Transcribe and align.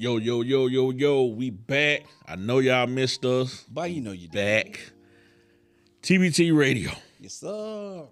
Yo, 0.00 0.16
yo, 0.18 0.42
yo, 0.42 0.68
yo, 0.68 0.90
yo, 0.92 1.24
we 1.24 1.50
back. 1.50 2.04
I 2.24 2.36
know 2.36 2.60
y'all 2.60 2.86
missed 2.86 3.24
us. 3.24 3.64
But 3.68 3.90
you 3.90 4.00
know 4.00 4.12
you 4.12 4.28
did. 4.28 4.66
Back. 4.66 4.80
TBT 6.02 6.56
Radio. 6.56 6.92
Yes, 7.18 7.34
sir. 7.34 8.04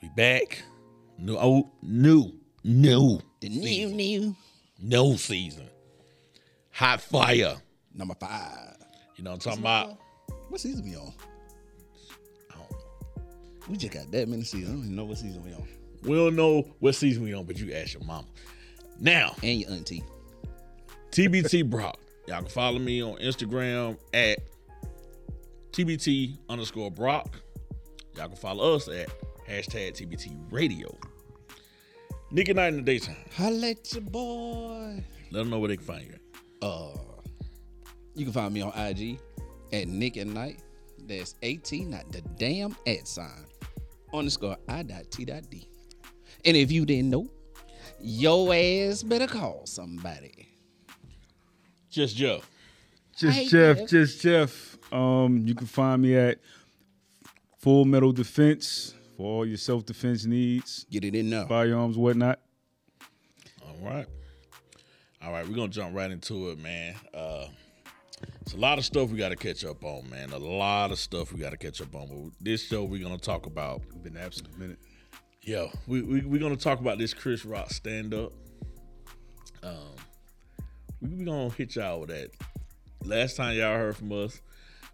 We 0.00 0.08
back. 0.16 0.62
New, 1.18 1.36
oh, 1.36 1.68
new, 1.82 2.32
new, 2.62 3.18
The 3.40 3.48
new, 3.48 3.88
new. 3.88 4.36
no 4.80 5.16
season. 5.16 5.68
Hot 6.70 7.00
fire. 7.00 7.56
Number 7.92 8.14
five. 8.14 8.76
You 9.16 9.24
know 9.24 9.30
what 9.30 9.34
I'm 9.34 9.40
talking 9.40 9.60
about? 9.60 9.98
What 10.48 10.60
season 10.60 10.84
we 10.84 10.94
on? 10.94 11.12
I 12.52 12.54
don't- 12.54 13.68
We 13.68 13.76
just 13.76 13.92
got 13.92 14.12
that 14.12 14.28
many 14.28 14.44
seasons. 14.44 14.68
I 14.68 14.72
don't 14.74 14.84
even 14.84 14.94
know 14.94 15.04
what 15.06 15.18
season 15.18 15.42
we 15.42 15.52
on. 15.54 15.66
We 16.04 16.14
don't 16.14 16.36
know 16.36 16.62
what 16.78 16.94
season 16.94 17.24
we 17.24 17.34
on, 17.34 17.46
but 17.46 17.58
you 17.58 17.72
ask 17.74 17.94
your 17.94 18.04
mama. 18.04 18.28
Now, 19.00 19.34
And 19.42 19.60
your 19.60 19.72
auntie. 19.72 20.04
TBT 21.16 21.64
Brock. 21.70 21.98
Y'all 22.28 22.40
can 22.40 22.48
follow 22.48 22.78
me 22.78 23.02
on 23.02 23.16
Instagram 23.16 23.96
at 24.12 24.38
TBT 25.72 26.36
underscore 26.50 26.90
Brock. 26.90 27.40
Y'all 28.14 28.28
can 28.28 28.36
follow 28.36 28.74
us 28.74 28.86
at 28.88 29.08
hashtag 29.48 29.94
TBT 29.94 30.36
Radio. 30.52 30.94
Nick 32.30 32.50
at 32.50 32.56
Night 32.56 32.68
in 32.68 32.76
the 32.76 32.82
daytime. 32.82 33.16
Holla 33.34 33.68
at 33.68 33.90
your 33.94 34.02
boy. 34.02 35.02
Let 35.30 35.38
them 35.38 35.48
know 35.48 35.58
where 35.58 35.68
they 35.68 35.78
can 35.78 35.86
find 35.86 36.04
you. 36.04 36.18
Uh, 36.60 36.98
you 38.14 38.26
can 38.26 38.34
find 38.34 38.52
me 38.52 38.60
on 38.60 38.78
IG 38.78 39.18
at 39.72 39.88
Nick 39.88 40.18
at 40.18 40.26
Night. 40.26 40.60
That's 41.06 41.34
AT, 41.42 41.72
not 41.72 42.12
the 42.12 42.20
damn 42.36 42.76
at 42.86 43.08
sign. 43.08 43.46
Underscore 44.12 44.58
I 44.68 44.82
dot 44.82 45.10
T 45.10 45.24
dot 45.24 45.48
D. 45.48 45.66
And 46.44 46.58
if 46.58 46.70
you 46.70 46.84
didn't 46.84 47.08
know, 47.08 47.26
your 48.02 48.52
ass 48.52 49.02
better 49.02 49.26
call 49.26 49.62
somebody. 49.64 50.35
Just 51.96 52.14
Jeff. 52.14 52.46
Just 53.16 53.48
Jeff, 53.48 53.78
Jeff. 53.78 53.88
just 53.88 54.20
Jeff. 54.20 54.92
Um, 54.92 55.46
you 55.46 55.54
can 55.54 55.66
find 55.66 56.02
me 56.02 56.14
at 56.14 56.38
Full 57.56 57.86
Metal 57.86 58.12
Defense 58.12 58.92
for 59.16 59.22
all 59.38 59.46
your 59.46 59.56
self 59.56 59.86
defense 59.86 60.26
needs, 60.26 60.84
Get 60.90 61.06
it 61.06 61.14
in 61.14 61.30
now. 61.30 61.46
firearms, 61.46 61.96
whatnot. 61.96 62.38
All 63.62 63.78
right. 63.82 64.04
All 65.22 65.32
right, 65.32 65.48
we're 65.48 65.56
gonna 65.56 65.68
jump 65.68 65.96
right 65.96 66.10
into 66.10 66.50
it, 66.50 66.58
man. 66.58 66.96
Uh 67.14 67.46
it's 68.42 68.52
a 68.52 68.58
lot 68.58 68.76
of 68.76 68.84
stuff 68.84 69.08
we 69.08 69.16
gotta 69.16 69.34
catch 69.34 69.64
up 69.64 69.82
on, 69.82 70.10
man. 70.10 70.32
A 70.32 70.38
lot 70.38 70.92
of 70.92 70.98
stuff 70.98 71.32
we 71.32 71.40
gotta 71.40 71.56
catch 71.56 71.80
up 71.80 71.94
on. 71.94 72.08
But 72.08 72.44
this 72.44 72.62
show 72.66 72.84
we're 72.84 73.02
gonna 73.02 73.16
talk 73.16 73.46
about 73.46 73.80
Been 74.02 74.18
absent 74.18 74.48
a 74.54 74.58
minute. 74.60 74.78
Yeah, 75.40 75.68
we, 75.86 76.02
we 76.02 76.20
we're 76.26 76.40
gonna 76.42 76.56
talk 76.56 76.78
about 76.80 76.98
this 76.98 77.14
Chris 77.14 77.46
Rock 77.46 77.70
stand 77.70 78.12
up. 78.12 78.34
Um, 79.62 79.95
we 81.00 81.08
we 81.14 81.24
gonna 81.24 81.50
hit 81.50 81.76
y'all 81.76 82.00
with 82.00 82.10
that. 82.10 82.30
Last 83.04 83.36
time 83.36 83.56
y'all 83.56 83.76
heard 83.76 83.96
from 83.96 84.12
us, 84.12 84.40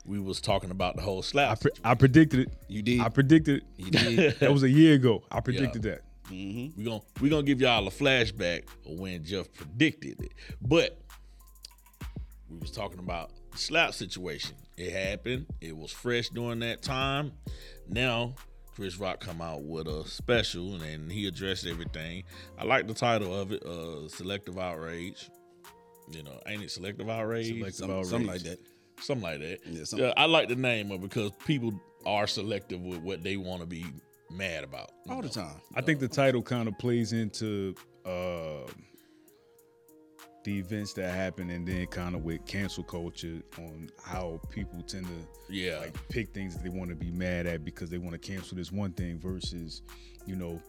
we 0.05 0.19
was 0.19 0.41
talking 0.41 0.71
about 0.71 0.97
the 0.97 1.03
whole 1.03 1.19
I, 1.19 1.23
slap. 1.23 1.61
pre- 1.61 1.71
I 1.85 1.95
predicted 1.95 2.41
it. 2.41 2.53
You 2.69 2.83
did. 2.83 3.01
I 3.01 3.09
predicted 3.09 3.59
it. 3.59 3.65
you 3.77 3.91
did. 3.91 4.37
That 4.41 4.53
was 4.53 4.63
a 4.63 4.69
year 4.71 4.95
ago. 4.95 5.23
I 5.31 5.41
predicted 5.41 5.83
that. 5.83 6.03
mm-hmm. 6.31 6.79
we 6.79 6.85
gonna 6.85 7.01
we 7.21 7.29
gonna 7.29 7.43
give 7.43 7.61
y'all 7.61 7.87
a 7.87 7.91
flashback 7.91 8.65
of 8.87 8.99
when 8.99 9.25
Jeff 9.25 9.53
predicted 9.53 10.21
it, 10.21 10.33
but 10.61 10.99
we 12.51 12.59
was 12.59 12.71
talking 12.71 12.99
about 12.99 13.31
the 13.53 13.59
slap 13.59 13.95
situation. 13.95 14.57
It 14.77 14.93
happened. 14.93 15.47
It 15.61 15.77
was 15.77 15.93
fresh 15.93 16.29
during 16.31 16.59
that 16.61 16.83
time. 16.83 17.33
Now 17.89 18.35
Chris 18.75 18.99
Rock 18.99 19.21
come 19.21 19.41
out 19.43 19.63
with 19.63 19.87
a 19.87 20.07
special 20.09 20.81
and 20.83 21.13
he 21.13 21.27
addressed 21.27 21.67
everything. 21.67 22.25
I 22.59 22.65
like 22.65 22.87
the 22.87 22.95
title 22.95 23.35
of 23.35 23.53
it, 23.53 23.63
uh, 23.65 24.09
Selective 24.09 24.59
Outrage. 24.59 25.29
You 26.15 26.23
know, 26.25 26.41
ain't 26.47 26.63
it 26.63 26.71
Selective 26.71 27.09
Outrage? 27.09 27.49
Selective 27.49 27.75
Some, 27.75 28.05
something 28.05 28.27
like 28.29 28.43
that. 28.43 28.59
Something 29.01 29.23
like 29.23 29.41
that. 29.41 29.59
Yeah, 29.67 29.85
something- 29.85 30.07
Yeah, 30.09 30.15
I 30.17 30.27
like 30.27 30.49
the 30.49 30.57
name 30.57 30.91
of 30.93 31.01
it 31.03 31.09
because 31.09 31.31
people 31.47 31.73
are 32.07 32.27
selective 32.27 32.81
with 32.81 32.99
what 33.01 33.23
they 33.23 33.37
want 33.37 33.61
to 33.61 33.67
be 33.67 33.85
mad 34.31 34.65
about. 34.65 34.91
you 35.07 35.13
All 35.15 35.23
the 35.23 35.29
time. 35.29 35.57
I 35.75 35.81
think 35.83 36.01
the 36.01 36.09
title 36.09 36.43
kind 36.43 36.69
of 36.69 36.77
plays 36.79 37.13
into 37.13 37.75
uh, 38.05 38.67
the 40.45 40.59
events 40.59 40.93
that 40.95 41.15
happen, 41.15 41.51
and 41.51 41.67
then 41.67 41.87
kind 41.87 42.15
of 42.17 42.25
with 42.25 42.45
cancel 42.47 42.83
culture 42.83 43.41
on 43.59 43.89
how 44.05 44.41
people 44.51 44.83
tend 44.83 45.07
to 45.07 45.53
Yeah. 45.53 45.79
like 45.79 46.09
pick 46.09 46.33
things 46.35 46.55
that 46.57 46.63
they 46.65 46.69
want 46.71 46.91
to 46.91 46.97
be 46.97 47.11
mad 47.13 47.47
at 47.47 47.65
because 47.65 47.91
they 47.91 47.99
want 47.99 48.13
to 48.13 48.19
cancel 48.19 48.57
this 48.57 48.73
one 48.73 48.93
thing 48.93 49.21
versus, 49.21 49.83
you 50.27 50.35
know, 50.35 50.61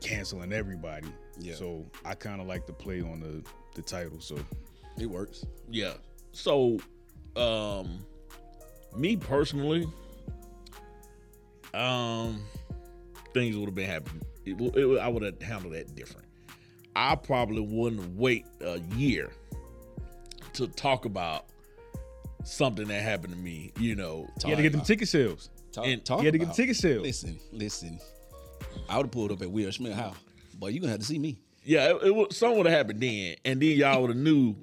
canceling 0.00 0.52
everybody. 0.52 1.06
Yeah. 1.38 1.54
So 1.54 1.86
I 2.04 2.14
kind 2.14 2.40
of 2.40 2.46
like 2.48 2.66
to 2.66 2.72
play 2.72 3.00
on 3.02 3.20
the 3.20 3.42
the 3.74 3.82
title. 3.82 4.20
So 4.20 4.36
It 4.98 5.06
works. 5.06 5.44
Yeah. 5.70 5.94
So, 6.32 6.78
um, 7.36 8.04
me 8.96 9.16
personally, 9.16 9.86
um, 11.72 12.40
things 13.32 13.56
would 13.56 13.66
have 13.66 13.74
been 13.74 13.88
happening. 13.90 14.22
It, 14.44 14.52
it, 14.60 14.74
w- 14.74 14.98
I 14.98 15.08
would 15.08 15.22
have 15.22 15.40
handled 15.42 15.74
that 15.74 15.94
different. 15.94 16.26
I 16.94 17.16
probably 17.16 17.60
wouldn't 17.60 18.16
wait 18.16 18.46
a 18.60 18.78
year 18.96 19.30
to 20.54 20.68
talk 20.68 21.04
about 21.06 21.46
something 22.44 22.86
that 22.88 23.02
happened 23.02 23.32
to 23.32 23.38
me. 23.38 23.72
You 23.78 23.96
know, 23.96 24.28
you 24.44 24.50
had 24.50 24.56
to 24.58 24.62
get 24.62 24.72
them 24.72 24.82
ticket 24.82 25.08
sales. 25.08 25.50
Talk, 25.72 25.86
And- 25.86 26.04
talk 26.04 26.20
You 26.20 26.26
had 26.26 26.32
to 26.34 26.38
get 26.38 26.44
about- 26.44 26.56
ticket 26.56 26.76
sales. 26.76 27.02
Listen, 27.02 27.40
listen. 27.52 27.98
I 28.88 28.96
would 28.96 29.06
have 29.06 29.10
pulled 29.12 29.32
up 29.32 29.42
at 29.42 29.50
Will 29.50 29.70
Smith 29.72 29.94
house, 29.94 30.16
but 30.60 30.72
you 30.72 30.80
gonna 30.80 30.92
have 30.92 31.00
to 31.00 31.06
see 31.06 31.18
me. 31.18 31.38
yeah, 31.64 31.90
it, 31.94 32.02
it 32.04 32.14
would, 32.14 32.32
something 32.32 32.58
would 32.58 32.66
have 32.66 32.76
happened 32.76 33.00
then, 33.00 33.36
and 33.44 33.60
then 33.60 33.70
y'all 33.76 34.00
would 34.02 34.10
have 34.10 34.16
knew 34.18 34.50
uh, 34.50 34.54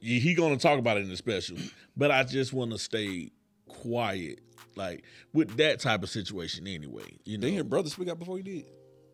he 0.00 0.34
gonna 0.34 0.56
talk 0.56 0.78
about 0.78 0.96
it 0.96 1.02
in 1.04 1.08
the 1.10 1.16
special. 1.16 1.56
But 1.96 2.10
I 2.10 2.24
just 2.24 2.52
want 2.52 2.70
to 2.72 2.78
stay 2.78 3.30
quiet, 3.68 4.40
like 4.76 5.04
with 5.32 5.56
that 5.56 5.80
type 5.80 6.02
of 6.02 6.08
situation 6.10 6.66
anyway. 6.66 7.04
You 7.24 7.38
know, 7.38 7.42
Didn't 7.42 7.54
your 7.56 7.64
brother 7.64 7.88
speak 7.90 8.08
out 8.08 8.18
before 8.18 8.38
you 8.38 8.44
did? 8.44 8.64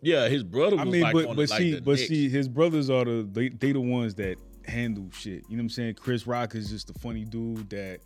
yeah, 0.02 0.28
his 0.28 0.44
brother 0.44 0.76
was 0.76 0.86
I 0.86 0.90
mean, 0.90 1.00
like 1.02 1.12
but 1.14 1.26
on 1.26 1.36
but 1.36 1.50
like 1.50 1.58
see, 1.58 1.74
the 1.74 1.80
but 1.80 1.96
next- 1.96 2.08
see, 2.08 2.28
his 2.28 2.48
brothers 2.48 2.90
are 2.90 3.04
the 3.04 3.28
they, 3.30 3.48
they 3.48 3.72
the 3.72 3.80
ones 3.80 4.14
that 4.16 4.36
handle 4.66 5.08
shit. 5.12 5.44
You 5.48 5.56
know 5.56 5.60
what 5.60 5.64
I'm 5.64 5.70
saying? 5.70 5.94
Chris 5.94 6.26
Rock 6.26 6.54
is 6.54 6.70
just 6.70 6.90
a 6.90 6.94
funny 6.94 7.24
dude 7.24 7.70
that, 7.70 8.00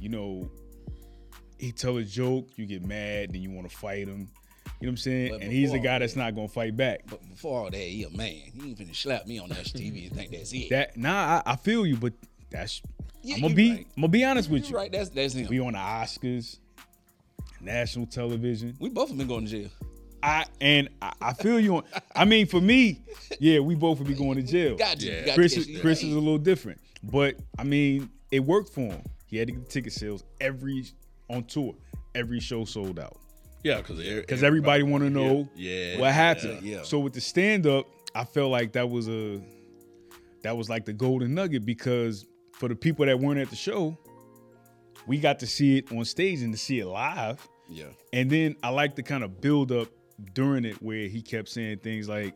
you 0.00 0.08
know, 0.08 0.50
he 1.58 1.72
tell 1.72 1.98
a 1.98 2.04
joke, 2.04 2.48
you 2.56 2.66
get 2.66 2.84
mad, 2.86 3.32
then 3.32 3.42
you 3.42 3.50
want 3.50 3.68
to 3.70 3.76
fight 3.76 4.08
him. 4.08 4.28
You 4.80 4.86
know 4.86 4.90
what 4.90 4.92
I'm 4.92 4.96
saying? 4.96 5.32
But 5.32 5.42
and 5.42 5.52
he's 5.52 5.72
the 5.72 5.78
guy 5.78 5.98
that's 5.98 6.16
not 6.16 6.34
gonna 6.34 6.48
fight 6.48 6.74
back. 6.74 7.02
But 7.06 7.20
before 7.28 7.60
all 7.64 7.70
that, 7.70 7.76
he 7.76 8.04
a 8.04 8.10
man. 8.10 8.28
He 8.28 8.68
ain't 8.70 8.78
finna 8.78 8.96
slap 8.96 9.26
me 9.26 9.38
on 9.38 9.50
that 9.50 9.58
TV 9.64 10.06
and 10.08 10.16
think 10.16 10.30
that's 10.30 10.52
it. 10.54 10.70
That 10.70 10.96
nah, 10.96 11.42
I, 11.44 11.52
I 11.52 11.56
feel 11.56 11.84
you, 11.84 11.96
but 11.96 12.14
that's 12.50 12.80
Yeah, 13.22 13.36
I'm 13.36 13.42
gonna 13.42 13.54
be 13.54 13.70
right. 13.70 13.86
I'm 13.96 14.00
gonna 14.00 14.08
be 14.08 14.24
honest 14.24 14.48
with 14.48 14.64
You 14.64 14.70
you. 14.70 14.76
right, 14.76 14.90
that's 14.90 15.10
that's 15.10 15.34
him. 15.34 15.48
We 15.48 15.60
on 15.60 15.74
the 15.74 15.78
Oscars, 15.78 16.58
national 17.60 18.06
television. 18.06 18.74
We 18.80 18.88
both 18.88 19.08
have 19.10 19.18
been 19.18 19.28
going 19.28 19.44
to 19.44 19.50
jail. 19.50 19.68
I 20.22 20.46
and 20.62 20.88
I, 21.02 21.12
I 21.20 21.32
feel 21.34 21.60
you 21.60 21.76
on. 21.76 21.84
I 22.16 22.24
mean, 22.24 22.46
for 22.46 22.60
me, 22.60 23.00
yeah, 23.38 23.58
we 23.60 23.74
both 23.74 23.98
would 23.98 24.08
be 24.08 24.14
going 24.14 24.36
to 24.36 24.42
jail. 24.42 24.76
Got 24.76 25.02
you. 25.02 25.12
Yeah. 25.12 25.26
Got 25.26 25.34
Chris, 25.34 25.56
you. 25.56 25.74
is, 25.74 25.80
Chris 25.82 26.02
is 26.02 26.14
a 26.14 26.18
little 26.18 26.38
different, 26.38 26.80
but 27.02 27.36
I 27.58 27.64
mean, 27.64 28.08
it 28.30 28.40
worked 28.40 28.72
for 28.72 28.80
him. 28.80 29.02
He 29.26 29.36
had 29.36 29.48
to 29.48 29.52
get 29.52 29.64
the 29.66 29.70
ticket 29.70 29.92
sales 29.92 30.24
every 30.40 30.86
on 31.28 31.44
tour. 31.44 31.74
Every 32.14 32.40
show 32.40 32.64
sold 32.64 32.98
out 32.98 33.19
yeah, 33.62 33.78
because 33.78 33.98
because 33.98 34.42
everybody 34.42 34.82
want 34.82 35.04
to 35.04 35.10
know 35.10 35.48
yeah, 35.54 35.98
what 35.98 36.12
happened. 36.12 36.62
yeah. 36.62 36.82
So 36.82 36.98
with 36.98 37.12
the 37.12 37.20
stand 37.20 37.66
up, 37.66 37.86
I 38.14 38.24
felt 38.24 38.50
like 38.50 38.72
that 38.72 38.88
was 38.88 39.08
a 39.08 39.40
that 40.42 40.56
was 40.56 40.68
like 40.70 40.84
the 40.86 40.92
golden 40.92 41.34
nugget 41.34 41.64
because 41.66 42.26
for 42.54 42.68
the 42.68 42.74
people 42.76 43.06
that 43.06 43.18
weren't 43.18 43.38
at 43.40 43.50
the 43.50 43.56
show, 43.56 43.96
we 45.06 45.18
got 45.18 45.38
to 45.40 45.46
see 45.46 45.78
it 45.78 45.92
on 45.92 46.04
stage 46.04 46.40
and 46.42 46.52
to 46.52 46.58
see 46.58 46.80
it 46.80 46.86
live. 46.86 47.46
Yeah. 47.68 47.84
And 48.12 48.30
then 48.30 48.56
I 48.62 48.70
like 48.70 48.96
the 48.96 49.02
kind 49.02 49.22
of 49.24 49.40
build 49.40 49.70
up 49.72 49.88
during 50.34 50.64
it 50.64 50.82
where 50.82 51.06
he 51.08 51.22
kept 51.22 51.48
saying 51.48 51.78
things 51.78 52.08
like, 52.08 52.34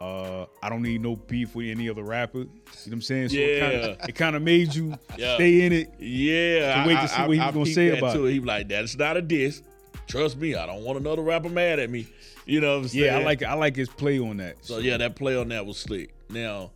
uh, 0.00 0.46
I 0.62 0.68
don't 0.70 0.82
need 0.82 1.02
no 1.02 1.14
beef 1.16 1.54
with 1.54 1.68
any 1.68 1.88
other 1.90 2.02
rapper. 2.02 2.38
You 2.38 2.44
know 2.44 2.50
what 2.84 2.92
I'm 2.94 3.02
saying? 3.02 3.28
So 3.28 3.36
it 3.36 3.60
kind 3.60 3.72
Yeah. 3.72 3.78
of 4.04 4.08
it 4.08 4.14
kind 4.14 4.36
of 4.36 4.42
made 4.42 4.74
you 4.74 4.94
Yeah. 5.18 5.34
stay 5.34 5.62
in 5.66 5.72
it. 5.72 5.92
Yeah, 5.98 6.82
To 6.82 6.88
wait 6.88 7.00
to 7.00 7.08
see 7.08 7.20
what 7.22 7.30
he 7.32 7.38
was 7.38 7.52
gonna 7.52 7.64
peeped 7.64 7.74
say 7.74 7.98
about 7.98 8.14
too. 8.14 8.26
it. 8.26 8.32
He 8.32 8.38
was 8.38 8.46
like, 8.46 8.68
"That's 8.68 8.96
not 8.96 9.16
a 9.16 9.22
diss. 9.22 9.62
Trust 10.10 10.36
me, 10.38 10.54
I 10.54 10.66
don't 10.66 10.82
want 10.82 10.98
another 10.98 11.22
rapper 11.22 11.48
mad 11.48 11.78
at 11.78 11.90
me." 11.90 12.06
You 12.46 12.60
know 12.60 12.76
what 12.76 12.82
I'm 12.82 12.88
saying? 12.88 13.04
Yeah, 13.04 13.18
I 13.18 13.22
like 13.22 13.42
I 13.42 13.54
like 13.54 13.76
his 13.76 13.88
play 13.88 14.18
on 14.18 14.38
that. 14.38 14.56
So 14.64 14.78
yeah, 14.78 14.96
that 14.96 15.16
play 15.16 15.36
on 15.36 15.48
that 15.48 15.64
was 15.64 15.78
slick. 15.78 16.10
Now, 16.28 16.70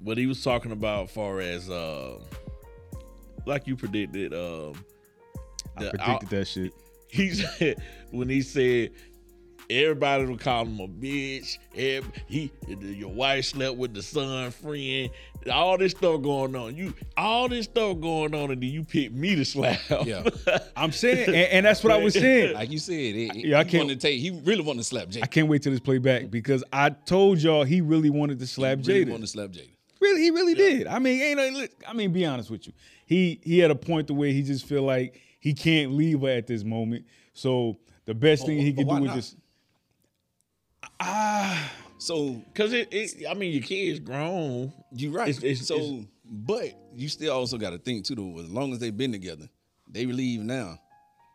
what 0.00 0.18
he 0.18 0.26
was 0.26 0.42
talking 0.42 0.72
about, 0.72 1.10
far 1.10 1.40
as 1.40 1.68
uh, 1.68 2.18
like 3.46 3.66
you 3.66 3.76
predicted, 3.76 4.32
um, 4.32 4.74
I 5.76 5.88
predicted 5.90 6.28
that 6.30 6.46
shit. 6.46 6.72
he 7.08 7.30
said 7.30 7.82
when 8.10 8.28
he 8.28 8.42
said 8.42 8.90
everybody 9.70 10.24
would 10.26 10.40
call 10.40 10.64
him 10.64 10.80
a 10.80 10.88
bitch. 10.88 11.58
ev- 11.76 12.10
He, 12.26 12.50
your 12.68 13.10
wife 13.10 13.44
slept 13.46 13.76
with 13.76 13.94
the 13.94 14.02
son 14.02 14.50
friend. 14.50 15.10
All 15.52 15.78
this 15.78 15.92
stuff 15.92 16.20
going 16.22 16.54
on. 16.56 16.76
You, 16.76 16.94
all 17.16 17.48
this 17.48 17.66
stuff 17.66 18.00
going 18.00 18.34
on, 18.34 18.50
and 18.50 18.62
then 18.62 18.70
you 18.70 18.84
pick 18.84 19.12
me 19.12 19.34
to 19.36 19.44
slap. 19.44 19.78
Yeah. 20.04 20.24
I'm 20.76 20.92
saying, 20.92 21.28
and, 21.28 21.36
and 21.36 21.66
that's 21.66 21.82
what 21.84 21.92
I 21.92 21.98
was 21.98 22.14
saying. 22.14 22.54
Like 22.54 22.70
you 22.70 22.78
said, 22.78 22.94
it, 22.94 23.34
Yeah, 23.36 23.60
I 23.60 23.64
he 23.64 23.70
can't- 23.70 23.88
to 23.88 23.96
take. 23.96 24.20
He 24.20 24.30
really 24.30 24.62
wanted 24.62 24.78
to 24.80 24.84
slap 24.84 25.08
Jada. 25.08 25.22
I 25.22 25.26
can't 25.26 25.48
wait 25.48 25.62
till 25.62 25.72
this 25.72 25.80
play 25.80 25.98
back 25.98 26.30
because 26.30 26.64
I 26.72 26.90
told 26.90 27.38
y'all 27.38 27.64
he 27.64 27.80
really 27.80 28.10
wanted 28.10 28.38
to 28.40 28.46
slap 28.46 28.78
He 28.80 28.92
really 28.92 29.04
Jada. 29.04 29.10
wanted 29.10 29.22
to 29.22 29.28
slap 29.28 29.50
Jada. 29.50 29.68
Really, 30.00 30.22
he 30.22 30.30
really 30.30 30.54
did. 30.54 30.86
I 30.86 30.98
mean, 31.00 31.20
ain't 31.20 31.70
I 31.86 31.92
mean, 31.92 32.12
be 32.12 32.24
honest 32.24 32.50
with 32.50 32.66
you. 32.68 32.72
He 33.04 33.40
he 33.42 33.58
had 33.58 33.70
a 33.70 33.74
point 33.74 34.06
to 34.08 34.14
where 34.14 34.30
he 34.30 34.42
just 34.42 34.64
feel 34.66 34.82
like 34.82 35.20
he 35.40 35.54
can't 35.54 35.92
leave 35.92 36.20
her 36.20 36.28
at 36.28 36.46
this 36.46 36.62
moment. 36.62 37.04
So 37.32 37.78
the 38.04 38.14
best 38.14 38.46
thing 38.46 38.58
he 38.58 38.72
could 38.72 38.88
do 38.88 39.04
is 39.06 39.12
just 39.14 39.36
ah. 41.00 41.72
So 41.98 42.40
Cause 42.54 42.72
it, 42.72 42.88
it 42.92 43.26
I 43.28 43.34
mean 43.34 43.52
your 43.52 43.62
kid's 43.62 43.98
grown. 44.00 44.72
you 44.92 45.10
right. 45.10 45.28
It's- 45.28 45.42
it's- 45.44 45.66
so, 45.66 45.76
it's- 45.76 46.04
but 46.30 46.74
you 46.94 47.08
still 47.08 47.34
also 47.34 47.56
got 47.58 47.70
to 47.70 47.78
think 47.78 48.04
too. 48.04 48.14
Though, 48.14 48.38
as 48.38 48.50
long 48.50 48.72
as 48.72 48.78
they've 48.78 48.96
been 48.96 49.12
together, 49.12 49.48
they 49.90 50.04
leave 50.06 50.40
now. 50.40 50.78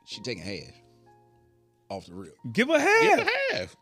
She 0.06 0.22
taking 0.22 0.44
half 0.44 0.74
off 1.90 2.06
the 2.06 2.14
rip. 2.14 2.36
Give 2.54 2.68
her 2.68 2.80
half. 2.80 3.04
Yeah, 3.20 3.28
half. 3.60 3.76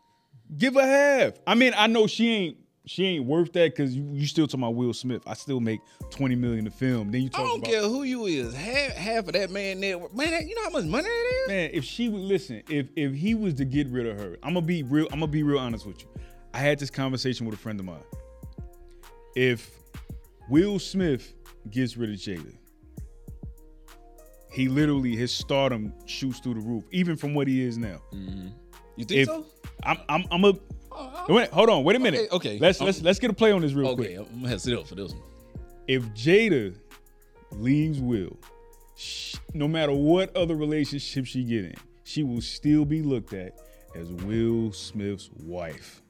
Give 0.56 0.74
her 0.74 0.80
half. 0.86 1.34
I 1.46 1.54
mean, 1.54 1.72
I 1.76 1.86
know 1.86 2.06
she 2.06 2.28
ain't 2.30 2.56
she 2.84 3.06
ain't 3.06 3.24
worth 3.26 3.52
that 3.52 3.70
because 3.76 3.94
you, 3.96 4.08
you 4.12 4.26
still 4.26 4.46
talking 4.46 4.60
about 4.64 4.74
Will 4.74 4.92
Smith. 4.92 5.22
I 5.26 5.34
still 5.34 5.60
make 5.60 5.80
twenty 6.10 6.34
million 6.34 6.64
to 6.64 6.70
film. 6.70 7.10
Then 7.10 7.22
you 7.22 7.28
talk. 7.28 7.40
I 7.40 7.44
don't 7.44 7.58
about 7.58 7.70
care 7.70 7.82
who 7.82 8.02
you 8.02 8.26
is. 8.26 8.54
Half 8.54 8.92
half 8.96 9.26
of 9.26 9.32
that 9.34 9.50
man 9.50 9.80
net 9.80 10.00
worth. 10.00 10.14
Man, 10.14 10.48
you 10.48 10.54
know 10.54 10.64
how 10.64 10.70
much 10.70 10.84
money 10.84 11.04
that 11.04 11.32
is. 11.42 11.48
man. 11.48 11.70
If 11.72 11.84
she 11.84 12.08
would 12.08 12.20
listen, 12.20 12.62
if 12.68 12.88
if 12.96 13.14
he 13.14 13.34
was 13.34 13.54
to 13.54 13.64
get 13.64 13.88
rid 13.88 14.06
of 14.06 14.18
her, 14.18 14.36
I'm 14.42 14.54
gonna 14.54 14.66
be 14.66 14.82
real. 14.82 15.06
I'm 15.12 15.20
gonna 15.20 15.30
be 15.30 15.42
real 15.42 15.58
honest 15.58 15.86
with 15.86 16.02
you. 16.02 16.08
I 16.54 16.58
had 16.58 16.78
this 16.78 16.90
conversation 16.90 17.46
with 17.46 17.54
a 17.54 17.58
friend 17.58 17.78
of 17.78 17.86
mine. 17.86 18.02
If 19.36 19.70
Will 20.48 20.78
Smith 20.78 21.34
gets 21.70 21.96
rid 21.96 22.10
of 22.10 22.16
Jada, 22.16 22.52
he 24.50 24.68
literally 24.68 25.16
his 25.16 25.32
stardom 25.32 25.94
shoots 26.06 26.40
through 26.40 26.54
the 26.54 26.60
roof, 26.60 26.84
even 26.90 27.16
from 27.16 27.34
what 27.34 27.46
he 27.48 27.62
is 27.62 27.78
now. 27.78 28.00
Mm-hmm. 28.12 28.48
You 28.96 29.04
think 29.04 29.20
If 29.20 29.28
so? 29.28 29.46
I'm 29.84 29.98
I'm 30.08 30.24
I'm 30.30 30.44
a 30.44 30.52
wait, 31.28 31.48
hold 31.50 31.68
on, 31.70 31.84
wait 31.84 31.96
a 31.96 31.98
minute. 31.98 32.28
Okay, 32.32 32.50
okay. 32.50 32.58
Let's 32.58 32.80
let's 32.80 33.02
let's 33.02 33.18
get 33.18 33.30
a 33.30 33.34
play 33.34 33.52
on 33.52 33.60
this 33.62 33.72
real 33.72 33.88
Okay, 33.88 34.14
quick. 34.16 34.18
I'm 34.30 34.36
gonna 34.36 34.48
have 34.48 34.58
to 34.58 34.64
sit 34.64 34.78
up 34.78 34.86
for 34.86 34.94
this 34.94 35.12
one. 35.12 35.22
if 35.88 36.02
Jada 36.14 36.74
leaves 37.52 38.00
Will, 38.00 38.36
sh- 38.96 39.36
no 39.54 39.68
matter 39.68 39.92
what 39.92 40.34
other 40.36 40.54
relationship 40.56 41.26
she 41.26 41.44
get 41.44 41.64
in, 41.66 41.74
she 42.04 42.22
will 42.22 42.40
still 42.40 42.84
be 42.84 43.02
looked 43.02 43.32
at 43.32 43.58
as 43.94 44.08
Will 44.08 44.72
Smith's 44.72 45.30
wife. 45.44 46.00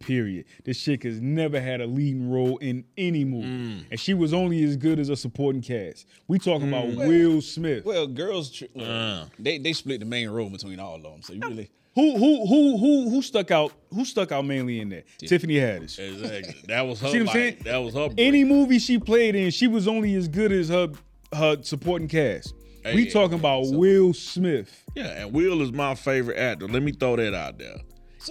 Period. 0.00 0.44
This 0.64 0.78
chick 0.82 1.02
has 1.04 1.18
never 1.22 1.58
had 1.58 1.80
a 1.80 1.86
leading 1.86 2.30
role 2.30 2.58
in 2.58 2.84
any 2.98 3.24
movie, 3.24 3.86
and 3.90 3.98
she 3.98 4.12
was 4.12 4.34
only 4.34 4.62
as 4.62 4.76
good 4.76 4.98
as 4.98 5.08
a 5.08 5.16
supporting 5.16 5.62
cast. 5.62 6.06
We 6.28 6.38
talking 6.38 6.68
about 6.68 6.88
Will 6.88 7.40
Smith. 7.40 7.86
Well, 7.86 8.06
girls, 8.06 8.62
Uh. 8.78 9.26
they 9.38 9.56
they 9.56 9.72
split 9.72 10.00
the 10.00 10.06
main 10.06 10.28
role 10.28 10.50
between 10.50 10.78
all 10.78 10.96
of 10.96 11.02
them. 11.02 11.22
So 11.22 11.32
you 11.32 11.40
really, 11.40 11.70
Who 11.94 12.16
who 12.18 12.46
who 12.46 12.76
who 12.78 13.10
who 13.10 13.22
stuck 13.22 13.50
out? 13.52 13.72
Who 13.92 14.04
stuck 14.04 14.32
out 14.32 14.44
mainly 14.44 14.80
in 14.80 14.88
that? 14.88 15.04
Tiffany 15.18 15.54
Haddish. 15.54 15.98
Exactly. 15.98 16.56
That 16.66 16.82
was 16.82 17.00
her. 17.00 17.08
See 17.08 17.20
what 17.20 17.28
I'm 17.28 17.32
saying? 17.34 17.56
that 17.64 17.76
was 17.78 17.94
her. 17.94 18.08
break. 18.08 18.18
Any 18.18 18.42
movie 18.44 18.80
she 18.80 18.98
played 18.98 19.36
in, 19.36 19.50
she 19.50 19.68
was 19.68 19.86
only 19.86 20.14
as 20.16 20.26
good 20.26 20.50
as 20.50 20.68
her 20.68 20.90
her 21.32 21.62
supporting 21.62 22.08
cast. 22.08 22.52
we 22.84 23.04
Hey, 23.04 23.10
talking 23.10 23.38
about 23.38 23.66
Will 23.66 24.12
Smith. 24.12 24.82
Yeah, 24.96 25.22
and 25.22 25.32
Will 25.32 25.62
is 25.62 25.72
my 25.72 25.94
favorite 25.94 26.36
actor. 26.36 26.66
Let 26.66 26.82
me 26.82 26.92
throw 26.92 27.16
that 27.16 27.32
out 27.34 27.58
there. 27.58 27.76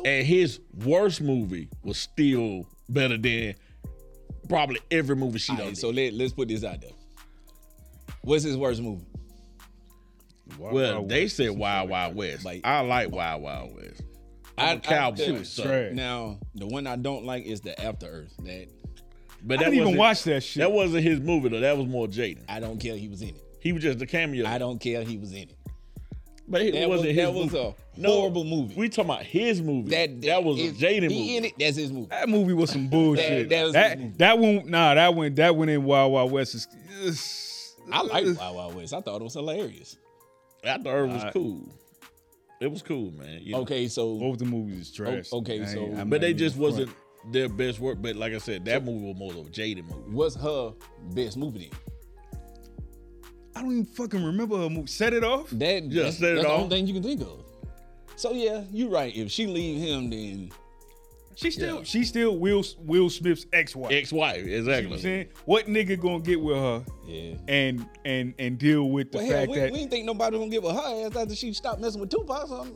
and 0.04 0.25
his 0.25 0.59
worst 0.83 1.21
movie 1.21 1.69
was 1.83 1.98
still 1.98 2.68
better 2.89 3.18
than 3.18 3.56
probably 4.50 4.80
every 4.92 5.16
movie 5.16 5.39
she 5.39 5.54
done. 5.54 5.62
right, 5.62 5.69
did. 5.69 5.77
so 5.77 5.89
let 5.89 6.13
let's 6.13 6.33
put 6.33 6.50
this 6.50 6.66
out 6.66 6.81
there. 6.81 6.92
What's 8.24 8.44
his 8.44 8.57
worst 8.57 8.81
movie? 8.81 9.06
Well, 10.59 11.05
they 11.05 11.27
said 11.27 11.51
Wild 11.51 11.89
Wild 11.89 12.15
West. 12.15 12.45
Like- 12.45 12.61
I 12.65 12.81
like 12.81 13.11
Wild 13.11 13.41
Wild 13.44 13.75
West. 13.75 14.01
I, 14.57 14.71
I'm 14.71 14.77
a 14.77 14.81
cowboy. 14.81 15.39
I- 15.39 15.44
so 15.44 15.89
now 15.94 16.39
the 16.55 16.67
one 16.67 16.85
I 16.88 16.95
don't 16.95 17.25
like 17.25 17.45
is 17.45 17.61
the 17.61 17.79
After 17.81 18.05
Earth. 18.07 18.33
That 18.44 18.67
But 19.44 19.59
I 19.59 19.63
didn't 19.63 19.73
even 19.73 19.83
wasn't- 19.85 20.00
watch 20.00 20.23
that 20.23 20.44
shit. 20.44 20.61
That 20.61 20.71
wasn't 20.71 21.03
his 21.03 21.19
movie 21.19 21.50
though. 21.50 21.59
That 21.59 21.77
was 21.77 21.88
more 21.88 22.07
Jaden. 22.07 22.44
I 22.47 22.59
don't 22.59 22.79
care 22.79 22.95
he 22.95 23.07
was 23.07 23.21
in 23.21 23.29
it. 23.29 23.44
He 23.59 23.71
was 23.73 23.81
just 23.81 24.01
a 24.01 24.05
cameo. 24.05 24.45
I 24.45 24.57
don't 24.57 24.79
care 24.79 25.03
he 25.03 25.17
was 25.17 25.31
in 25.31 25.50
it. 25.50 25.57
but 26.47 26.61
it 26.61 26.73
That 26.73 26.89
wasn't 26.89 27.07
was, 27.07 27.15
his 27.15 27.25
that 27.25 27.33
was 27.33 27.53
a 27.53 28.07
horrible 28.07 28.44
movie. 28.44 28.75
We 28.75 28.89
talking 28.89 29.09
about 29.11 29.23
his 29.23 29.61
movie. 29.61 29.89
that 29.91 30.21
That, 30.21 30.44
was 30.44 30.59
a 30.59 30.65
if 30.65 30.77
Jaden 30.77 31.09
he 31.09 31.19
movie. 31.19 31.38
in 31.38 31.45
it. 31.45 31.53
That's 31.57 31.77
his 31.77 31.91
movie. 31.91 32.07
That 32.09 32.27
movie 32.29 32.53
was 32.53 32.69
some 32.71 32.89
bullshit. 32.89 33.49
That- 33.49 33.56
that 33.56 33.63
was 33.63 33.73
that 33.73 33.91
his 33.97 33.99
movie. 34.06 34.17
that 34.17 34.38
one, 34.39 34.69
nah, 34.69 34.94
that 34.94 35.15
went 35.15 35.35
that 35.38 35.56
went 35.56 35.71
in 35.71 35.83
Wild 35.85 36.11
Wild 36.11 36.31
West. 36.31 36.53
Is, 36.56 36.67
is- 37.01 37.75
I 37.91 38.01
like 38.01 38.25
Wild 38.38 38.56
Wild 38.56 38.75
West. 38.75 38.94
I 38.94 39.01
thought 39.01 39.21
it 39.21 39.23
was 39.23 39.33
hilarious. 39.33 39.97
I 40.63 40.77
thought 40.77 40.86
it 40.98 41.07
was 41.07 41.12
Alright. 41.18 41.33
cool. 41.33 41.69
It 42.62 42.71
was 42.71 42.81
cool, 42.81 43.12
man. 43.12 43.42
you 43.44 43.51
know. 43.54 43.60
Okay, 43.62 43.88
so 43.88 44.18
both 44.18 44.39
the 44.39 44.45
movies 44.45 44.80
is 44.80 44.92
trash. 44.92 45.30
Oh, 45.33 45.39
okay, 45.39 45.65
so- 45.65 45.94
I'm 45.98 46.10
But 46.10 46.21
they 46.21 46.33
just 46.33 46.56
front. 46.56 46.71
wasn't 46.71 46.89
their 47.31 47.50
best 47.50 47.80
work. 47.80 47.98
But 48.01 48.15
like 48.15 48.33
I 48.33 48.38
said, 48.38 48.63
that 48.65 48.83
movie 48.86 49.06
was 49.07 49.18
more 49.18 49.31
of 49.31 49.38
a 49.48 49.50
Jaden 49.50 49.83
movie. 49.89 50.12
what's 50.12 50.36
her 50.36 50.74
best 51.13 51.36
movie 51.38 51.69
then? 51.69 52.39
I 53.56 53.62
don't 53.62 53.71
even 53.71 53.86
fucking 53.86 54.24
remember 54.24 54.57
her 54.57 54.69
movie. 54.69 54.88
Set 54.88 55.13
it 55.13 55.24
off. 55.24 55.50
That 55.51 55.83
Yeah, 55.92 56.04
that's, 56.04 56.18
set 56.18 56.31
it 56.31 56.36
that's 56.36 56.48
the 56.48 56.51
off. 56.54 56.62
only 56.63 56.75
thing 56.77 56.88
you 56.88 56.94
can 56.94 57.04
think 57.04 57.21
of. 57.21 57.44
So 58.16 58.31
yeah, 58.33 58.63
you're 58.71 58.89
right. 58.89 59.16
If 59.16 59.30
she 59.31 59.45
leave 59.48 59.80
him, 59.81 60.09
then 60.09 60.51
She 61.35 61.51
still 61.51 61.77
Yeah. 61.77 61.83
she 61.83 62.03
still 62.03 62.38
Will 62.38 62.63
Will 62.80 63.09
Smith's 63.09 63.45
ex-wife. 63.53 63.91
Ex-wife, 63.91 64.45
You 64.45 64.62
know 64.62 64.65
what 64.65 64.74
I'm 64.74 64.80
exactly. 64.85 65.01
saying? 65.01 65.27
What 65.45 65.65
nigga 65.68 66.00
gonna 66.00 66.19
get 66.19 66.39
with 66.41 66.56
her 66.57 66.83
yeah. 67.07 67.33
and 67.47 67.85
and 68.06 68.33
and 68.39 68.57
deal 68.57 68.89
with 68.89 69.12
the 69.12 69.18
Well, 69.19 69.27
hell, 69.27 69.35
fact 69.39 69.51
we, 69.51 69.57
that 69.59 69.71
we 69.71 69.77
didn't 69.80 69.91
think 69.91 70.06
nobody 70.06 70.38
gonna 70.38 70.50
give 70.50 70.63
her 70.63 70.71
her 70.74 71.06
ass 71.07 71.15
after 71.15 71.35
she 71.35 71.53
stopped 71.53 71.81
messing 71.81 72.01
with 72.01 72.09
Tupac. 72.09 72.47
So 72.47 72.68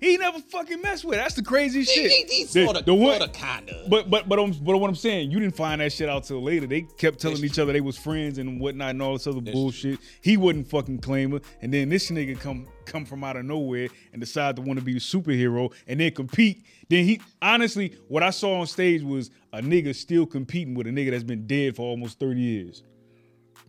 he 0.00 0.16
never 0.16 0.40
fucking 0.40 0.82
messed 0.82 1.04
with? 1.04 1.16
her. 1.16 1.22
That's 1.22 1.34
the 1.36 1.42
crazy 1.44 1.80
he, 1.80 1.84
shit. 1.84 2.10
he, 2.10 2.24
he 2.38 2.44
The- 2.44 2.64
sort 2.64 2.76
of, 2.76 2.84
the 2.84 2.92
one- 2.94 3.18
sort 3.18 3.30
of, 3.30 3.32
kind 3.36 3.70
of. 3.70 3.88
But 3.88 4.10
but 4.10 4.28
but, 4.28 4.38
um, 4.40 4.52
but 4.62 4.76
what 4.78 4.88
I'm 4.88 4.96
saying, 4.96 5.30
you 5.30 5.38
didn't 5.38 5.54
find 5.54 5.80
that 5.80 5.92
shit 5.92 6.08
out 6.08 6.24
till 6.24 6.42
later. 6.42 6.66
They 6.66 6.82
kept 6.98 7.20
telling 7.20 7.40
That's 7.40 7.52
each 7.52 7.58
other 7.60 7.72
they 7.72 7.80
was 7.80 7.96
friends 7.96 8.38
and 8.38 8.60
whatnot 8.60 8.90
and 8.90 9.02
all 9.02 9.12
this 9.12 9.26
other 9.28 9.40
bullshit. 9.40 10.00
He 10.20 10.36
wouldn't 10.36 10.66
fucking 10.68 10.98
claim 10.98 11.30
her, 11.32 11.40
and 11.60 11.72
then 11.72 11.88
this 11.88 12.10
nigga 12.10 12.38
come 12.38 12.66
come 12.84 13.04
from 13.04 13.24
out 13.24 13.36
of 13.36 13.44
nowhere 13.44 13.88
and 14.12 14.20
decide 14.20 14.56
to 14.56 14.62
want 14.62 14.78
to 14.78 14.84
be 14.84 14.96
a 14.96 15.00
superhero 15.00 15.72
and 15.86 16.00
then 16.00 16.12
compete. 16.12 16.64
Then 16.88 17.04
he 17.04 17.20
honestly, 17.40 17.96
what 18.08 18.22
I 18.22 18.30
saw 18.30 18.60
on 18.60 18.66
stage 18.66 19.02
was 19.02 19.30
a 19.52 19.60
nigga 19.60 19.94
still 19.94 20.26
competing 20.26 20.74
with 20.74 20.86
a 20.86 20.90
nigga 20.90 21.10
that's 21.10 21.24
been 21.24 21.46
dead 21.46 21.76
for 21.76 21.82
almost 21.82 22.18
30 22.18 22.40
years. 22.40 22.82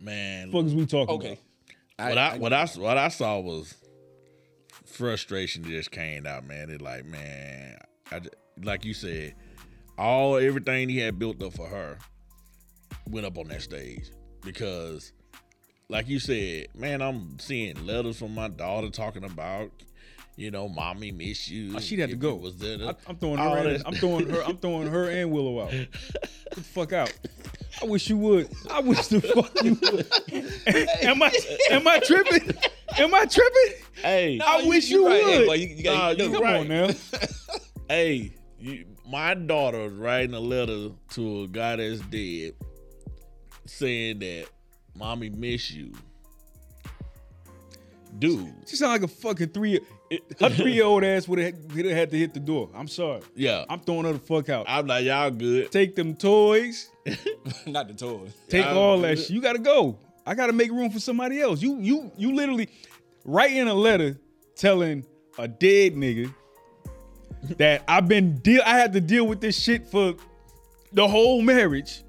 Man, 0.00 0.50
Fuck 0.52 0.64
is 0.66 0.74
we 0.74 0.86
talking 0.86 1.14
okay. 1.14 1.38
about? 1.98 2.08
what 2.08 2.18
I, 2.18 2.36
what 2.38 2.52
I 2.52 2.66
what 2.78 2.98
I 2.98 3.08
saw 3.08 3.38
was 3.40 3.74
frustration 4.84 5.64
just 5.64 5.90
came 5.90 6.26
out, 6.26 6.46
man. 6.46 6.70
It 6.70 6.82
like, 6.82 7.04
man, 7.06 7.78
I 8.10 8.20
ju- 8.20 8.30
like 8.62 8.84
you 8.84 8.94
said, 8.94 9.34
all 9.98 10.36
everything 10.36 10.88
he 10.88 10.98
had 10.98 11.18
built 11.18 11.42
up 11.42 11.54
for 11.54 11.66
her 11.66 11.98
went 13.08 13.26
up 13.26 13.38
on 13.38 13.48
that 13.48 13.62
stage 13.62 14.10
because, 14.42 15.12
like 15.94 16.08
you 16.08 16.18
said, 16.18 16.66
man, 16.74 17.00
I'm 17.00 17.38
seeing 17.38 17.86
letters 17.86 18.18
from 18.18 18.34
my 18.34 18.48
daughter 18.48 18.90
talking 18.90 19.22
about. 19.22 19.70
You 20.36 20.50
know, 20.50 20.68
mommy 20.68 21.12
miss 21.12 21.48
you. 21.48 21.76
Oh, 21.76 21.78
she'd 21.78 22.00
have 22.00 22.10
to 22.10 22.16
go. 22.16 22.34
Was 22.34 22.56
there, 22.58 22.76
I, 22.88 22.94
I'm 23.06 23.14
throwing 23.16 23.38
her. 23.38 23.62
That- 23.78 23.86
I'm 23.86 23.94
throwing 23.94 24.28
her. 24.28 24.42
I'm 24.42 24.56
throwing 24.56 24.88
her 24.88 25.08
and 25.08 25.30
Willow 25.30 25.60
out. 25.62 25.70
Get 25.70 25.92
the 26.50 26.60
fuck 26.60 26.92
out. 26.92 27.12
I 27.80 27.84
wish 27.84 28.10
you 28.10 28.16
would. 28.18 28.48
I 28.68 28.80
wish 28.80 29.06
the 29.06 29.20
fuck 29.20 29.62
you 29.62 29.78
would. 29.80 31.04
am 31.04 31.22
I? 31.22 31.30
Am 31.70 31.86
I 31.86 32.00
tripping? 32.00 32.50
Am 32.98 33.14
I 33.14 33.26
tripping? 33.26 33.72
Hey, 33.94 34.40
I 34.44 34.66
wish 34.66 34.90
you 34.90 35.06
right. 35.06 35.22
Hey, 35.22 35.38
would. 35.38 35.46
boy, 35.46 35.54
you, 35.54 35.66
you 35.68 35.84
gotta- 35.84 35.98
Nah, 35.98 36.24
you 36.24 36.30
you 36.30 36.34
Come 36.36 36.42
right. 36.42 36.60
on 36.62 36.68
now. 36.68 36.90
Hey, 37.88 38.32
you, 38.58 38.86
my 39.06 39.34
daughter 39.34 39.88
was 39.88 39.92
writing 39.92 40.34
a 40.34 40.40
letter 40.40 40.88
to 41.10 41.42
a 41.42 41.46
guy 41.46 41.76
that's 41.76 42.00
dead, 42.00 42.54
saying 43.66 44.18
that 44.18 44.46
mommy 44.96 45.30
miss 45.30 45.70
you. 45.70 45.92
Dude, 48.18 48.52
She 48.66 48.76
sound 48.76 48.92
like 48.92 49.02
a 49.02 49.08
fucking 49.08 49.48
three. 49.48 49.80
Her 50.38 50.48
three 50.50 50.72
year 50.72 50.84
old 50.84 51.02
ass 51.02 51.26
would 51.26 51.38
have 51.40 51.54
had 51.74 52.10
to 52.12 52.16
hit 52.16 52.32
the 52.32 52.38
door. 52.38 52.70
I'm 52.72 52.86
sorry. 52.86 53.22
yeah. 53.34 53.64
I'm 53.68 53.80
throwing 53.80 54.04
her 54.04 54.12
the 54.12 54.18
fuck 54.20 54.48
out. 54.48 54.66
I'm 54.68 54.86
like, 54.86 55.04
y'all 55.04 55.30
good. 55.30 55.72
Take 55.72 55.96
them 55.96 56.14
toys. 56.14 56.90
Not 57.66 57.88
the 57.88 57.94
toys. 57.94 58.32
Take 58.48 58.66
I'm 58.66 58.76
all 58.76 58.98
that 59.00 59.18
shit. 59.18 59.30
You 59.30 59.40
gotta 59.40 59.58
go. 59.58 59.98
I 60.24 60.34
gotta 60.36 60.52
make 60.52 60.70
room 60.70 60.90
for 60.90 61.00
somebody 61.00 61.40
else. 61.40 61.60
You 61.60 61.78
you 61.80 62.12
you 62.16 62.34
literally 62.34 62.68
writing 63.24 63.66
a 63.66 63.74
letter 63.74 64.16
telling 64.54 65.04
a 65.36 65.48
dead 65.48 65.94
nigga 65.94 66.32
that 67.58 67.82
I've 67.88 68.06
been 68.06 68.38
deal 68.38 68.62
I 68.64 68.78
had 68.78 68.92
to 68.92 69.00
deal 69.00 69.26
with 69.26 69.40
this 69.40 69.60
shit 69.60 69.88
for 69.88 70.14
the 70.92 71.08
whole 71.08 71.42
marriage. 71.42 72.03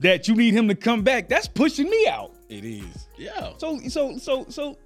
That 0.00 0.28
you 0.28 0.34
need 0.34 0.54
him 0.54 0.68
to 0.68 0.74
come 0.74 1.02
back. 1.02 1.28
That's 1.28 1.46
pushing 1.46 1.88
me 1.88 2.06
out. 2.06 2.32
It 2.48 2.64
is. 2.64 3.08
Yeah. 3.16 3.52
So 3.58 3.78
so 3.88 4.16
so 4.18 4.46
so 4.48 4.76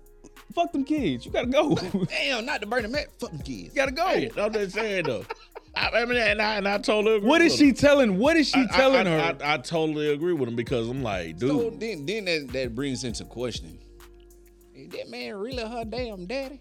fuck 0.55 0.73
them 0.73 0.85
kids. 0.85 1.25
You 1.25 1.33
gotta 1.33 1.47
go. 1.47 1.75
Damn, 2.09 2.45
not 2.45 2.61
the 2.61 2.67
Bernie 2.67 2.89
Mac. 2.89 3.09
Fucking 3.21 3.39
kids. 3.39 3.63
You 3.63 3.71
gotta 3.75 3.93
go. 3.93 4.07
Hey, 4.09 4.31
I'm 4.37 4.53
just 4.53 4.75
saying 4.75 5.05
though. 5.05 5.25
I, 5.77 5.89
I 5.89 6.05
mean, 6.05 6.17
and 6.19 6.41
I, 6.41 6.55
and 6.57 6.69
I 6.69 6.79
totally 6.79 7.17
agree 7.17 7.29
What 7.29 7.41
is 7.43 7.53
with 7.53 7.59
she 7.59 7.69
him. 7.71 7.75
telling? 7.75 8.19
What 8.19 8.37
is 8.37 8.49
she 8.49 8.61
I- 8.61 8.77
telling 8.77 9.07
I, 9.09 9.11
her? 9.11 9.37
I, 9.43 9.55
I, 9.55 9.57
totally 9.59 10.13
agree 10.13 10.33
with 10.33 10.49
him 10.49 10.55
because 10.55 10.89
I'm 10.89 11.03
like, 11.03 11.39
dude. 11.39 11.51
So 11.51 11.71
then, 11.71 12.07
then 12.07 12.25
that, 12.27 12.53
that 12.53 12.75
brings 12.77 13.03
into 13.03 13.25
question: 13.25 13.79
Is 14.75 14.89
that 14.91 15.09
man 15.11 15.35
really 15.37 15.63
her 15.65 15.85
damn 15.85 16.27
daddy? 16.27 16.61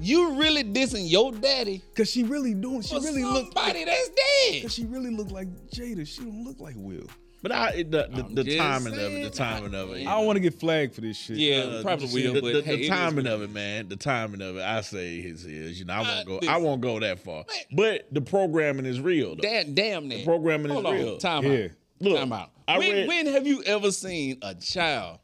You 0.00 0.34
really 0.40 0.64
dissing 0.64 1.10
your 1.10 1.32
daddy 1.32 1.82
Cause 1.94 2.10
she 2.10 2.22
really 2.22 2.54
doing. 2.54 2.80
She 2.82 2.94
for 2.94 3.02
really 3.02 3.24
look. 3.24 3.52
somebody 3.52 3.84
that's 3.84 4.08
dead? 4.08 4.62
Cause 4.62 4.72
she 4.74 4.84
really 4.84 5.10
look 5.14 5.30
like 5.30 5.48
Jada. 5.70 6.06
She 6.06 6.22
don't 6.22 6.44
look 6.44 6.60
like 6.60 6.74
Will. 6.76 7.06
But 7.42 7.50
I 7.52 7.82
the 7.82 8.08
the, 8.08 8.26
the 8.34 8.44
just 8.44 8.56
timing 8.58 8.92
of 8.94 9.00
it, 9.12 9.22
the 9.24 9.30
timing 9.30 9.74
of 9.74 9.90
it. 9.90 10.06
I 10.06 10.14
don't 10.16 10.26
want 10.26 10.36
to 10.36 10.40
get 10.40 10.60
flagged 10.60 10.94
for 10.94 11.00
this 11.00 11.16
shit. 11.16 11.38
Yeah, 11.38 11.56
Uh, 11.62 11.82
probably 11.82 12.06
will. 12.24 12.34
the, 12.34 12.40
but 12.40 12.52
the, 12.52 12.62
hey, 12.62 12.76
the 12.76 12.88
timing 12.88 13.26
of 13.26 13.42
it, 13.42 13.50
man. 13.50 13.88
The 13.88 13.96
timing 13.96 14.40
of 14.42 14.56
it. 14.58 14.62
I 14.62 14.80
say 14.82 15.20
his 15.20 15.44
is. 15.44 15.78
You 15.80 15.86
know, 15.86 15.94
I 15.94 15.98
Uh, 15.98 16.04
won't 16.04 16.26
go. 16.42 16.48
I 16.48 16.56
won't 16.58 16.80
go 16.80 17.00
that 17.00 17.18
far. 17.18 17.44
But 17.72 18.06
the 18.12 18.20
programming 18.20 18.86
is 18.86 19.00
real. 19.00 19.30
Though. 19.34 19.42
Damn, 19.42 19.74
damn 19.74 20.08
that. 20.10 20.24
programming 20.24 20.70
is 20.70 20.84
on, 20.84 20.94
real. 20.94 21.18
Time 21.18 21.44
Yeah. 21.44 21.64
out. 21.64 21.70
Look, 22.00 22.18
time 22.18 22.32
out. 22.32 22.50
I 22.68 22.78
when, 22.78 22.92
read- 22.92 23.08
when 23.08 23.26
have 23.26 23.44
you 23.46 23.62
ever 23.64 23.90
seen 23.90 24.38
a 24.42 24.54
child 24.54 25.18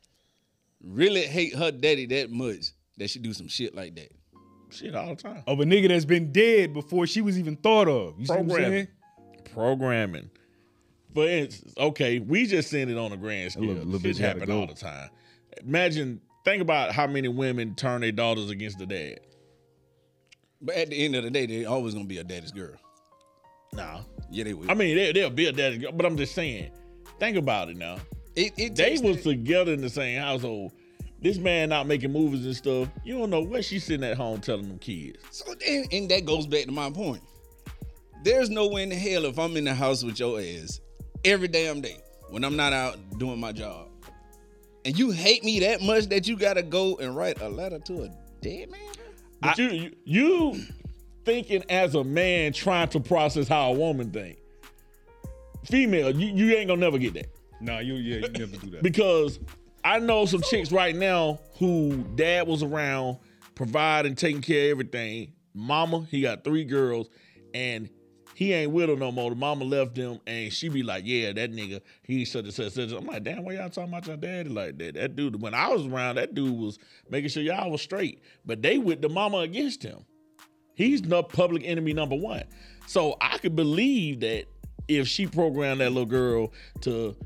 really 0.83 1.23
hate 1.23 1.55
her 1.55 1.71
daddy 1.71 2.07
that 2.07 2.31
much 2.33 2.67
that 2.97 3.11
she 3.11 3.21
do 3.21 3.33
some 3.33 3.47
shit 3.49 3.75
like 3.77 3.95
that? 3.95 4.11
Shit 4.71 4.95
all 4.95 5.15
the 5.15 5.23
time. 5.23 5.43
Of 5.47 5.61
a 5.61 5.65
nigga 5.65 5.89
that's 5.89 6.05
been 6.05 6.31
dead 6.33 6.75
before 6.75 7.07
she 7.07 7.21
was 7.21 7.39
even 7.39 7.57
thought 7.57 7.89
of. 7.89 8.19
You 8.19 8.27
see 8.27 8.33
what 8.33 8.41
I'm 8.41 8.51
saying? 8.51 8.89
Programming. 9.55 10.31
For 11.19 11.27
instance, 11.27 11.75
okay, 11.77 12.21
we 12.21 12.47
just 12.47 12.71
seen 12.71 12.89
it 12.89 12.97
on 12.97 13.11
a 13.11 13.17
grand 13.17 13.51
scale. 13.51 13.65
little- 13.65 13.85
little 13.87 14.01
Shit 14.13 14.19
happen 14.19 14.53
all 14.53 14.69
the 14.69 14.75
time. 14.75 15.11
Imagine, 15.67 16.21
think 16.45 16.63
about 16.63 16.93
how 16.93 17.09
many 17.09 17.27
women 17.27 17.75
turn 17.75 18.03
their 18.03 18.13
daughters 18.13 18.51
against 18.51 18.79
the 18.79 18.87
dad. 18.87 19.19
But 20.63 20.77
at 20.77 20.91
the 20.91 21.05
end 21.05 21.17
of 21.17 21.25
the 21.25 21.31
day, 21.33 21.47
they 21.47 21.65
always 21.65 21.95
gonna 21.95 22.07
be 22.07 22.19
a 22.19 22.23
daddy's 22.25 22.53
girl. 22.53 22.77
Nah, 23.73 24.03
Yeah, 24.31 24.45
they 24.45 24.55
will. 24.55 24.71
I 24.71 24.75
mean 24.75 24.97
they, 24.97 25.11
they'll 25.11 25.29
be 25.29 25.47
a 25.47 25.53
daddy, 25.53 25.85
but 25.93 26.07
I'm 26.07 26.17
just 26.17 26.37
saying. 26.37 26.71
Think 27.19 27.37
about 27.37 27.69
it 27.69 27.77
now. 27.77 27.97
it, 28.37 28.53
it 28.57 28.77
They 28.77 28.93
was 29.03 29.17
that- 29.17 29.23
together 29.25 29.73
in 29.73 29.81
the 29.81 29.91
same 29.91 30.21
household. 30.21 30.71
This 31.21 31.39
man 31.39 31.71
not 31.71 31.89
making 31.89 32.13
movies 32.13 32.47
and 32.47 32.55
stuff. 32.55 32.89
You 33.05 33.19
don't 33.19 33.31
know 33.31 33.41
what 33.41 33.65
she's 33.65 33.83
sitting 33.83 34.05
at 34.05 34.17
home 34.17 34.41
telling 34.41 34.69
them 34.69 34.79
kids. 34.79 35.19
So 35.33 35.53
then, 35.67 35.85
and 35.91 36.09
that 36.11 36.25
goes 36.27 36.47
back 36.47 36.67
to 36.67 36.71
my 36.71 36.91
point. 36.93 37.25
There's 38.23 38.51
no 38.51 38.69
way 38.69 38.85
in 38.85 38.91
the 38.91 38.95
hell 38.95 39.25
if 39.25 39.37
I'm 39.37 39.57
in 39.57 39.65
the 39.65 39.75
house 39.75 40.05
with 40.05 40.21
your 40.21 40.41
ass 40.41 40.81
every 41.25 41.49
damn 41.49 41.81
day 41.81 41.99
when 42.31 42.45
I'm 42.45 42.57
not 42.57 42.73
out 42.73 43.19
doing 43.19 43.41
my 43.41 43.53
job, 43.53 43.89
and 44.85 44.99
you 44.99 45.11
hate 45.11 45.45
me 45.45 45.61
that 45.61 45.83
much 45.83 46.07
that 46.07 46.27
you 46.27 46.37
gotta 46.37 46.63
go 46.63 46.97
and 46.97 47.17
write 47.17 47.41
a 47.41 47.49
letter 47.49 47.79
to 47.81 48.05
a 48.05 48.11
dead 48.41 48.71
man. 48.71 48.81
But 49.41 49.59
you, 49.59 49.69
you 49.69 49.93
you 50.05 50.61
thinking 51.25 51.63
as 51.69 51.95
a 51.95 52.03
man 52.03 52.53
trying 52.53 52.89
to 52.89 53.01
process 53.01 53.49
how 53.49 53.73
a 53.73 53.75
woman 53.75 54.11
think. 54.11 54.39
Female, 55.65 56.17
you, 56.19 56.29
you 56.29 56.57
ain't 56.57 56.69
gonna 56.69 56.81
never 56.81 56.99
get 56.99 57.15
that. 57.15 57.27
Nah, 57.61 57.81
you 57.81 57.95
yeah, 57.95 58.27
you 58.27 58.29
never 58.29 58.57
do 58.57 58.71
that. 58.71 58.83
Because 58.83 59.39
I 59.85 59.99
know 59.99 60.25
some 60.25 60.43
chicks 60.43 60.73
right 60.73 60.95
now 60.95 61.41
who 61.59 61.97
dad 62.15 62.47
was 62.47 62.63
around, 62.63 63.19
providing, 63.55 64.15
taking 64.15 64.41
care 64.41 64.67
of 64.67 64.71
everything. 64.71 65.33
Mama, 65.55 66.07
he 66.11 66.21
got 66.23 66.45
three 66.45 66.65
girls, 66.65 67.09
and 67.53 67.91
he 68.39 68.53
ain't 68.53 68.71
with 68.71 68.89
her 68.89 68.95
no 68.95 69.11
more. 69.11 69.31
The 69.31 69.35
mama 69.37 69.65
left 69.65 69.97
him, 69.97 70.21
and 70.25 70.53
she 70.53 70.69
be 70.69 70.85
like, 70.85 71.03
"Yeah, 71.05 71.33
that 71.33 71.51
nigga, 71.51 71.81
he 72.05 72.25
such 72.25 72.45
and 72.45 72.55
such." 72.55 72.73
such." 72.73 72.93
I'm 72.93 73.05
like, 73.05 73.25
"Damn, 73.25 73.43
why 73.43 73.55
y'all 73.55 73.69
talking 73.69 73.91
about 73.93 74.07
your 74.07 74.17
daddy 74.17 74.49
like 74.49 74.79
that?" 74.79 74.95
That 74.95 75.17
dude, 75.17 75.43
when 75.43 75.55
I 75.55 75.67
was 75.71 75.85
around, 75.87 76.15
that 76.17 76.35
dude 76.35 76.57
was 76.57 76.79
making 77.11 77.31
sure 77.31 77.43
y'all 77.43 77.69
was 77.69 77.83
straight, 77.83 78.23
but 78.47 78.63
they 78.63 78.79
with 78.79 79.03
the 79.03 79.09
mama 79.09 79.39
against 79.39 79.83
him. 79.83 80.05
He's 80.77 81.03
the 81.03 81.25
public 81.25 81.65
enemy 81.65 81.93
number 81.93 82.15
one. 82.15 82.45
So 82.87 83.17
I 83.21 83.39
could 83.39 83.57
believe 83.57 84.21
that 84.21 84.45
if 84.87 85.09
she 85.09 85.27
programmed 85.27 85.81
that 85.81 85.91
little 85.91 86.07
girl 86.07 86.53
to, 86.83 87.17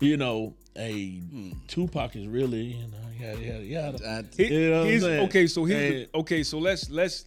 you 0.00 0.16
know, 0.16 0.56
hey, 0.74 1.20
Tupac 1.68 2.16
is 2.16 2.26
really, 2.26 2.62
you 2.78 2.86
know, 2.88 2.96
yada 3.20 3.44
yada 3.44 3.62
yada. 3.62 4.08
I- 4.08 4.36
Here- 4.42 4.50
You 4.52 4.70
know 4.70 4.78
what 4.78 4.80
I'm 4.84 4.86
here's- 5.00 5.28
okay, 5.28 5.46
so 5.46 5.64
here's 5.66 5.92
And- 5.92 6.08
the, 6.14 6.18
okay, 6.20 6.42
so 6.42 6.58
let's 6.58 6.88
let's 6.88 7.26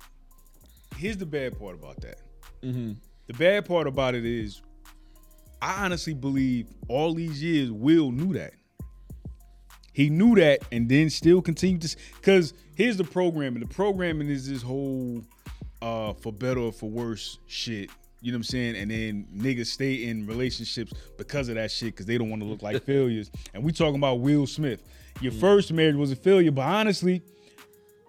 here's 0.97 1.17
the 1.17 1.27
bad 1.27 1.59
part 1.59 1.75
about 1.75 2.01
that. 2.01 2.17
Mm-hmm. 2.63 2.93
The 3.27 3.33
bad 3.33 3.65
part 3.65 3.87
about 3.87 4.15
it 4.15 4.25
is, 4.25 4.61
I 5.61 5.83
honestly 5.85 6.13
believe 6.13 6.67
all 6.87 7.13
these 7.13 7.41
years 7.41 7.71
Will 7.71 8.11
knew 8.11 8.33
that. 8.33 8.53
He 9.93 10.09
knew 10.09 10.35
that, 10.35 10.59
and 10.71 10.89
then 10.89 11.09
still 11.09 11.41
continued 11.41 11.81
to. 11.83 11.97
Because 12.15 12.53
here's 12.75 12.97
the 12.97 13.03
programming. 13.03 13.61
The 13.61 13.73
programming 13.73 14.29
is 14.29 14.49
this 14.49 14.61
whole 14.61 15.23
uh 15.81 16.13
for 16.13 16.31
better 16.31 16.59
or 16.59 16.71
for 16.71 16.89
worse 16.89 17.39
shit. 17.47 17.89
You 18.21 18.31
know 18.31 18.37
what 18.37 18.39
I'm 18.39 18.43
saying? 18.43 18.75
And 18.75 18.91
then 18.91 19.27
niggas 19.35 19.67
stay 19.67 20.05
in 20.05 20.25
relationships 20.27 20.93
because 21.17 21.47
of 21.47 21.55
that 21.55 21.71
shit 21.71 21.93
because 21.93 22.05
they 22.05 22.17
don't 22.17 22.29
want 22.29 22.41
to 22.41 22.47
look 22.47 22.61
like 22.61 22.83
failures. 22.85 23.31
And 23.53 23.63
we 23.63 23.71
talking 23.71 23.95
about 23.95 24.19
Will 24.19 24.45
Smith. 24.45 24.83
Your 25.21 25.31
first 25.31 25.71
marriage 25.71 25.95
was 25.95 26.11
a 26.11 26.15
failure, 26.15 26.51
but 26.51 26.63
honestly, 26.63 27.21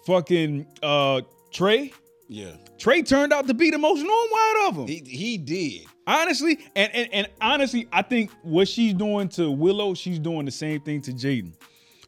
fucking 0.07 0.67
uh 0.83 1.23
Trey, 1.53 1.93
yeah, 2.29 2.53
Trey 2.79 3.03
turned 3.03 3.33
out 3.33 3.47
to 3.47 3.55
be 3.55 3.71
the 3.71 3.79
most 3.79 4.03
normal 4.03 4.37
out 4.39 4.69
of 4.69 4.77
them. 4.77 4.87
he 4.89 5.03
he 5.07 5.39
did. 5.39 5.87
Honestly, 6.07 6.59
and, 6.75 6.95
and 6.95 7.09
and 7.13 7.29
honestly, 7.41 7.89
I 7.93 8.03
think 8.03 8.31
what 8.43 8.69
she's 8.69 8.95
doing 8.95 9.29
to 9.31 9.51
Willow, 9.51 9.95
she's 9.95 10.19
doing 10.19 10.45
the 10.45 10.51
same 10.53 10.81
thing 10.81 11.01
to 11.03 11.13
Jaden. 11.13 11.53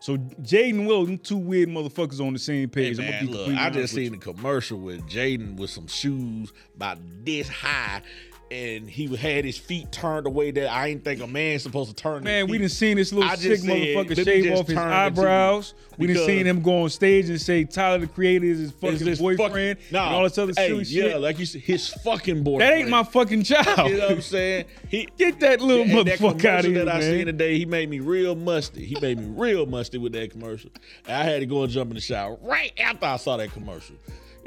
So 0.01 0.17
Jaden 0.17 0.71
and 0.71 0.87
Willow, 0.87 1.05
them 1.07 1.19
two 1.19 1.37
weird 1.37 1.69
motherfuckers 1.69 2.25
on 2.25 2.33
the 2.33 2.39
same 2.39 2.69
Hey, 2.69 2.91
page. 2.91 2.99
I'm 3.01 3.07
man, 3.07 3.27
gonna 3.27 3.47
be 3.47 3.53
look, 3.53 3.59
I 3.59 3.71
just 3.71 3.95
with 3.95 4.05
seen 4.05 4.15
a 4.15 4.19
commercial 4.19 4.79
with 4.79 5.09
Jaden 5.09 5.57
with 5.57 5.71
some 5.71 5.89
shoes 5.89 6.53
about 6.77 6.99
this 7.25 7.49
high, 7.49 8.03
and 8.50 8.88
he 8.88 9.14
had 9.17 9.45
his 9.45 9.59
feet 9.59 9.90
turned 9.93 10.26
away 10.26 10.50
that 10.50 10.71
I 10.71 10.88
ain't 10.88 11.05
think 11.05 11.21
a 11.21 11.26
man's 11.26 11.62
supposed 11.62 11.90
to 11.90 11.95
turn. 11.95 12.25
Man, 12.25 12.49
we 12.49 12.59
done 12.59 12.69
seen 12.69 12.97
this 12.97 13.12
little 13.12 13.28
sick 13.37 13.59
said, 13.59 13.69
motherfucker 13.69 14.25
shave 14.25 14.59
off 14.59 14.67
his 14.67 14.76
turn 14.76 14.88
it 14.88 14.90
to 14.90 14.90
you 14.90 14.97
eyebrows. 14.97 15.75
We 15.99 16.07
didn't 16.07 16.26
seen 16.26 16.47
him 16.47 16.62
go 16.62 16.85
on 16.85 16.90
stage 16.90 17.28
and 17.28 17.40
say 17.40 17.64
Tyler 17.64 17.99
the 17.99 18.07
Creator 18.07 18.45
is 18.45 18.59
his 18.59 18.73
fucking 18.73 19.07
his 19.07 19.19
boyfriend 19.19 19.78
fucking, 19.78 19.93
nah, 19.93 20.07
and 20.07 20.17
all 20.17 20.23
this 20.23 20.38
other 20.38 20.52
hey, 20.57 20.69
silly 20.69 20.85
yeah, 20.85 21.02
shit. 21.02 21.21
like 21.21 21.38
you 21.38 21.47
said, 21.47 21.61
his 21.62 21.88
fucking 21.88 22.43
boyfriend. 22.45 22.61
that 22.61 22.78
ain't 22.78 22.88
my 22.88 23.02
fucking 23.02 23.43
child. 23.43 23.90
You 23.90 23.99
know 23.99 24.05
what 24.05 24.12
I'm 24.12 24.23
saying? 24.23 24.67
He 24.88 25.09
Get 25.19 25.40
that 25.40 25.61
little 25.61 25.85
that 26.05 26.19
motherfucker 26.19 26.45
out 26.45 26.64
of 26.64 26.73
here, 26.73 26.85
that 26.85 26.95
I 26.95 27.00
man. 27.00 27.12
seen 27.12 27.26
today, 27.26 27.59
he 27.59 27.67
made 27.67 27.90
me 27.90 28.00
real 28.00 28.35
musty. 28.35 28.85
He 28.85 28.99
made 29.00 29.19
me 29.19 29.26
real 29.26 29.67
musty 29.67 29.99
with 29.99 30.12
that 30.12 30.31
commercial. 30.31 30.71
And 31.07 31.17
I 31.17 31.25
had 31.25 31.40
to 31.40 31.47
go 31.47 31.64
and 31.64 31.73
jump 31.73 31.90
in 31.90 31.97
the 31.97 32.00
shower 32.00 32.38
right 32.40 32.73
after 32.78 33.07
I 33.07 33.17
saw 33.17 33.37
that 33.37 33.52
commercial. 33.52 33.97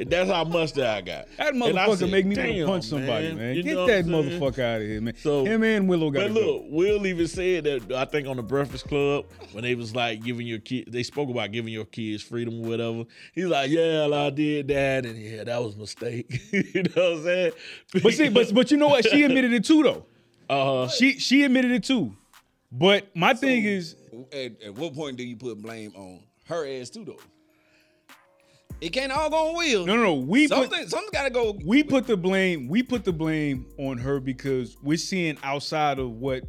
And 0.01 0.09
that's 0.09 0.29
how 0.31 0.43
musty 0.43 0.81
I 0.81 0.99
got. 1.01 1.27
That 1.37 1.53
And 1.53 1.63
I 1.63 1.67
motherfucker 1.87 1.97
said, 1.99 2.09
make 2.11 2.25
me 2.25 2.35
want 2.35 2.49
to 2.57 2.65
punch 2.65 2.85
somebody, 2.85 3.33
man. 3.33 3.55
You 3.55 3.61
Get 3.61 3.75
that 3.75 3.81
what 3.81 3.91
I'm 3.91 4.03
saying? 4.29 4.41
motherfucker 4.41 4.59
out 4.63 4.81
of 4.81 4.87
here, 4.87 4.99
man. 5.01 5.13
So- 5.15 5.45
Him 5.45 5.63
and 5.63 5.87
Willow 5.87 6.09
got 6.09 6.21
to 6.23 6.27
But 6.29 6.33
go. 6.33 6.53
look, 6.53 6.63
Will 6.69 7.05
even 7.05 7.27
said 7.27 7.63
that 7.65 7.91
I 7.91 8.05
think 8.05 8.27
on 8.27 8.37
the 8.37 8.41
Breakfast 8.43 8.87
Club 8.87 9.25
when 9.51 9.63
they 9.63 9.75
was 9.75 9.95
like 9.95 10.23
giving 10.23 10.47
your 10.47 10.57
kid, 10.57 10.91
they 10.91 11.03
spoke 11.03 11.29
about 11.29 11.51
giving 11.51 11.71
your 11.71 11.85
kids 11.85 12.23
freedom 12.23 12.65
or 12.65 12.69
whatever. 12.69 13.03
He's 13.35 13.45
like, 13.45 13.69
yeah, 13.69 14.09
I 14.11 14.29
did 14.31 14.67
that, 14.69 15.05
and 15.05 15.17
yeah, 15.17 15.43
that 15.43 15.61
was 15.63 15.75
a 15.75 15.77
mistake. 15.77 16.25
you 16.51 16.81
know 16.83 16.89
what 16.95 17.17
I'm 17.19 17.23
saying? 17.23 17.51
But 18.01 18.13
see, 18.13 18.29
but 18.29 18.53
but 18.53 18.71
you 18.71 18.77
know 18.77 18.87
what? 18.87 19.07
She 19.07 19.21
admitted 19.25 19.53
it 19.53 19.65
too, 19.65 19.83
though. 19.83 20.05
Uh-huh. 20.49 20.87
She 20.87 21.19
she 21.19 21.43
admitted 21.43 21.71
it 21.71 21.83
too. 21.83 22.15
But 22.71 23.15
my 23.15 23.33
thing 23.35 23.65
is, 23.65 23.95
At, 24.33 24.61
at 24.63 24.73
what 24.75 24.95
point 24.95 25.17
do 25.17 25.23
you 25.23 25.35
put 25.37 25.61
blame 25.61 25.93
on 25.95 26.21
her 26.45 26.65
ass 26.67 26.89
too 26.89 27.05
though? 27.05 27.19
It 28.81 28.89
can't 28.89 29.11
all 29.11 29.29
go 29.29 29.49
on 29.49 29.55
Will. 29.55 29.85
no, 29.85 29.95
no, 29.95 30.03
no. 30.03 30.15
We 30.15 30.47
put 30.47 30.57
something 30.57 30.89
something 30.89 31.09
gotta 31.13 31.29
go. 31.29 31.57
we 31.65 31.83
put 31.83 32.07
the 32.07 32.17
blame 32.17 32.67
we 32.67 32.81
put 32.81 33.05
the 33.05 33.13
blame 33.13 33.67
on 33.77 33.97
her 33.99 34.19
because 34.19 34.75
we're 34.81 34.97
seeing 34.97 35.37
outside 35.43 35.99
of 35.99 36.11
what 36.13 36.43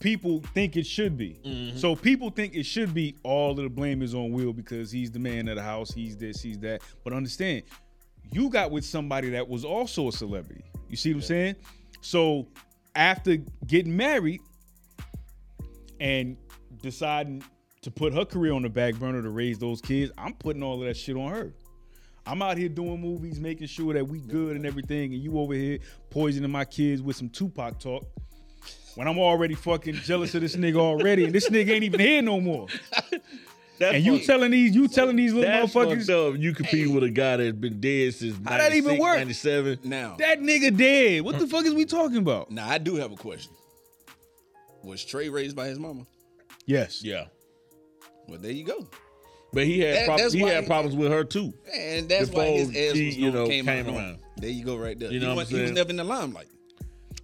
people 0.00 0.42
think 0.54 0.76
it 0.76 0.86
should 0.86 1.16
be. 1.16 1.40
Mm-hmm. 1.44 1.78
So 1.78 1.96
people 1.96 2.30
think 2.30 2.54
it 2.54 2.64
should 2.64 2.92
be 2.92 3.16
all 3.22 3.52
of 3.52 3.56
the 3.58 3.68
blame 3.68 4.02
is 4.02 4.14
on 4.14 4.32
Will 4.32 4.52
because 4.52 4.90
he's 4.90 5.10
the 5.10 5.18
man 5.18 5.48
of 5.48 5.56
the 5.56 5.62
house. 5.62 5.92
He's 5.92 6.16
this, 6.16 6.42
he's 6.42 6.58
that. 6.60 6.82
But 7.04 7.12
understand, 7.12 7.62
you 8.32 8.50
got 8.50 8.70
with 8.70 8.84
somebody 8.84 9.30
that 9.30 9.48
was 9.48 9.64
also 9.64 10.08
a 10.08 10.12
celebrity. 10.12 10.64
You 10.88 10.96
see 10.96 11.12
what 11.12 11.18
I'm 11.18 11.22
saying? 11.22 11.56
So 12.00 12.48
after 12.94 13.36
getting 13.66 13.96
married 13.96 14.40
and 16.00 16.36
deciding 16.82 17.42
to 17.86 17.90
put 17.92 18.12
her 18.12 18.24
career 18.24 18.52
on 18.52 18.62
the 18.62 18.68
back 18.68 18.96
burner 18.96 19.22
to 19.22 19.30
raise 19.30 19.60
those 19.60 19.80
kids, 19.80 20.10
I'm 20.18 20.34
putting 20.34 20.60
all 20.60 20.82
of 20.82 20.88
that 20.88 20.96
shit 20.96 21.16
on 21.16 21.30
her. 21.30 21.54
I'm 22.26 22.42
out 22.42 22.58
here 22.58 22.68
doing 22.68 23.00
movies, 23.00 23.38
making 23.38 23.68
sure 23.68 23.94
that 23.94 24.08
we 24.08 24.18
good 24.18 24.56
and 24.56 24.66
everything, 24.66 25.14
and 25.14 25.22
you 25.22 25.38
over 25.38 25.54
here 25.54 25.78
poisoning 26.10 26.50
my 26.50 26.64
kids 26.64 27.00
with 27.00 27.14
some 27.14 27.28
Tupac 27.28 27.78
talk. 27.78 28.04
When 28.96 29.06
I'm 29.06 29.20
already 29.20 29.54
fucking 29.54 29.94
jealous 29.94 30.34
of 30.34 30.40
this 30.40 30.56
nigga 30.56 30.78
already, 30.78 31.26
and 31.26 31.32
this 31.32 31.48
nigga 31.48 31.70
ain't 31.70 31.84
even 31.84 32.00
here 32.00 32.22
no 32.22 32.40
more. 32.40 32.66
that's 33.78 33.94
And 33.94 34.04
you 34.04 34.18
telling 34.18 34.50
these, 34.50 34.74
you 34.74 34.88
telling 34.88 35.14
these 35.14 35.32
little 35.32 35.48
that's 35.48 35.72
motherfuckers, 35.72 36.06
fucked 36.06 36.10
up. 36.10 36.40
You 36.40 36.54
compete 36.54 36.90
with 36.90 37.04
a 37.04 37.10
guy 37.10 37.36
that's 37.36 37.56
been 37.56 37.80
dead 37.80 38.14
since 38.14 38.36
How 38.44 38.58
that 38.58 38.74
even 38.74 38.98
work? 38.98 39.18
97. 39.18 39.78
Now, 39.84 40.16
that 40.18 40.40
nigga 40.40 40.76
dead. 40.76 41.22
What 41.22 41.38
the 41.38 41.46
fuck 41.46 41.64
is 41.64 41.72
we 41.72 41.84
talking 41.84 42.16
about? 42.16 42.50
now 42.50 42.68
I 42.68 42.78
do 42.78 42.96
have 42.96 43.12
a 43.12 43.16
question. 43.16 43.52
Was 44.82 45.04
Trey 45.04 45.28
raised 45.28 45.54
by 45.54 45.68
his 45.68 45.78
mama? 45.78 46.04
Yes. 46.66 47.04
Yeah. 47.04 47.26
Well, 48.28 48.38
there 48.38 48.52
you 48.52 48.64
go. 48.64 48.86
But 49.52 49.64
he 49.64 49.80
had 49.80 49.96
That- 49.96 50.06
prob- 50.18 50.32
he 50.32 50.40
had 50.40 50.66
problems 50.66 50.96
with 50.96 51.10
her 51.10 51.24
too. 51.24 51.52
And 51.74 52.08
that's 52.08 52.30
why 52.30 52.46
his 52.46 52.68
ass 52.70 52.94
she, 52.96 53.06
was 53.06 53.16
you 53.16 53.30
know, 53.30 53.46
came, 53.46 53.64
came 53.64 53.86
out 53.88 53.94
around. 53.94 54.18
There 54.36 54.50
you 54.50 54.64
go, 54.64 54.76
right 54.76 54.98
there. 54.98 55.10
You 55.10 55.20
know 55.20 55.30
he, 55.30 55.36
what 55.36 55.46
was, 55.46 55.50
I'm 55.52 55.56
he 55.56 55.62
was 55.62 55.72
never 55.72 55.90
in 55.90 55.96
the 55.96 56.04
limelight. 56.04 56.48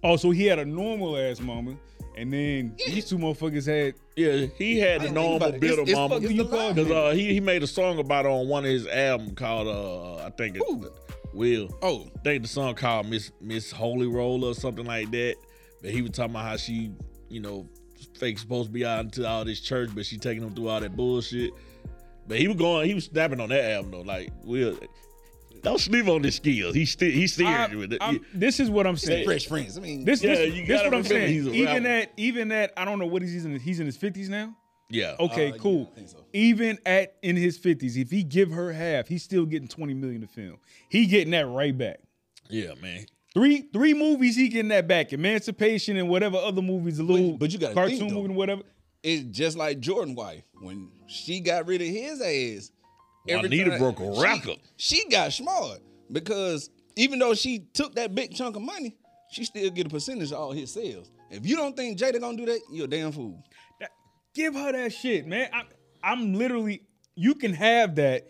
Oh, 0.03 0.15
so 0.17 0.31
he 0.31 0.45
had 0.45 0.59
a 0.59 0.65
normal 0.65 1.15
ass 1.17 1.39
mama, 1.39 1.75
and 2.17 2.33
then 2.33 2.75
these 2.87 3.05
two 3.07 3.17
motherfuckers 3.17 3.65
had. 3.67 3.93
Yeah, 4.15 4.47
he 4.57 4.77
had 4.79 5.01
the 5.01 5.05
I 5.05 5.07
didn't 5.07 5.13
think 5.13 5.13
normal 5.15 5.35
about 5.37 5.53
it. 5.55 5.61
bitter 5.61 5.73
It's- 5.73 5.89
it's 5.89 5.95
mama. 5.97 6.15
fucking 6.21 6.35
you 6.35 6.45
call 6.45 6.73
Because 6.73 6.91
uh, 6.91 7.11
he 7.15 7.33
he 7.33 7.39
made 7.39 7.63
a 7.63 7.67
song 7.67 7.99
about 7.99 8.25
it 8.25 8.29
on 8.29 8.47
one 8.47 8.63
of 8.65 8.71
his 8.71 8.85
albums 8.87 9.33
called 9.35 9.67
uh 9.67 10.25
I 10.25 10.29
think 10.31 10.55
it's 10.57 10.65
Who? 10.65 10.89
Will. 11.33 11.69
Oh, 11.81 12.07
I 12.15 12.19
think 12.23 12.43
the 12.43 12.47
song 12.49 12.75
called 12.75 13.07
Miss 13.07 13.31
Miss 13.41 13.71
Holy 13.71 14.07
Roller 14.07 14.49
or 14.49 14.53
something 14.53 14.85
like 14.85 15.09
that. 15.11 15.35
But 15.81 15.91
he 15.91 16.01
was 16.03 16.11
talking 16.11 16.31
about 16.31 16.45
how 16.45 16.57
she, 16.57 16.91
you 17.29 17.39
know, 17.41 17.67
fake 18.15 18.39
supposed 18.39 18.67
to 18.69 18.73
be 18.73 18.85
out 18.85 19.05
into 19.05 19.27
all 19.27 19.45
this 19.45 19.59
church, 19.59 19.89
but 19.93 20.05
she 20.05 20.17
taking 20.17 20.43
him 20.43 20.53
through 20.53 20.69
all 20.69 20.79
that 20.79 20.95
bullshit. 20.95 21.51
But 22.27 22.39
he 22.39 22.47
was 22.47 22.57
going, 22.57 22.87
he 22.87 22.93
was 22.93 23.05
snapping 23.05 23.39
on 23.39 23.49
that 23.49 23.71
album 23.71 23.91
though. 23.91 24.01
Like, 24.01 24.31
Will, 24.43 24.77
don't 25.61 25.79
sleep 25.79 26.07
on 26.07 26.23
his 26.23 26.35
skills. 26.35 26.73
He's 26.75 26.91
still 26.91 27.11
he's 27.11 27.33
serious 27.33 27.53
I'm- 27.69 27.77
with 27.77 27.93
it. 27.93 28.01
I'm- 28.01 28.25
this 28.33 28.59
is 28.59 28.69
what 28.69 28.85
I'm 28.87 28.97
saying. 28.97 29.25
Fresh 29.25 29.47
friends. 29.47 29.77
I 29.77 29.81
mean, 29.81 30.05
This, 30.05 30.23
Yeah, 30.23 30.35
this, 30.35 30.53
you 30.55 30.65
this 30.65 30.77
gotta 30.79 30.89
what 30.89 30.97
I'm 30.97 31.03
saying. 31.03 31.27
he's 31.33 31.47
Even 31.47 31.83
rapper. 31.83 31.87
at 31.87 32.11
even 32.17 32.51
at 32.51 32.71
I 32.77 32.85
don't 32.85 32.99
know 32.99 33.05
what 33.05 33.21
he's 33.21 33.43
in. 33.45 33.59
He's 33.59 33.79
in 33.79 33.85
his 33.85 33.97
fifties 33.97 34.29
now. 34.29 34.55
yeah. 34.89 35.15
Okay, 35.19 35.49
Uh, 35.49 35.53
yeah, 35.53 35.57
cool. 35.59 35.89
I 35.91 35.95
think 35.95 36.09
so. 36.09 36.25
Even 36.33 36.79
at 36.85 37.15
in 37.23 37.35
his 37.35 37.57
fifties, 37.57 37.97
if 37.97 38.09
he 38.11 38.23
give 38.23 38.51
her 38.51 38.71
half, 38.73 39.07
he's 39.07 39.23
still 39.23 39.45
getting 39.45 39.67
twenty 39.67 39.93
million 39.93 40.21
to 40.21 40.27
film. 40.27 40.57
He 40.89 41.05
getting 41.07 41.31
that 41.31 41.47
right 41.47 41.77
back. 41.77 41.99
Yeah, 42.49 42.73
man. 42.81 43.05
Three 43.33 43.61
three 43.73 43.93
movies, 43.95 44.35
he 44.35 44.47
getting 44.47 44.69
that 44.69 44.87
back. 44.87 45.11
Emancipation 45.11 45.97
and 45.97 46.07
whatever 46.07 46.37
other 46.37 46.61
movies, 46.61 46.99
a 46.99 47.03
little 47.03 47.37
but 47.37 47.51
you 47.51 47.57
gotta 47.59 47.73
cartoon 47.73 47.97
think, 47.97 48.09
though. 48.11 48.15
movie 48.17 48.27
and 48.27 48.35
whatever. 48.35 48.61
it's 49.01 49.23
just 49.35 49.57
like 49.57 49.79
Jordan 49.79 50.13
wife 50.13 50.43
when 50.61 50.89
she 51.07 51.39
got 51.39 51.65
rid 51.67 51.81
of 51.81 51.87
his 51.87 52.21
ass. 52.21 52.71
every 53.27 53.49
Juanita 53.49 53.69
time- 53.71 53.79
broke 53.79 53.99
a 53.99 54.15
she- 54.15 54.21
record. 54.21 54.57
She, 54.77 55.05
got 55.09 55.33
smart 55.33 55.79
because 56.11 56.69
even 56.95 57.17
though 57.19 57.33
she 57.33 57.65
took 57.73 57.95
that 57.95 58.13
big 58.13 58.35
chunk 58.35 58.55
of 58.55 58.61
money, 58.61 58.95
she 59.31 59.45
still 59.45 59.69
get 59.71 59.87
a 59.87 59.89
percentage 59.89 60.31
of 60.31 60.37
all 60.37 60.51
his 60.51 60.71
sales. 60.71 61.09
If 61.31 61.47
you 61.47 61.55
don't 61.55 61.75
think 61.75 61.97
Jada 61.97 62.19
gonna 62.19 62.37
do 62.37 62.45
that, 62.45 62.59
you're 62.71 62.85
a 62.85 62.89
damn 62.89 63.11
fool. 63.11 63.43
That- 63.79 63.91
give 64.35 64.53
her 64.53 64.71
that 64.73 64.93
shit, 64.93 65.25
man. 65.25 65.49
I, 65.51 65.63
I'm 66.03 66.33
literally. 66.35 66.83
You 67.15 67.33
can 67.35 67.53
have 67.53 67.95
that, 67.95 68.27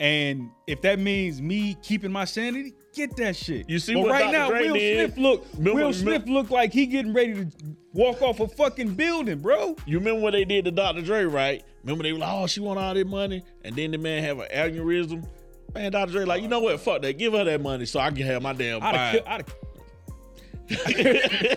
and 0.00 0.50
if 0.66 0.80
that 0.82 0.98
means 0.98 1.40
me 1.42 1.76
keeping 1.82 2.12
my 2.12 2.24
sanity, 2.24 2.74
get 2.98 3.16
that 3.16 3.36
shit. 3.36 3.70
You 3.70 3.78
see 3.78 3.94
but 3.94 4.02
what 4.02 4.10
right 4.10 4.24
Dr. 4.24 4.32
now, 4.32 4.48
Dre 4.50 4.66
Will 4.66 4.74
did? 4.74 5.14
Smith 5.14 5.18
look. 5.18 5.46
Remember- 5.52 5.70
Will 5.70 5.76
remember- 5.92 5.98
Smith 5.98 6.28
look 6.28 6.50
like 6.50 6.72
he 6.72 6.86
getting 6.86 7.14
ready 7.14 7.34
to 7.34 7.46
walk 7.92 8.20
off 8.20 8.40
a 8.40 8.48
fucking 8.48 8.94
building, 8.94 9.38
bro. 9.38 9.76
You 9.86 9.98
remember 9.98 10.20
what 10.20 10.32
they 10.32 10.44
did 10.44 10.64
to 10.66 10.70
Dr. 10.70 11.02
Dre, 11.02 11.24
right? 11.24 11.64
Remember 11.82 12.02
they 12.02 12.12
were 12.12 12.18
like, 12.18 12.32
oh, 12.32 12.46
she 12.46 12.60
want 12.60 12.78
all 12.78 12.92
that 12.92 13.06
money, 13.06 13.42
and 13.64 13.74
then 13.74 13.92
the 13.92 13.98
man 13.98 14.22
have 14.24 14.40
an 14.40 14.48
aneurysm. 14.54 15.26
Man, 15.74 15.92
Dr. 15.92 16.12
Dre, 16.12 16.24
like, 16.24 16.42
you 16.42 16.48
know 16.48 16.60
what? 16.60 16.78
Fuck 16.80 17.02
that. 17.02 17.18
Give 17.18 17.32
her 17.32 17.44
that 17.44 17.60
money 17.60 17.86
so 17.86 18.00
I 18.00 18.10
can 18.10 18.26
have 18.26 18.42
my 18.42 18.52
damn 18.52 18.82
I'd 18.82 19.22
have. 19.26 19.54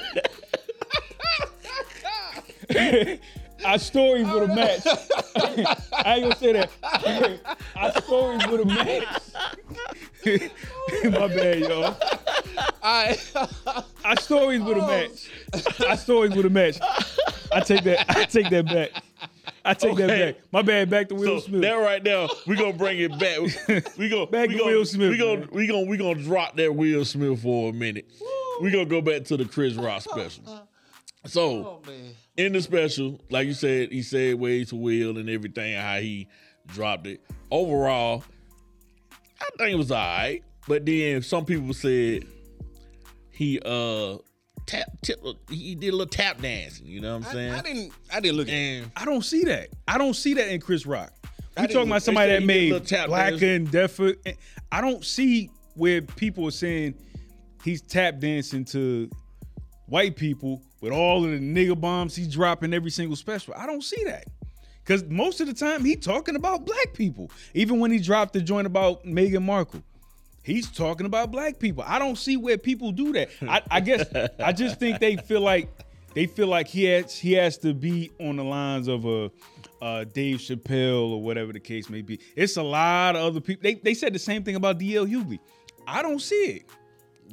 Kill, 3.61 3.67
I'd 3.69 3.73
Our 3.73 3.79
stories 3.79 4.27
would 4.27 4.49
have 4.49 4.55
matched. 4.55 4.87
I 5.93 6.15
ain't 6.15 6.23
gonna 6.23 6.35
say 6.35 6.53
that. 6.53 6.69
Our 7.75 8.01
stories 8.01 8.47
would 8.47 8.59
have 8.59 8.67
matched. 8.67 9.33
My 11.05 11.27
bad, 11.27 11.59
y'all. 11.59 11.97
I 12.83 13.17
Our 14.03 14.17
stories 14.17 14.61
would 14.61 14.77
have 14.77 14.87
matched. 14.87 15.81
Our 15.81 15.97
stories 15.97 16.35
would 16.35 16.45
have 16.45 16.51
matched. 16.53 16.81
I 17.51 17.59
take 17.61 17.83
that. 17.83 18.05
I 18.09 18.25
take 18.25 18.49
that 18.49 18.65
back. 18.65 18.91
I 19.63 19.73
take 19.73 19.95
that 19.97 20.07
back. 20.07 20.35
My 20.51 20.61
bad. 20.61 20.89
Back 20.89 21.09
to 21.09 21.15
Will 21.15 21.39
So 21.39 21.47
Smith. 21.47 21.61
that 21.61 21.73
right 21.73 22.03
now, 22.03 22.29
we 22.47 22.55
gonna 22.55 22.73
bring 22.73 22.99
it 22.99 23.17
back. 23.19 23.39
We 23.97 24.09
go 24.09 24.25
Back 24.25 24.49
we 24.49 24.55
to 24.55 24.59
gonna, 24.59 24.71
Will 24.71 24.85
Smith, 24.85 25.11
We 25.11 25.17
gonna 25.17 25.47
we 25.51 25.67
gonna 25.67 25.85
we 25.85 25.97
gonna 25.97 26.21
drop 26.21 26.55
that 26.57 26.75
Will 26.75 27.05
Smith 27.05 27.41
for 27.41 27.69
a 27.69 27.73
minute. 27.73 28.05
We 28.61 28.71
gonna 28.71 28.85
go 28.85 29.01
back 29.01 29.23
to 29.25 29.37
the 29.37 29.45
Chris 29.45 29.75
Rock 29.75 30.01
special. 30.01 30.67
So 31.25 31.81
man. 31.85 32.13
in 32.37 32.53
the 32.53 32.61
special, 32.61 33.19
like 33.29 33.47
you 33.47 33.53
said, 33.53 33.91
he 33.91 34.01
said 34.01 34.35
ways 34.35 34.69
to 34.69 34.75
Will 34.75 35.17
and 35.17 35.29
everything, 35.29 35.79
how 35.79 35.97
he 35.99 36.27
dropped 36.67 37.07
it. 37.07 37.21
Overall, 37.51 38.23
I 39.39 39.45
think 39.57 39.71
it 39.71 39.77
was 39.77 39.91
alright. 39.91 40.43
But 40.67 40.85
then 40.85 41.21
some 41.21 41.45
people 41.45 41.73
said 41.73 42.25
he 43.29 43.59
uh 43.65 44.17
tap 44.65 44.87
tip 45.01 45.19
he 45.49 45.75
did 45.75 45.89
a 45.89 45.91
little 45.91 46.05
tap 46.07 46.41
dancing, 46.41 46.85
you 46.85 47.01
know 47.01 47.17
what 47.17 47.27
I'm 47.27 47.33
saying? 47.33 47.53
I 47.53 47.61
didn't. 47.61 47.93
I 48.13 48.19
didn't 48.19 48.37
look 48.37 48.49
at. 48.49 48.83
I 48.95 49.05
don't 49.05 49.23
see 49.23 49.43
that. 49.45 49.69
I 49.87 49.97
don't 49.97 50.15
see 50.15 50.33
that 50.35 50.49
in 50.49 50.59
Chris 50.61 50.85
Rock. 50.85 51.11
I 51.57 51.63
You 51.63 51.67
talking 51.67 51.89
about 51.89 52.03
somebody 52.03 52.31
that 52.31 52.41
he 52.41 52.47
did 52.47 52.53
a 52.55 52.59
made 52.59 52.71
little 52.71 52.87
tap 52.87 53.07
blacker 53.07 53.31
dance. 53.31 53.43
and 53.43 53.71
deafer. 53.71 54.13
I 54.71 54.81
don't 54.81 55.03
see 55.03 55.49
where 55.75 56.01
people 56.01 56.47
are 56.47 56.51
saying 56.51 56.95
he's 57.63 57.81
tap 57.81 58.19
dancing 58.19 58.65
to 58.65 59.09
white 59.87 60.15
people 60.15 60.63
with 60.81 60.91
all 60.91 61.23
of 61.23 61.31
the 61.31 61.39
nigga 61.39 61.79
bombs 61.79 62.15
he's 62.15 62.27
dropping 62.27 62.73
every 62.73 62.91
single 62.91 63.15
special. 63.15 63.53
I 63.55 63.65
don't 63.65 63.83
see 63.83 64.03
that. 64.05 64.25
Cause 64.83 65.03
most 65.05 65.39
of 65.39 65.47
the 65.47 65.53
time 65.53 65.85
he 65.85 65.95
talking 65.95 66.35
about 66.35 66.65
black 66.65 66.93
people. 66.93 67.31
Even 67.53 67.79
when 67.79 67.91
he 67.91 67.99
dropped 67.99 68.33
the 68.33 68.41
joint 68.41 68.67
about 68.67 69.05
Meghan 69.05 69.43
Markle. 69.43 69.83
He's 70.43 70.69
talking 70.71 71.05
about 71.05 71.31
black 71.31 71.59
people. 71.59 71.83
I 71.85 71.99
don't 71.99 72.17
see 72.17 72.35
where 72.35 72.57
people 72.57 72.91
do 72.91 73.13
that. 73.13 73.29
I, 73.43 73.61
I 73.69 73.79
guess 73.79 74.05
I 74.39 74.51
just 74.51 74.79
think 74.79 74.99
they 74.99 75.15
feel 75.17 75.41
like 75.41 75.69
they 76.15 76.25
feel 76.25 76.47
like 76.47 76.67
he 76.67 76.85
has 76.85 77.15
he 77.15 77.33
has 77.33 77.59
to 77.59 77.75
be 77.75 78.11
on 78.19 78.37
the 78.37 78.43
lines 78.43 78.87
of 78.87 79.05
a 79.05 79.31
uh, 79.81 80.03
Dave 80.05 80.37
Chappelle 80.37 81.11
or 81.11 81.21
whatever 81.21 81.53
the 81.53 81.59
case 81.59 81.89
may 81.89 82.01
be. 82.01 82.19
It's 82.35 82.57
a 82.57 82.63
lot 82.63 83.15
of 83.15 83.23
other 83.23 83.39
people. 83.39 83.63
They, 83.63 83.75
they 83.75 83.93
said 83.93 84.13
the 84.13 84.19
same 84.19 84.43
thing 84.43 84.55
about 84.55 84.79
DL 84.79 85.07
Hughley. 85.09 85.39
I 85.87 86.01
don't 86.01 86.19
see 86.19 86.35
it. 86.35 86.65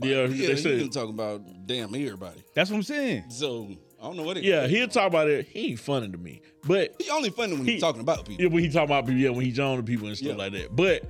Yeah, 0.02 0.22
Yeah, 0.22 0.26
they 0.26 0.34
you 0.36 0.56
said 0.56 0.80
can 0.80 0.90
talk 0.90 1.08
about 1.08 1.42
damn 1.66 1.94
everybody. 1.94 2.42
That's 2.54 2.70
what 2.70 2.76
I'm 2.76 2.82
saying. 2.82 3.24
So 3.30 3.68
I 4.00 4.04
don't 4.04 4.16
know 4.16 4.22
what 4.22 4.36
it. 4.36 4.44
Yeah, 4.44 4.66
he'll 4.66 4.88
talk 4.88 5.06
about 5.08 5.28
it. 5.28 5.46
He 5.48 5.70
ain't 5.70 5.80
funny 5.80 6.08
to 6.10 6.18
me. 6.18 6.40
But 6.66 6.94
He 7.00 7.10
only 7.10 7.30
funny 7.30 7.54
when 7.54 7.64
He- 7.64 7.72
he's 7.72 7.80
talking 7.80 8.00
about 8.00 8.26
people. 8.26 8.42
yeah, 8.44 8.50
when 8.50 8.62
he 8.62 8.68
talking 8.70 8.84
about 8.84 9.06
people, 9.06 9.20
yeah, 9.20 9.30
when 9.30 9.44
he's 9.44 9.58
on 9.58 9.76
to 9.78 9.82
people 9.82 10.06
and 10.08 10.16
stuff 10.16 10.28
Yeah. 10.30 10.34
like 10.36 10.52
that. 10.52 10.74
But 10.76 11.04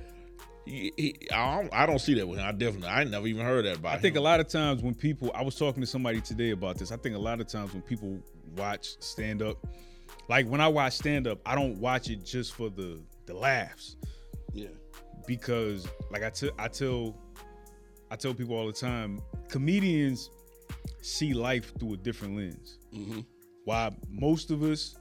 he, 0.65 0.91
he, 0.97 1.15
I, 1.31 1.61
don't, 1.61 1.73
I 1.73 1.85
don't 1.85 1.99
see 1.99 2.13
that 2.15 2.27
with 2.27 2.39
him. 2.39 2.45
I 2.47 2.51
definitely, 2.51 2.89
I 2.89 3.01
ain't 3.01 3.11
never 3.11 3.25
even 3.27 3.45
heard 3.45 3.65
that 3.65 3.77
about 3.77 3.93
him. 3.93 3.97
I 3.97 4.01
think 4.01 4.15
a 4.15 4.21
lot 4.21 4.39
of 4.39 4.47
times 4.47 4.81
when 4.83 4.93
people, 4.93 5.31
I 5.33 5.41
was 5.43 5.55
talking 5.55 5.81
to 5.81 5.87
somebody 5.87 6.21
today 6.21 6.51
about 6.51 6.77
this. 6.77 6.91
I 6.91 6.97
think 6.97 7.15
a 7.15 7.19
lot 7.19 7.39
of 7.41 7.47
times 7.47 7.73
when 7.73 7.81
people 7.81 8.19
watch 8.55 8.89
stand 8.99 9.41
up, 9.41 9.65
like 10.27 10.47
when 10.47 10.61
I 10.61 10.67
watch 10.67 10.93
stand 10.93 11.25
up, 11.27 11.39
I 11.45 11.55
don't 11.55 11.77
watch 11.79 12.09
it 12.09 12.23
just 12.23 12.53
for 12.53 12.69
the 12.69 12.99
the 13.25 13.33
laughs 13.35 13.95
Yeah. 14.53 14.67
because, 15.27 15.87
like 16.11 16.23
I 16.23 16.29
tell 16.29 16.49
I 16.57 16.67
tell 16.67 17.15
I 18.11 18.15
tell 18.15 18.33
people 18.33 18.55
all 18.55 18.67
the 18.67 18.73
time, 18.73 19.19
comedians 19.49 20.29
see 21.01 21.33
life 21.33 21.73
through 21.79 21.93
a 21.93 21.97
different 21.97 22.35
lens. 22.35 22.79
Mhm. 22.93 23.25
While 23.65 23.95
most 24.09 24.51
of 24.51 24.63
us, 24.63 24.95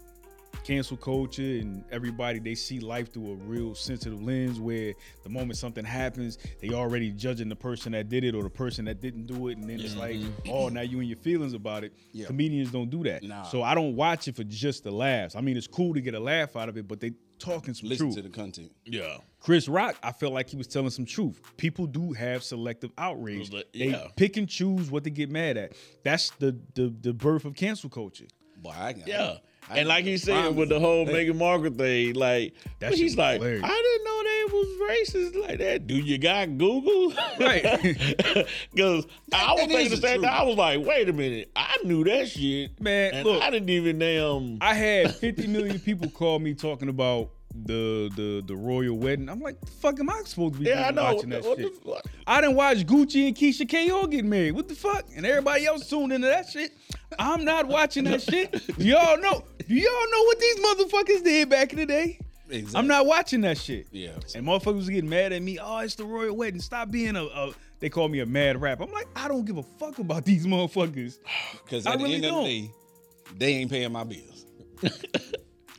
cancel 0.69 0.99
culture 0.99 1.41
and 1.41 1.83
everybody, 1.91 2.39
they 2.39 2.55
see 2.55 2.79
life 2.79 3.11
through 3.11 3.33
a 3.33 3.35
real 3.37 3.75
sensitive 3.75 4.23
lens 4.23 4.61
where 4.61 4.93
the 5.23 5.31
moment 5.31 5.57
something 5.57 5.85
happens, 5.85 6.37
they 6.61 6.75
already 6.75 7.11
judging 7.11 7.49
the 7.49 7.57
person 7.57 7.93
that 7.93 8.11
did 8.11 8.23
it 8.23 8.35
or 8.35 8.43
the 8.43 8.51
person 8.51 8.85
that 8.85 9.01
didn't 9.01 9.27
do 9.27 9.49
it, 9.49 9.57
and 9.57 9.65
then 9.65 9.81
it's 9.81 9.97
like, 9.97 10.17
mm-hmm. 10.17 10.51
oh, 10.51 10.69
now 10.69 10.83
you 10.83 10.99
and 10.99 11.09
your 11.09 11.17
feelings 11.17 11.55
about 11.55 11.85
it. 11.85 11.95
Yeah. 12.13 12.27
Comedians 12.27 12.71
don't 12.71 12.91
do 12.91 13.03
that. 13.05 13.23
Nah. 13.23 13.45
So 13.45 13.63
I 13.63 13.75
don't 13.75 13.97
watch 13.97 14.29
it 14.29 14.37
for 14.37 14.45
just 14.45 14.85
the 14.85 14.91
laughs. 14.91 15.35
I 15.35 15.41
mean, 15.41 15.57
it's 15.57 15.67
cool 15.67 15.95
to 15.95 16.03
get 16.03 16.13
a 16.13 16.21
laugh 16.21 16.55
out 16.55 16.69
of 16.69 16.77
it, 16.77 16.87
but 16.87 17.01
they 17.01 17.13
talking 17.39 17.73
some 17.73 17.89
Listen 17.89 18.09
truth. 18.09 18.17
to 18.17 18.23
the 18.23 18.29
content. 18.29 18.71
Yeah, 18.85 19.17
Chris 19.41 19.69
Rock, 19.69 19.97
I 20.03 20.13
felt 20.13 20.35
like 20.35 20.51
he 20.51 20.57
was 20.59 20.67
telling 20.67 20.91
some 20.91 21.07
truth. 21.07 21.41
People 21.57 21.87
do 21.87 22.13
have 22.13 22.43
selective 22.43 22.91
outrage. 22.99 23.51
Like, 23.51 23.73
They 23.73 23.99
pick 24.17 24.37
and 24.37 24.47
choose 24.47 24.91
what 24.91 25.05
they 25.05 25.11
get 25.11 25.31
mad 25.31 25.57
at. 25.57 25.73
That's 26.05 26.29
the 26.33 26.59
the 26.75 26.95
the 27.01 27.15
birth 27.15 27.47
of 27.47 27.55
cancel 27.55 27.89
culture. 27.89 28.27
Boy, 28.61 28.75
I, 28.77 28.95
yeah. 29.07 29.37
I- 29.71 29.79
and 29.79 29.89
like 29.89 30.05
he 30.05 30.17
said 30.17 30.55
with 30.57 30.69
the 30.69 30.81
whole. 30.81 31.07
Meghan 31.07 31.37
Markle 31.37 31.71
thing, 31.73 32.15
like 32.15 32.55
That 32.81 32.95
he's 32.95 33.17
like, 33.17 33.41
hilarious. 33.41 33.63
I 33.65 33.69
didn't 33.69 34.05
know 34.05 34.23
they 34.23 34.45
was 34.53 34.91
racist 34.91 35.49
like 35.49 35.59
that. 35.59 35.87
Do 35.87 35.95
you 35.95 36.19
got 36.19 36.57
Google? 36.59 37.13
Right. 37.41 37.63
Because 38.75 39.07
I 39.33 39.53
was 39.53 39.67
thinking 39.67 39.91
the 39.91 39.97
same 39.97 40.21
thing. 40.23 40.31
I 40.31 40.43
was 40.43 40.57
like, 40.57 40.85
wait 40.85 41.09
a 41.09 41.13
minute, 41.13 41.51
I 41.55 41.77
knew 41.85 42.03
that 42.05 42.29
shit, 42.29 42.81
Man, 42.81 43.25
look. 43.25 43.43
I 43.43 43.51
didn't 43.51 43.71
even 43.71 43.99
damn. 43.99 44.59
I 44.61 44.75
had 44.75 45.15
50 45.17 45.47
million 45.47 45.79
people 45.79 46.11
call 46.11 46.39
me 46.39 46.55
talking 46.55 46.89
about 46.89 47.31
the 47.65 48.11
the 48.17 48.43
the 48.47 48.57
royal 48.57 48.97
wedding. 48.97 49.29
I'm 49.29 49.41
like, 49.41 49.61
the 49.61 49.67
fuck 49.67 49.99
am 50.01 50.11
I 50.11 50.23
supposed 50.25 50.55
to 50.55 50.61
be 50.61 50.67
yeah, 50.67 50.89
I 50.89 50.91
know. 50.91 51.15
watching 51.15 51.31
that 51.31 51.45
what 51.45 51.59
shit? 51.59 51.73
I 52.27 52.41
didn't 52.41 52.57
watch 52.57 52.79
Gucci 52.87 53.29
and 53.29 53.37
Keyshia 53.37 53.69
Ka'oir 53.69 54.07
get 54.09 54.25
married. 54.25 54.53
What 54.53 54.69
the 54.69 54.75
fuck? 54.75 55.07
And 55.15 55.25
everybody 55.25 55.67
else 55.67 55.89
tuned 55.89 56.13
into 56.13 56.29
that 56.29 56.49
shit. 56.49 56.73
I'm 57.19 57.45
not 57.45 57.67
watching 57.67 58.05
that 58.05 58.23
shit. 58.31 58.55
Y'all 58.79 59.19
know. 59.19 59.45
Do 59.67 59.75
y'all 59.75 60.11
know 60.11 60.23
what 60.25 60.39
these 60.41 60.57
motherfuckers 60.61 61.25
did 61.25 61.49
back 61.49 61.73
in 61.73 61.79
the 61.79 61.87
day? 61.87 62.19
Exactly. 62.51 62.79
I'm 62.79 62.87
not 62.87 63.07
watching 63.07 63.43
that 63.43 63.59
shit. 63.59 63.89
Yeah. 63.91 64.13
And 64.35 64.47
motherfuckers 64.47 64.77
was 64.77 64.89
getting 64.89 65.11
mad 65.11 65.33
at 65.33 65.43
me. 65.43 65.59
Oh, 65.59 65.79
it's 65.79 65.95
the 65.95 66.05
royal 66.05 66.35
wedding. 66.35 66.61
Stop 66.61 66.91
being 66.91 67.17
a, 67.17 67.25
a 67.25 67.53
they 67.81 67.89
call 67.89 68.09
me 68.09 68.21
a 68.21 68.27
mad 68.27 68.61
rap. 68.61 68.81
I'm 68.81 68.91
like, 68.91 69.07
I 69.15 69.29
don't 69.29 69.45
give 69.45 69.59
a 69.59 69.63
fuck 69.63 69.99
about 69.99 70.25
these 70.25 70.47
motherfuckers. 70.47 71.19
Because 71.65 71.87
I 71.87 71.93
at 71.93 71.99
the 71.99 72.05
really 72.05 72.15
end 72.15 72.25
don't. 72.25 72.39
of 72.39 72.45
the 72.47 72.61
day, 72.63 72.71
they 73.37 73.53
ain't 73.55 73.71
paying 73.71 73.93
my 73.93 74.05
bills. 74.05 74.47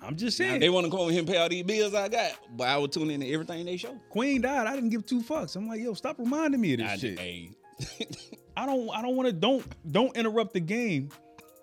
I'm 0.10 0.15
just 0.17 0.39
Now, 0.39 0.48
saying. 0.48 0.60
they 0.60 0.69
want 0.69 0.86
to 0.86 0.91
come 0.91 1.10
here 1.10 1.19
and 1.19 1.28
pay 1.28 1.38
all 1.38 1.48
these 1.50 1.63
bills 1.63 1.93
I 1.93 2.08
got, 2.10 2.32
but 2.56 2.67
I 2.67 2.78
would 2.78 2.91
tune 2.91 3.10
in 3.12 3.22
to 3.22 3.32
everything 3.32 3.65
they 3.65 3.78
show. 3.78 3.95
Queen 4.10 4.41
died. 4.41 4.67
I 4.67 4.76
didn't 4.76 4.89
give 4.89 5.06
two 5.06 5.22
fucks. 5.22 5.56
I'm 5.56 5.67
like, 5.67 5.80
yo, 5.82 5.93
stop 5.93 6.17
reminding 6.19 6.60
me 6.60 6.74
of 6.74 6.80
this 6.80 6.91
I, 6.91 6.98
shit. 6.98 7.19
hey, 7.19 7.52
I 8.58 8.65
don't 8.65 8.89
I 8.89 9.02
don't 9.02 9.15
want 9.15 9.28
to 9.28 9.34
don't 9.34 9.65
don't 9.91 10.15
interrupt 10.17 10.54
the 10.54 10.60
game 10.60 11.10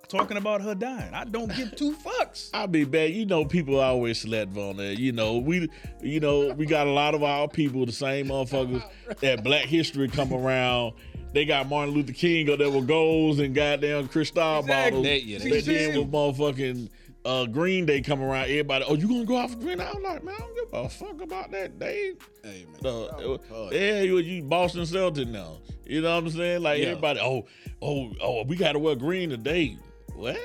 talking 0.09 0.37
about 0.37 0.63
her 0.63 0.75
dying. 0.75 1.13
I 1.13 1.25
don't 1.25 1.55
give 1.55 1.75
two 1.77 1.93
fucks. 2.05 2.51
I'll 2.55 2.69
be 2.69 2.85
back. 2.85 3.11
You 3.11 3.27
know, 3.27 3.45
people 3.45 3.81
always 3.81 4.21
select 4.21 4.57
on 4.57 4.77
that. 4.77 4.99
You 4.99 5.11
know, 5.13 5.39
we, 5.39 5.69
you 6.01 6.21
know, 6.21 6.55
we 6.55 6.65
got 6.65 6.87
a 6.87 6.91
lot 6.93 7.15
of 7.15 7.23
our 7.25 7.49
people, 7.49 7.85
the 7.87 7.93
same 7.93 8.29
motherfuckers 8.29 8.83
that 9.21 9.43
Black 9.43 9.65
History 9.65 10.07
come 10.09 10.33
around. 10.33 10.95
they 11.33 11.45
got 11.45 11.69
Martin 11.69 11.93
Luther 11.93 12.13
King 12.13 12.49
up 12.51 12.59
there 12.61 12.71
with 12.71 12.87
goals 12.87 13.41
and 13.41 13.53
goddamn 13.55 14.07
crystal 14.09 14.61
Exactly. 14.61 14.91
bottles. 14.93 15.05
That- 15.05 15.25
yeah, 15.25 15.39
but 15.39 15.51
that- 15.51 15.65
then 15.67 15.99
with 15.99 16.11
motherfucking 16.13 16.89
uh, 17.27 17.47
Green 17.47 17.85
Day 17.87 18.01
come 18.01 18.23
around, 18.23 18.45
everybody, 18.45 18.85
oh, 18.89 18.95
you 18.95 19.09
gonna 19.09 19.25
go 19.25 19.37
off 19.37 19.59
Green? 19.59 19.79
Day? 19.79 19.85
I'm 19.93 20.03
like, 20.03 20.23
man, 20.25 20.35
I 20.35 20.39
don't 20.39 20.55
give 20.55 20.69
a 20.73 20.89
fuck 20.89 21.21
about 21.21 21.51
that 21.51 21.79
day. 21.79 22.13
Hey 22.45 22.67
man. 22.73 22.77
Uh, 22.85 23.39
Oh, 23.53 23.71
yeah, 23.73 24.01
you, 24.03 24.19
you 24.19 24.43
Boston 24.43 24.83
Celtics 24.83 25.27
now. 25.29 25.59
You 25.85 26.01
know 26.03 26.15
what 26.15 26.25
I'm 26.25 26.31
saying? 26.31 26.63
Like 26.63 26.81
Yeah. 26.81 26.89
everybody, 26.89 27.21
oh, 27.21 27.47
oh, 27.83 28.13
oh, 28.21 28.45
we 28.45 28.57
gotta 28.57 28.79
wear 28.79 28.95
green 28.97 29.31
today. 29.31 29.77
What? 30.15 30.39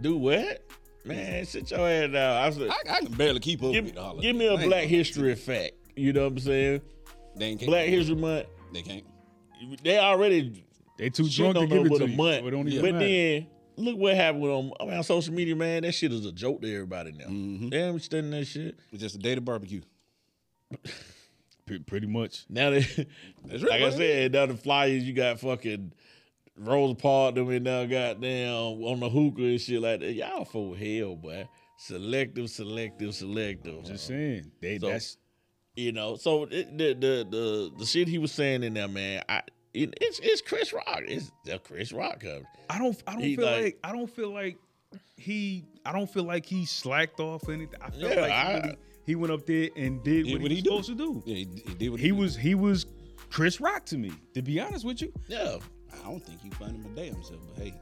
Do 0.00 0.16
what? 0.16 0.62
Man, 1.04 1.44
sit 1.44 1.70
your 1.70 1.88
ass 1.88 2.10
down. 2.12 2.36
I 2.42 2.50
said, 2.50 2.68
I, 2.70 2.96
I 2.96 3.00
can 3.00 3.12
barely 3.12 3.38
keep 3.40 3.62
up 3.62 3.72
give, 3.72 3.84
with 3.84 3.96
all 3.98 4.16
of 4.16 4.22
give 4.22 4.34
me 4.36 4.46
a 4.46 4.52
ain't 4.52 4.60
Black 4.62 4.70
gonna- 4.70 4.86
History 4.86 5.34
fact. 5.34 5.72
You 5.94 6.12
know 6.12 6.22
what 6.24 6.32
I'm 6.32 6.38
saying? 6.40 6.80
They 7.36 7.46
ain't 7.46 7.64
Black 7.66 7.86
History 7.88 8.16
Month. 8.16 8.46
They 8.72 8.82
can't. 8.82 9.04
They 9.82 9.98
already 9.98 10.64
They 10.98 11.10
too 11.10 11.26
shit 11.28 11.36
drunk 11.36 11.54
to 11.54 11.60
on 11.60 11.68
give 11.68 11.86
it 11.86 11.90
with 11.90 12.00
to 12.00 12.06
a 12.06 12.08
you. 12.08 12.16
month. 12.16 12.40
so 12.40 12.46
it 12.48 12.50
don't 12.50 12.68
even 12.68 12.82
but 12.82 12.92
matter. 12.94 13.06
then 13.06 13.46
look 13.76 13.96
what 13.98 14.14
happened 14.14 14.42
with 14.42 14.52
them. 14.52 14.72
I 14.80 14.84
mean, 14.84 14.94
on 14.94 15.02
social 15.04 15.34
media, 15.34 15.56
man, 15.56 15.82
that 15.82 15.92
shit 15.92 16.12
is 16.12 16.24
a 16.26 16.32
joke 16.32 16.62
to 16.62 16.72
everybody 16.74 17.12
now. 17.12 17.26
Mm-hmm. 17.26 17.68
They 17.70 17.82
ain't 17.82 18.02
studying 18.02 18.30
that 18.32 18.46
shit. 18.46 18.78
It's 18.92 19.02
just 19.02 19.14
a 19.16 19.18
day 19.18 19.34
to 19.34 19.40
barbecue. 19.40 19.82
P- 21.66 21.78
pretty 21.80 22.06
much. 22.06 22.44
Now 22.48 22.70
they, 22.70 22.80
That's 23.44 23.62
like 23.62 23.80
I 23.80 23.84
what 23.84 23.94
said, 23.94 24.32
now 24.32 24.46
the 24.46 24.56
Flyers, 24.56 25.02
you 25.04 25.12
got 25.12 25.40
fucking 25.40 25.92
Rosa 26.56 26.94
Parks, 26.94 27.34
them 27.34 27.50
and 27.50 27.64
now 27.64 27.84
goddamn 27.84 28.52
on 28.54 29.00
the 29.00 29.08
hookah 29.08 29.42
and 29.42 29.60
shit 29.60 29.80
like 29.80 30.00
that. 30.00 30.12
Y'all 30.12 30.44
for 30.44 30.76
hell, 30.76 31.16
boy. 31.16 31.48
Selective, 31.78 32.48
selective, 32.50 33.14
selective. 33.14 33.84
Just 33.84 34.06
saying. 34.06 34.50
They 34.60 34.78
So- 34.78 34.88
that's 34.88 35.18
You 35.74 35.92
know, 35.92 36.16
so 36.16 36.44
it, 36.44 36.78
the, 36.78 36.94
the 36.94 37.26
the 37.30 37.72
the 37.78 37.84
shit 37.86 38.08
he 38.08 38.18
was 38.18 38.32
saying 38.32 38.62
in 38.62 38.74
there, 38.74 38.88
man. 38.88 39.22
I 39.28 39.38
it, 39.38 39.50
it's 40.00 40.18
it's 40.22 40.40
Chris 40.40 40.72
Rock. 40.72 41.02
It's 41.06 41.30
the 41.44 41.58
Chris 41.58 41.92
Rock 41.92 42.20
cover. 42.20 42.44
I 42.70 42.78
don't 42.78 43.00
I 43.06 43.12
don't 43.12 43.22
He 43.22 43.36
feel 43.36 43.44
like- 43.46 43.62
like, 43.64 43.78
I 43.84 43.92
don't 43.92 44.10
feel 44.10 44.30
like 44.32 44.56
he 45.16 45.64
I 45.84 45.92
don't 45.92 46.10
feel 46.10 46.24
like 46.24 46.46
he 46.46 46.64
slacked 46.64 47.20
off 47.20 47.48
anything. 47.48 47.80
I 47.82 47.90
feel 47.90 48.08
Yeah, 48.10 48.20
like 48.20 48.30
he, 48.30 48.36
I- 48.36 48.60
really- 48.60 48.76
he 49.04 49.14
went 49.14 49.32
up 49.32 49.46
there 49.46 49.68
and 49.76 50.02
did, 50.02 50.24
Did 50.26 50.32
what, 50.32 50.42
what 50.42 50.50
he 50.50 50.56
he 50.60 50.68
was 50.68 50.86
supposed 50.86 50.88
to 50.88 50.94
do. 50.94 51.22
Yeah, 51.26 51.34
he, 51.36 51.62
he 51.68 51.74
did 51.74 51.88
what 51.90 52.00
He 52.00 52.08
did. 52.08 52.18
was 52.18 52.36
he 52.36 52.54
was 52.54 52.86
Chris 53.30 53.60
Rock 53.60 53.84
to 53.86 53.98
me, 53.98 54.12
to 54.34 54.42
be 54.42 54.58
honest 54.60 54.84
with 54.84 55.00
you. 55.02 55.12
Yeah, 55.28 55.58
I 56.04 56.08
don't 56.10 56.24
think 56.24 56.40
he 56.40 56.50
found 56.50 56.76
him 56.84 56.92
a 56.92 56.96
damn 56.96 57.22
self, 57.22 57.40
but 57.54 57.62
hey, 57.64 57.74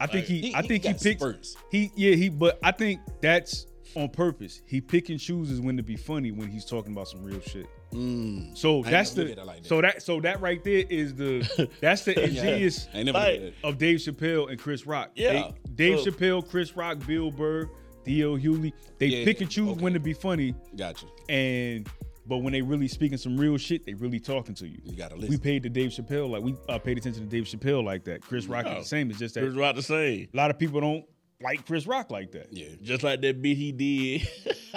I 0.00 0.06
think 0.06 0.26
he, 0.26 0.40
He- 0.40 0.54
I 0.54 0.62
think 0.62 0.84
he, 0.84 0.92
got 0.92 1.00
picked 1.02 1.20
spurts. 1.20 1.56
he 1.70 1.90
yeah 1.96 2.14
he 2.14 2.28
but 2.28 2.58
I 2.62 2.70
think 2.72 3.00
that's 3.20 3.66
on 3.94 4.08
purpose. 4.08 4.62
He 4.66 4.80
pick 4.80 5.08
and 5.10 5.18
chooses 5.20 5.60
when 5.60 5.76
to 5.76 5.82
be 5.82 5.96
funny 5.96 6.30
when 6.32 6.48
he's 6.48 6.64
talking 6.64 6.92
about 6.92 7.08
some 7.08 7.22
real 7.22 7.40
shit. 7.40 7.66
Mm, 7.92 8.56
So 8.58 8.82
that's 8.82 9.12
the 9.14 9.34
like 9.44 9.62
that. 9.62 9.66
so 9.66 9.80
that 9.80 10.02
so 10.02 10.20
that 10.20 10.40
right 10.40 10.62
there 10.62 10.84
is 10.90 11.14
the 11.14 11.68
that's 11.80 12.04
the 12.04 12.20
ingenious 12.24 12.88
never 12.94 13.12
Like- 13.12 13.54
of 13.62 13.78
Dave 13.78 13.98
Chappelle 14.00 14.50
and 14.50 14.58
Chris 14.58 14.86
Rock. 14.86 15.12
Yeah. 15.14 15.50
Dave 15.74 15.98
Chappelle, 16.00 16.46
Chris 16.46 16.76
Rock, 16.76 16.98
Bill 17.06 17.30
Burr, 17.30 17.68
DL 18.04 18.40
Hughley. 18.42 18.72
They 18.98 19.06
Yeah, 19.06 19.24
pick 19.24 19.40
and 19.40 19.50
choose 19.50 19.70
okay. 19.70 19.80
when 19.80 19.92
to 19.92 20.00
be 20.00 20.12
funny, 20.12 20.54
Gotcha. 20.76 21.06
and 21.28 21.88
but 22.26 22.38
when 22.38 22.52
they 22.52 22.60
really 22.60 22.88
speaking 22.88 23.18
some 23.18 23.36
real 23.36 23.56
shit, 23.56 23.86
they 23.86 23.94
really 23.94 24.18
talking 24.18 24.54
to 24.56 24.66
you. 24.66 24.78
You 24.84 24.96
gotta 24.96 25.14
We 25.16 25.38
paid 25.38 25.62
to 25.62 25.68
Dave 25.68 25.90
Chappelle 25.90 26.28
like 26.28 26.42
we 26.42 26.56
uh, 26.68 26.78
paid 26.78 26.98
attention 26.98 27.22
to 27.22 27.28
Dave 27.28 27.44
Chappelle 27.44 27.84
like 27.84 28.04
that. 28.04 28.20
Chris 28.20 28.46
Rock 28.46 28.64
Yeah. 28.66 28.78
is 28.78 28.84
the 28.84 28.88
same. 28.88 29.10
It's 29.10 29.18
just 29.20 29.36
that 29.36 29.42
Chris 29.42 29.54
Rock 29.54 29.76
the 29.76 29.82
same. 29.82 30.28
a 30.34 30.36
lot 30.36 30.50
of 30.50 30.58
people 30.58 30.80
don't 30.80 31.04
like 31.40 31.64
Chris 31.66 31.86
Rock 31.86 32.10
like 32.10 32.32
that. 32.32 32.48
Yeah. 32.50 32.68
Just 32.82 33.04
like 33.04 33.20
that 33.20 33.40
bit 33.40 33.56
he 33.56 33.70
did. 33.70 34.28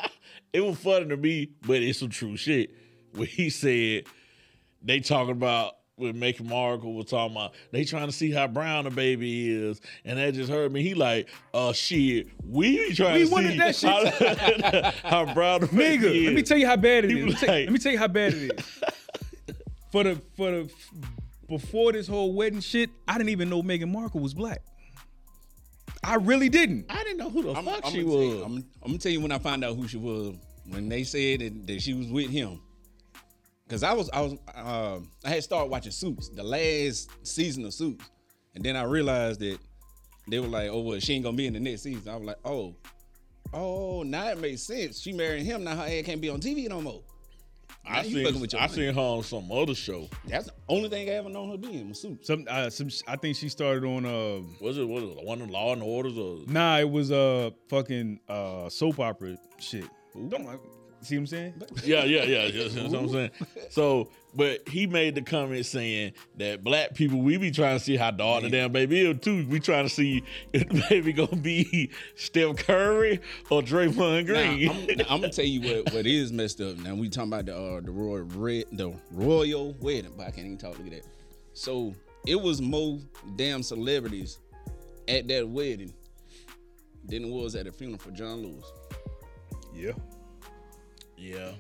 it 0.53 0.61
was 0.61 0.77
funny 0.77 1.07
to 1.07 1.17
me, 1.17 1.49
but 1.65 1.81
it's 1.81 1.99
some 1.99 2.09
true 2.09 2.37
shit. 2.37 2.69
When 3.13 3.27
he 3.27 3.49
said 3.49 4.05
they 4.81 4.99
talking 4.99 5.31
about 5.31 5.75
when 5.95 6.13
Meghan 6.13 6.45
Markle 6.47 6.93
was 6.93 7.07
talking 7.07 7.35
about 7.35 7.53
they 7.71 7.83
trying 7.83 8.07
to 8.07 8.13
see 8.13 8.31
how 8.31 8.47
brown 8.47 8.85
the 8.85 8.89
baby 8.91 9.49
is, 9.53 9.81
and 10.05 10.17
that 10.17 10.33
just 10.33 10.49
hurt 10.49 10.71
me. 10.71 10.81
He 10.81 10.93
like, 10.93 11.27
uh, 11.53 11.73
shit, 11.73 12.27
we 12.45 12.77
be 12.89 12.95
trying 12.95 13.15
We 13.15 13.25
to 13.25 13.31
wanted 13.31 13.51
see 13.51 13.57
that 13.57 13.75
shit. 13.75 14.63
how, 15.03 15.25
how 15.25 15.33
brown 15.33 15.61
the 15.61 15.67
baby 15.67 16.03
Nigga, 16.05 16.15
is. 16.15 16.25
let 16.25 16.33
me 16.35 16.43
tell 16.43 16.57
you 16.57 16.67
how 16.67 16.77
bad 16.77 17.05
it 17.05 17.11
He 17.11 17.17
is. 17.19 17.21
Let 17.21 17.25
me 17.25 17.31
was 17.33 17.39
tell, 17.41 17.49
like- 17.49 17.65
let 17.65 17.73
me 17.73 17.79
tell 17.79 17.91
you 17.91 17.97
how 17.97 18.07
bad 18.07 18.33
it 18.33 18.51
is. 18.59 18.81
for 19.91 20.03
the 20.05 20.21
for 20.37 20.51
the 20.51 20.71
before 21.49 21.91
this 21.91 22.07
whole 22.07 22.31
wedding 22.33 22.61
shit, 22.61 22.89
I 23.07 23.17
didn't 23.17 23.29
even 23.31 23.49
know 23.49 23.61
Meghan 23.63 23.91
Markle 23.91 24.21
was 24.21 24.33
black. 24.33 24.61
I 26.03 26.15
really 26.15 26.47
didn't. 26.47 26.85
I 26.89 27.03
didn't 27.03 27.17
know 27.17 27.29
who 27.29 27.41
the 27.43 27.53
I'm, 27.53 27.65
fuck 27.65 27.85
I'm 27.85 27.91
she 27.91 28.03
gonna 28.03 28.15
you- 28.23 28.29
was. 28.35 28.41
I'm, 28.45 28.55
I'm 28.55 28.65
gonna 28.87 28.97
tell 28.99 29.11
you 29.11 29.19
when 29.19 29.31
I 29.33 29.37
find 29.39 29.63
out 29.65 29.75
who 29.75 29.87
she 29.87 29.97
was. 29.97 30.35
When 30.69 30.87
they 30.87 31.03
said 31.03 31.39
that, 31.41 31.67
that 31.67 31.81
she 31.81 31.93
was 31.95 32.07
with 32.07 32.29
him, 32.29 32.61
because 33.69 33.83
I 33.83 33.93
was 33.93 34.09
I 34.11 34.21
was 34.21 34.33
uh, 34.55 34.99
I 35.23 35.29
had 35.29 35.43
started 35.43 35.69
watching 35.69 35.91
Suits, 35.91 36.29
the 36.29 36.43
last 36.43 37.09
season 37.25 37.63
of 37.65 37.73
Suits, 37.73 38.03
and 38.55 38.63
then 38.65 38.75
I 38.75 38.81
realized 38.83 39.39
that 39.41 39.59
they 40.27 40.39
were 40.39 40.47
like, 40.47 40.69
oh 40.71 40.81
well, 40.81 40.99
she 40.99 41.13
ain't 41.13 41.23
gonna 41.23 41.37
be 41.37 41.45
in 41.45 41.53
the 41.53 41.59
next 41.59 41.83
season. 41.83 42.09
I 42.09 42.15
was 42.15 42.25
like, 42.25 42.37
oh, 42.43 42.75
oh, 43.53 44.01
now 44.03 44.29
it 44.29 44.39
makes 44.39 44.63
sense. 44.63 44.99
She 44.99 45.13
marrying 45.13 45.45
him 45.45 45.63
now. 45.63 45.75
Her 45.75 45.83
ass 45.83 46.03
can't 46.05 46.19
be 46.19 46.29
on 46.29 46.39
TV 46.39 46.67
no 46.67 46.81
more. 46.81 47.01
I 47.85 48.01
Now 48.01 48.07
you 48.07 48.17
fucking 48.23 48.33
seen, 48.33 48.41
with 48.41 48.53
your 48.53 48.61
I 48.61 48.65
money. 48.67 48.73
seen 48.75 48.93
her 48.93 48.99
on 49.01 49.23
some 49.23 49.51
other 49.51 49.75
show. 49.75 50.09
That's 50.27 50.47
the 50.47 50.53
only 50.67 50.89
thing 50.89 51.07
I 51.07 51.13
ever 51.13 51.29
known 51.29 51.51
her 51.51 51.57
being 51.57 51.89
was 51.89 52.01
Suits. 52.01 52.27
Some 52.27 52.45
uh, 52.49 52.69
some 52.71 52.89
I 53.07 53.15
think 53.15 53.35
she 53.37 53.49
started 53.49 53.83
on 53.85 54.05
uh 54.05 54.41
Was 54.59 54.77
it 54.79 54.87
was 54.87 55.03
it 55.03 55.23
one 55.25 55.41
of 55.41 55.49
Law 55.49 55.73
and 55.73 55.81
Orders 55.83 56.17
or 56.17 56.39
nah, 56.47 56.77
it 56.79 56.89
was 56.89 57.11
uh 57.11 57.51
fucking 57.69 58.19
uh 58.27 58.67
soap 58.69 58.99
opera 58.99 59.37
shit. 59.59 59.85
Don't 60.27 60.45
like 60.45 60.59
see 61.01 61.15
what 61.15 61.21
I'm 61.21 61.27
saying? 61.27 61.63
Yeah, 61.83 62.03
yeah, 62.03 62.23
yeah. 62.23 62.45
You 62.45 62.69
know 62.69 62.89
what 62.89 62.99
I'm 62.99 63.09
saying? 63.09 63.31
So, 63.69 64.09
but 64.35 64.67
he 64.67 64.87
made 64.87 65.15
the 65.15 65.21
comment 65.21 65.65
saying 65.65 66.13
that 66.37 66.63
black 66.63 66.93
people, 66.93 67.19
we 67.21 67.37
be 67.37 67.51
trying 67.51 67.77
to 67.77 67.83
see 67.83 67.97
how 67.97 68.11
dark 68.11 68.43
the 68.43 68.49
damn 68.49 68.71
baby 68.71 69.01
is 69.01 69.19
too. 69.21 69.45
We 69.47 69.59
trying 69.59 69.85
to 69.85 69.93
see 69.93 70.23
if 70.53 70.67
the 70.69 70.83
baby 70.89 71.13
gonna 71.13 71.35
be 71.35 71.91
Steph 72.15 72.57
Curry 72.57 73.21
or 73.49 73.61
Draymond 73.61 74.27
Now, 74.27 74.33
Green. 74.33 74.69
I'm, 74.69 74.97
now, 74.97 75.05
I'm 75.09 75.21
gonna 75.21 75.33
tell 75.33 75.45
you 75.45 75.61
what, 75.61 75.93
what 75.93 76.05
is 76.05 76.31
messed 76.31 76.61
up. 76.61 76.77
Now 76.77 76.95
we 76.95 77.09
talking 77.09 77.33
about 77.33 77.45
the 77.45 77.55
uh, 77.57 77.81
the 77.81 77.91
royal 77.91 78.23
red 78.23 78.65
the 78.71 78.93
royal 79.11 79.73
wedding, 79.79 80.13
but 80.17 80.27
I 80.27 80.31
can't 80.31 80.45
even 80.45 80.57
talk. 80.57 80.77
Look 80.77 80.87
at 80.87 80.93
that. 80.93 81.07
So 81.53 81.95
it 82.27 82.39
was 82.39 82.61
more 82.61 82.99
damn 83.35 83.63
celebrities 83.63 84.39
at 85.07 85.27
that 85.27 85.47
wedding 85.47 85.93
than 87.05 87.25
it 87.25 87.29
was 87.29 87.55
at 87.55 87.65
the 87.65 87.71
funeral 87.71 87.99
for 87.99 88.11
John 88.11 88.43
Lewis. 88.43 88.71
Yeah. 89.73 89.93
Yeah. 91.19 91.51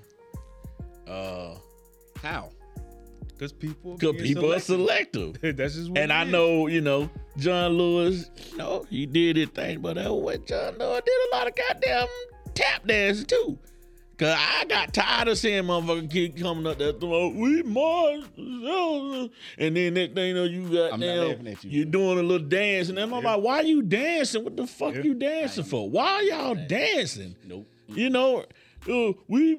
Uh, 1.11 1.55
How? 2.21 2.49
Because 3.27 3.53
people 3.53 3.97
cause 3.97 4.11
being 4.13 4.23
people 4.35 4.53
are 4.53 4.59
selective. 4.59 5.35
selective. 5.37 5.55
That's 5.57 5.75
just 5.75 5.89
what 5.89 5.97
And 5.99 6.11
I 6.11 6.25
is. 6.25 6.31
know, 6.31 6.67
you 6.67 6.81
know, 6.81 7.09
John 7.37 7.71
Lewis, 7.73 8.29
you 8.51 8.57
know, 8.57 8.85
he 8.89 9.05
did 9.05 9.37
his 9.37 9.49
thing, 9.49 9.79
but 9.79 9.97
uh, 9.97 10.13
what 10.13 10.45
John 10.45 10.77
Lewis 10.77 11.01
did 11.05 11.13
a 11.31 11.35
lot 11.35 11.47
of 11.47 11.55
goddamn 11.55 12.07
tap 12.53 12.85
dancing 12.85 13.25
too. 13.25 13.57
Cause 14.17 14.35
I 14.37 14.65
got 14.65 14.93
tired 14.93 15.29
of 15.29 15.37
seeing 15.37 15.63
motherfuckers 15.63 16.11
kid 16.11 16.37
coming 16.37 16.67
up 16.67 16.77
there 16.77 16.91
throwing, 16.91 17.39
we 17.39 17.63
Mars, 17.63 18.25
and 19.57 19.77
then 19.77 19.93
next 19.93 20.13
thing 20.13 20.27
you 20.27 20.33
know, 20.33 20.43
you 20.43 20.63
got 20.67 20.93
I'm 20.95 20.99
not 20.99 21.05
now 21.05 21.23
laughing 21.27 21.47
at 21.47 21.63
you. 21.63 21.69
you're 21.71 21.85
doing 21.85 22.19
a 22.19 22.23
little 22.23 22.45
dance, 22.45 22.89
and 22.89 22.97
then 22.97 23.13
I'm 23.13 23.23
like, 23.23 23.39
why 23.41 23.61
you 23.61 23.81
dancing? 23.81 24.43
What 24.43 24.57
the 24.57 24.67
fuck 24.67 24.95
Yeah. 24.95 25.03
you 25.03 25.13
dancing 25.13 25.63
for? 25.63 25.89
Why 25.89 26.19
y'all 26.29 26.55
dancing? 26.67 27.37
Nope. 27.47 27.65
You 27.87 28.09
know, 28.09 28.43
uh, 28.87 29.13
we, 29.27 29.57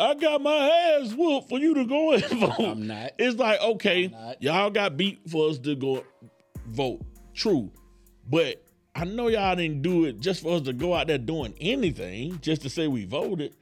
I 0.00 0.14
got 0.14 0.40
my 0.42 0.54
ass 1.00 1.12
whooped 1.12 1.48
for 1.48 1.58
you 1.58 1.74
to 1.74 1.84
go 1.84 2.12
and 2.12 2.24
vote. 2.40 2.60
I'm 2.60 2.86
not. 2.86 3.12
It's 3.18 3.38
like, 3.38 3.60
okay, 3.60 4.36
y'all 4.40 4.70
got 4.70 4.96
beat 4.96 5.28
for 5.28 5.50
us 5.50 5.58
to 5.58 5.74
go 5.74 6.04
vote. 6.66 7.02
True. 7.34 7.70
But 8.28 8.64
I 8.94 9.04
know 9.04 9.28
y'all 9.28 9.56
didn't 9.56 9.82
do 9.82 10.04
it 10.04 10.20
just 10.20 10.42
for 10.42 10.56
us 10.56 10.62
to 10.62 10.72
go 10.72 10.94
out 10.94 11.08
there 11.08 11.18
doing 11.18 11.54
anything, 11.60 12.38
just 12.40 12.62
to 12.62 12.70
say 12.70 12.86
we 12.86 13.04
voted. 13.04 13.54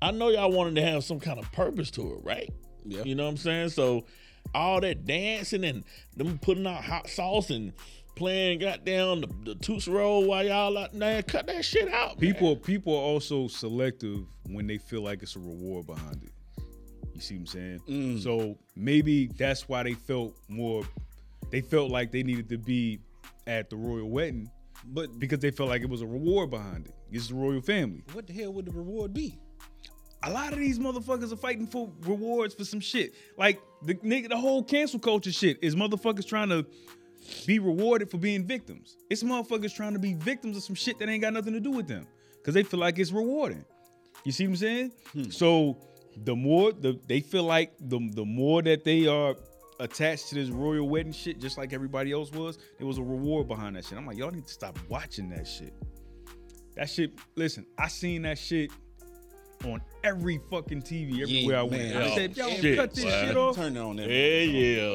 I 0.00 0.10
know 0.10 0.30
y'all 0.30 0.50
wanted 0.50 0.74
to 0.76 0.82
have 0.82 1.04
some 1.04 1.20
kind 1.20 1.38
of 1.38 1.50
purpose 1.52 1.90
to 1.92 2.14
it, 2.14 2.24
right? 2.24 2.50
Yeah. 2.84 3.04
You 3.04 3.14
know 3.14 3.24
what 3.24 3.30
I'm 3.30 3.36
saying? 3.36 3.68
So 3.68 4.04
all 4.54 4.80
that 4.80 5.04
dancing 5.04 5.64
and 5.64 5.84
them 6.16 6.38
putting 6.38 6.66
out 6.66 6.82
hot 6.82 7.08
sauce 7.08 7.50
and 7.50 7.72
playing 8.14 8.60
goddamn 8.60 9.22
the, 9.22 9.28
the 9.44 9.54
Tootsie 9.56 9.90
Roll 9.90 10.24
while 10.26 10.44
y'all 10.44 10.76
out 10.76 10.92
there, 10.92 11.22
cut 11.22 11.46
that 11.46 11.64
shit 11.64 11.92
out. 11.92 12.20
man. 12.20 12.32
People 12.32 12.56
people 12.56 12.94
are 12.94 13.02
also 13.02 13.48
selective 13.48 14.24
when 14.48 14.66
they 14.66 14.78
feel 14.78 15.02
like 15.02 15.22
it's 15.22 15.36
a 15.36 15.40
reward 15.40 15.86
behind 15.86 16.22
it. 16.22 16.32
You 17.14 17.20
see 17.20 17.34
what 17.34 17.40
I'm 17.40 17.46
saying? 17.46 17.80
Mm. 17.88 18.22
So 18.22 18.58
maybe 18.76 19.26
that's 19.36 19.68
why 19.68 19.82
they 19.82 19.94
felt 19.94 20.34
more 20.48 20.82
they 21.50 21.60
felt 21.60 21.90
like 21.90 22.10
they 22.12 22.22
needed 22.22 22.48
to 22.48 22.58
be 22.58 22.98
at 23.46 23.68
the 23.68 23.76
royal 23.76 24.08
wedding 24.08 24.50
But 24.86 25.18
because 25.18 25.40
they 25.40 25.50
felt 25.50 25.68
like 25.68 25.82
it 25.82 25.88
was 25.88 26.00
a 26.02 26.06
reward 26.06 26.50
behind 26.50 26.86
it. 26.86 26.94
It's 27.10 27.28
the 27.28 27.34
royal 27.34 27.60
family. 27.60 28.02
what 28.12 28.26
the 28.26 28.32
hell 28.32 28.52
would 28.54 28.64
the 28.66 28.72
reward 28.72 29.12
be? 29.12 29.38
A 30.24 30.30
lot 30.30 30.52
of 30.52 30.58
these 30.60 30.78
motherfuckers 30.78 31.32
are 31.32 31.36
fighting 31.36 31.66
for 31.66 31.90
rewards 32.02 32.54
for 32.54 32.64
some 32.64 32.78
shit. 32.80 33.12
Like 33.36 33.60
the 33.82 33.94
nigga, 33.96 34.28
the 34.28 34.36
whole 34.36 34.62
cancel 34.62 35.00
culture 35.00 35.32
shit 35.32 35.58
is 35.62 35.74
motherfuckers 35.74 36.26
trying 36.26 36.48
to 36.50 36.64
be 37.46 37.58
rewarded 37.58 38.10
for 38.10 38.18
being 38.18 38.44
victims. 38.44 38.96
It's 39.10 39.22
motherfuckers 39.22 39.74
trying 39.74 39.92
to 39.92 39.98
be 39.98 40.14
victims 40.14 40.56
of 40.56 40.62
some 40.62 40.74
shit 40.74 40.98
that 40.98 41.08
ain't 41.08 41.22
got 41.22 41.32
nothing 41.32 41.52
to 41.52 41.60
do 41.60 41.70
with 41.70 41.88
them 41.88 42.06
because 42.38 42.54
they 42.54 42.62
feel 42.62 42.80
like 42.80 42.98
it's 42.98 43.12
rewarding. 43.12 43.64
You 44.24 44.32
see 44.32 44.44
what 44.44 44.50
I'm 44.50 44.56
saying? 44.56 44.92
Hmm. 45.12 45.30
So 45.30 45.78
the 46.24 46.36
more 46.36 46.72
the 46.72 46.98
they 47.06 47.20
feel 47.20 47.44
like 47.44 47.72
the 47.80 47.98
the 48.12 48.24
more 48.24 48.62
that 48.62 48.84
they 48.84 49.06
are 49.06 49.34
attached 49.80 50.28
to 50.28 50.34
this 50.36 50.48
royal 50.48 50.88
wedding 50.88 51.12
shit, 51.12 51.40
just 51.40 51.58
like 51.58 51.72
everybody 51.72 52.12
else 52.12 52.30
was. 52.32 52.58
There 52.78 52.86
was 52.86 52.98
a 52.98 53.02
reward 53.02 53.48
behind 53.48 53.76
that 53.76 53.84
shit. 53.84 53.98
I'm 53.98 54.06
like, 54.06 54.16
y'all 54.16 54.30
need 54.30 54.46
to 54.46 54.52
stop 54.52 54.78
watching 54.88 55.28
that 55.30 55.46
shit. 55.46 55.74
That 56.76 56.88
shit. 56.88 57.12
Listen, 57.34 57.66
I 57.78 57.88
seen 57.88 58.22
that 58.22 58.38
shit 58.38 58.70
on 59.66 59.80
every 60.04 60.40
fucking 60.50 60.82
TV 60.82 61.22
everywhere 61.22 61.58
I 61.58 61.62
went. 61.62 61.72
man. 61.94 61.96
I 62.02 62.14
said, 62.14 62.36
y'all 62.36 62.50
Shit, 62.50 62.76
cut 62.76 62.94
this 62.94 63.04
boy. 63.04 63.10
shit 63.10 63.36
off. 63.36 63.56
Turn 63.56 63.76
it 63.76 63.80
on 63.80 63.96
there. 63.96 64.10
Yeah, 64.10 64.42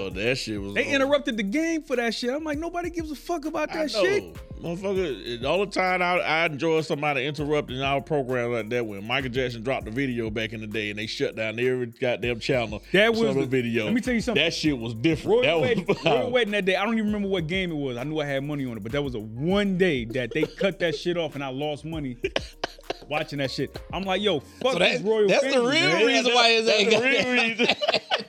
yeah, 0.03 0.09
that 0.09 0.37
shit 0.37 0.61
was. 0.61 0.73
They 0.73 0.87
on. 0.87 1.01
interrupted 1.01 1.37
the 1.37 1.43
game 1.43 1.81
for 1.83 1.95
that 1.95 2.13
shit. 2.13 2.29
I'm 2.31 2.43
like, 2.43 2.57
nobody 2.59 2.89
gives 2.89 3.09
a 3.11 3.15
fuck 3.15 3.45
about 3.45 3.71
I 3.71 3.85
that 3.85 3.93
know. 3.93 4.03
shit. 4.03 4.37
Motherfucker, 4.61 5.45
all 5.45 5.59
the 5.59 5.71
time 5.71 6.01
I, 6.01 6.17
I 6.19 6.45
enjoy 6.47 6.81
somebody 6.81 7.25
interrupting 7.27 7.79
our 7.81 8.01
program 8.01 8.51
like 8.53 8.69
that 8.69 8.85
when 8.85 9.05
Michael 9.05 9.29
Jackson 9.29 9.61
dropped 9.61 9.85
the 9.85 9.91
video 9.91 10.31
back 10.31 10.51
in 10.51 10.61
the 10.61 10.67
day 10.67 10.89
and 10.89 10.97
they 10.97 11.05
shut 11.05 11.35
down 11.35 11.59
every 11.59 11.85
goddamn 11.85 12.39
channel. 12.39 12.81
That 12.91 13.11
was 13.13 13.35
the 13.35 13.41
the- 13.41 13.45
video. 13.45 13.85
let 13.85 13.93
me 13.93 14.01
tell 14.01 14.15
you 14.15 14.21
something. 14.21 14.43
That 14.43 14.53
shit 14.55 14.77
was 14.77 14.95
different. 14.95 15.43
Royal, 15.45 15.61
that 15.61 15.61
wedding, 15.61 15.85
was 15.87 16.03
Royal 16.03 16.31
wedding 16.31 16.51
that 16.53 16.65
day. 16.65 16.75
I 16.75 16.83
don't 16.85 16.95
even 16.95 17.05
remember 17.05 17.27
what 17.29 17.45
game 17.45 17.71
it 17.71 17.75
was. 17.75 17.97
I 17.97 18.03
knew 18.03 18.19
I 18.19 18.25
had 18.25 18.43
money 18.43 18.65
on 18.65 18.77
it, 18.77 18.83
but 18.83 18.91
that 18.93 19.03
was 19.03 19.13
a 19.13 19.19
one 19.19 19.77
day 19.77 20.05
that 20.05 20.31
they 20.33 20.41
cut 20.43 20.79
that 20.79 20.95
shit 20.95 21.17
off 21.17 21.35
and 21.35 21.43
I 21.43 21.49
lost 21.49 21.85
money 21.85 22.17
watching 23.09 23.39
that 23.39 23.51
shit. 23.51 23.79
I'm 23.91 24.03
like, 24.03 24.21
yo, 24.21 24.39
fuck 24.39 24.73
So 24.73 24.79
this 24.79 25.01
royal 25.01 25.27
that's 25.27 25.43
family. 25.43 25.51
That's 25.51 25.55
the 25.55 25.61
real 25.87 25.97
man. 25.97 26.05
reason 26.05 26.33
why 26.33 26.49
his 26.51 26.67
ain't 26.69 26.91
got 26.91 27.03
real 27.03 27.21
that. 27.23 27.27
reason. 27.59 27.65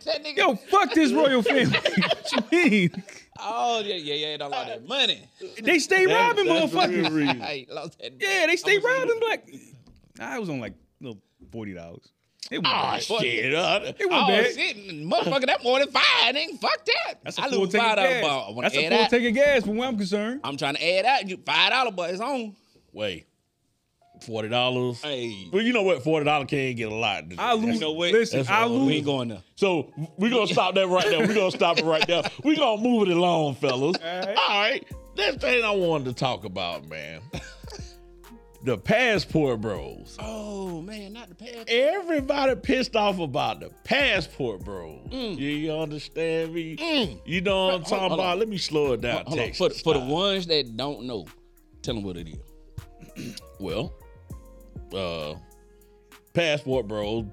that 0.04 0.24
nigga. 0.24 0.36
Yo, 0.36 0.54
fuck 0.56 0.92
this 0.94 1.12
royal 1.12 1.42
family. 1.42 1.64
what 1.78 2.32
you 2.52 2.70
mean? 2.70 3.02
Oh 3.40 3.80
yeah, 3.84 3.94
yeah, 3.94 4.14
yeah. 4.14 4.36
Don't 4.36 4.50
like 4.50 4.66
that 4.68 4.86
money. 4.88 5.22
They 5.62 5.78
stay 5.78 6.06
That- 6.06 6.14
robbing 6.14 6.46
that's 6.46 6.72
the 6.72 6.78
real 6.78 6.88
motherfuckers. 7.08 7.14
reason. 7.14 7.42
I 7.42 7.66
lost 7.70 7.98
that. 8.00 8.12
Yeah, 8.20 8.46
they 8.46 8.56
stay 8.56 8.76
How 8.80 8.82
much 8.82 8.98
robbing 8.98 9.20
black. 9.20 9.48
I 10.20 10.38
was 10.38 10.48
on 10.50 10.58
like 10.60 10.74
little 11.00 11.20
forty 11.52 11.74
dollars. 11.74 12.08
It 12.50 12.62
wasn't 12.62 12.76
Oh 12.78 12.90
bad. 13.18 13.22
shit! 13.22 13.54
Uh, 13.54 13.80
It 13.84 14.08
wasn't 14.10 14.12
Oh 14.12 14.26
bad. 14.28 14.54
shit, 14.54 14.76
motherfucker, 15.04 15.46
that 15.46 15.62
more 15.62 15.78
than 15.78 15.90
five. 15.90 16.34
Nigga, 16.34 16.58
fuck 16.58 16.84
that. 16.86 17.14
That's 17.22 17.38
a 17.38 17.42
I 17.42 17.48
full 17.50 17.60
lose 17.60 17.72
tank 17.72 17.84
five 17.84 17.98
of 17.98 18.04
gas. 18.04 18.24
ball. 18.24 18.60
That's 18.62 18.74
a 18.74 18.84
add 18.86 18.92
full 18.92 19.00
out. 19.04 19.10
tank 19.10 19.26
of 19.26 19.34
gas 19.34 19.62
from 19.64 19.76
where 19.76 19.88
I'm 19.88 19.96
concerned. 19.98 20.40
I'm 20.42 20.56
trying 20.56 20.74
to 20.76 20.84
add 20.98 21.04
out. 21.04 21.28
You 21.28 21.36
five 21.44 21.70
dollar, 21.70 21.92
but 21.92 22.10
it's 22.10 22.20
on. 22.20 22.56
wait, 22.92 23.27
forty 24.22 24.48
dollars. 24.48 25.00
Hey, 25.02 25.48
Well, 25.52 25.62
you 25.62 25.72
know 25.72 25.82
what? 25.82 26.02
Forty 26.02 26.24
dollars 26.24 26.46
can't 26.48 26.76
get 26.76 26.90
a 26.90 26.94
lot. 26.94 27.24
I 27.38 27.54
lose. 27.54 27.80
know 27.80 27.92
what? 27.92 28.12
Listen, 28.12 28.40
That's 28.40 28.50
I 28.50 28.62
all. 28.62 28.86
we 28.86 28.96
ain't 28.96 29.04
going 29.06 29.28
there. 29.28 29.42
So 29.56 29.92
we're 30.16 30.30
gonna 30.30 30.46
stop 30.46 30.74
that 30.74 30.88
right 30.88 31.04
there. 31.06 31.20
We're 31.26 31.34
gonna 31.34 31.50
stop 31.50 31.78
it 31.78 31.84
right 31.84 32.06
there. 32.06 32.22
We're 32.44 32.56
gonna 32.56 32.80
move 32.82 33.08
it 33.08 33.16
along, 33.16 33.56
fellas. 33.56 33.96
All 34.02 34.20
right. 34.20 34.36
right. 34.36 34.84
That 35.16 35.40
thing 35.40 35.64
I 35.64 35.70
wanted 35.72 36.04
to 36.06 36.12
talk 36.14 36.44
about, 36.44 36.86
man. 36.88 37.20
the 38.64 38.76
passport 38.76 39.60
bros. 39.60 40.16
Oh 40.20 40.80
man, 40.82 41.12
not 41.12 41.28
the 41.28 41.34
passport. 41.34 41.68
Everybody 41.68 42.54
pissed 42.56 42.96
off 42.96 43.18
about 43.18 43.60
the 43.60 43.70
passport 43.84 44.64
bros. 44.64 45.00
Mm. 45.10 45.38
You 45.38 45.72
understand 45.72 46.52
me? 46.54 46.76
Mm. 46.76 47.20
You 47.24 47.40
know 47.40 47.66
what 47.66 47.74
I'm 47.74 47.82
talking 47.82 47.98
hold 48.08 48.12
about? 48.14 48.32
on. 48.32 48.38
Let 48.40 48.48
me 48.48 48.58
slow 48.58 48.92
it 48.92 49.00
down. 49.00 49.24
Hold 49.26 49.40
on. 49.40 49.52
For, 49.54 49.70
for 49.70 49.94
the 49.94 50.00
ones 50.00 50.46
that 50.48 50.76
don't 50.76 51.04
know, 51.04 51.26
tell 51.82 51.94
them 51.94 52.02
what 52.04 52.16
it 52.16 52.28
is. 52.28 53.36
Well, 53.58 53.92
uh, 54.94 55.34
passport 56.34 56.88
bro. 56.88 57.30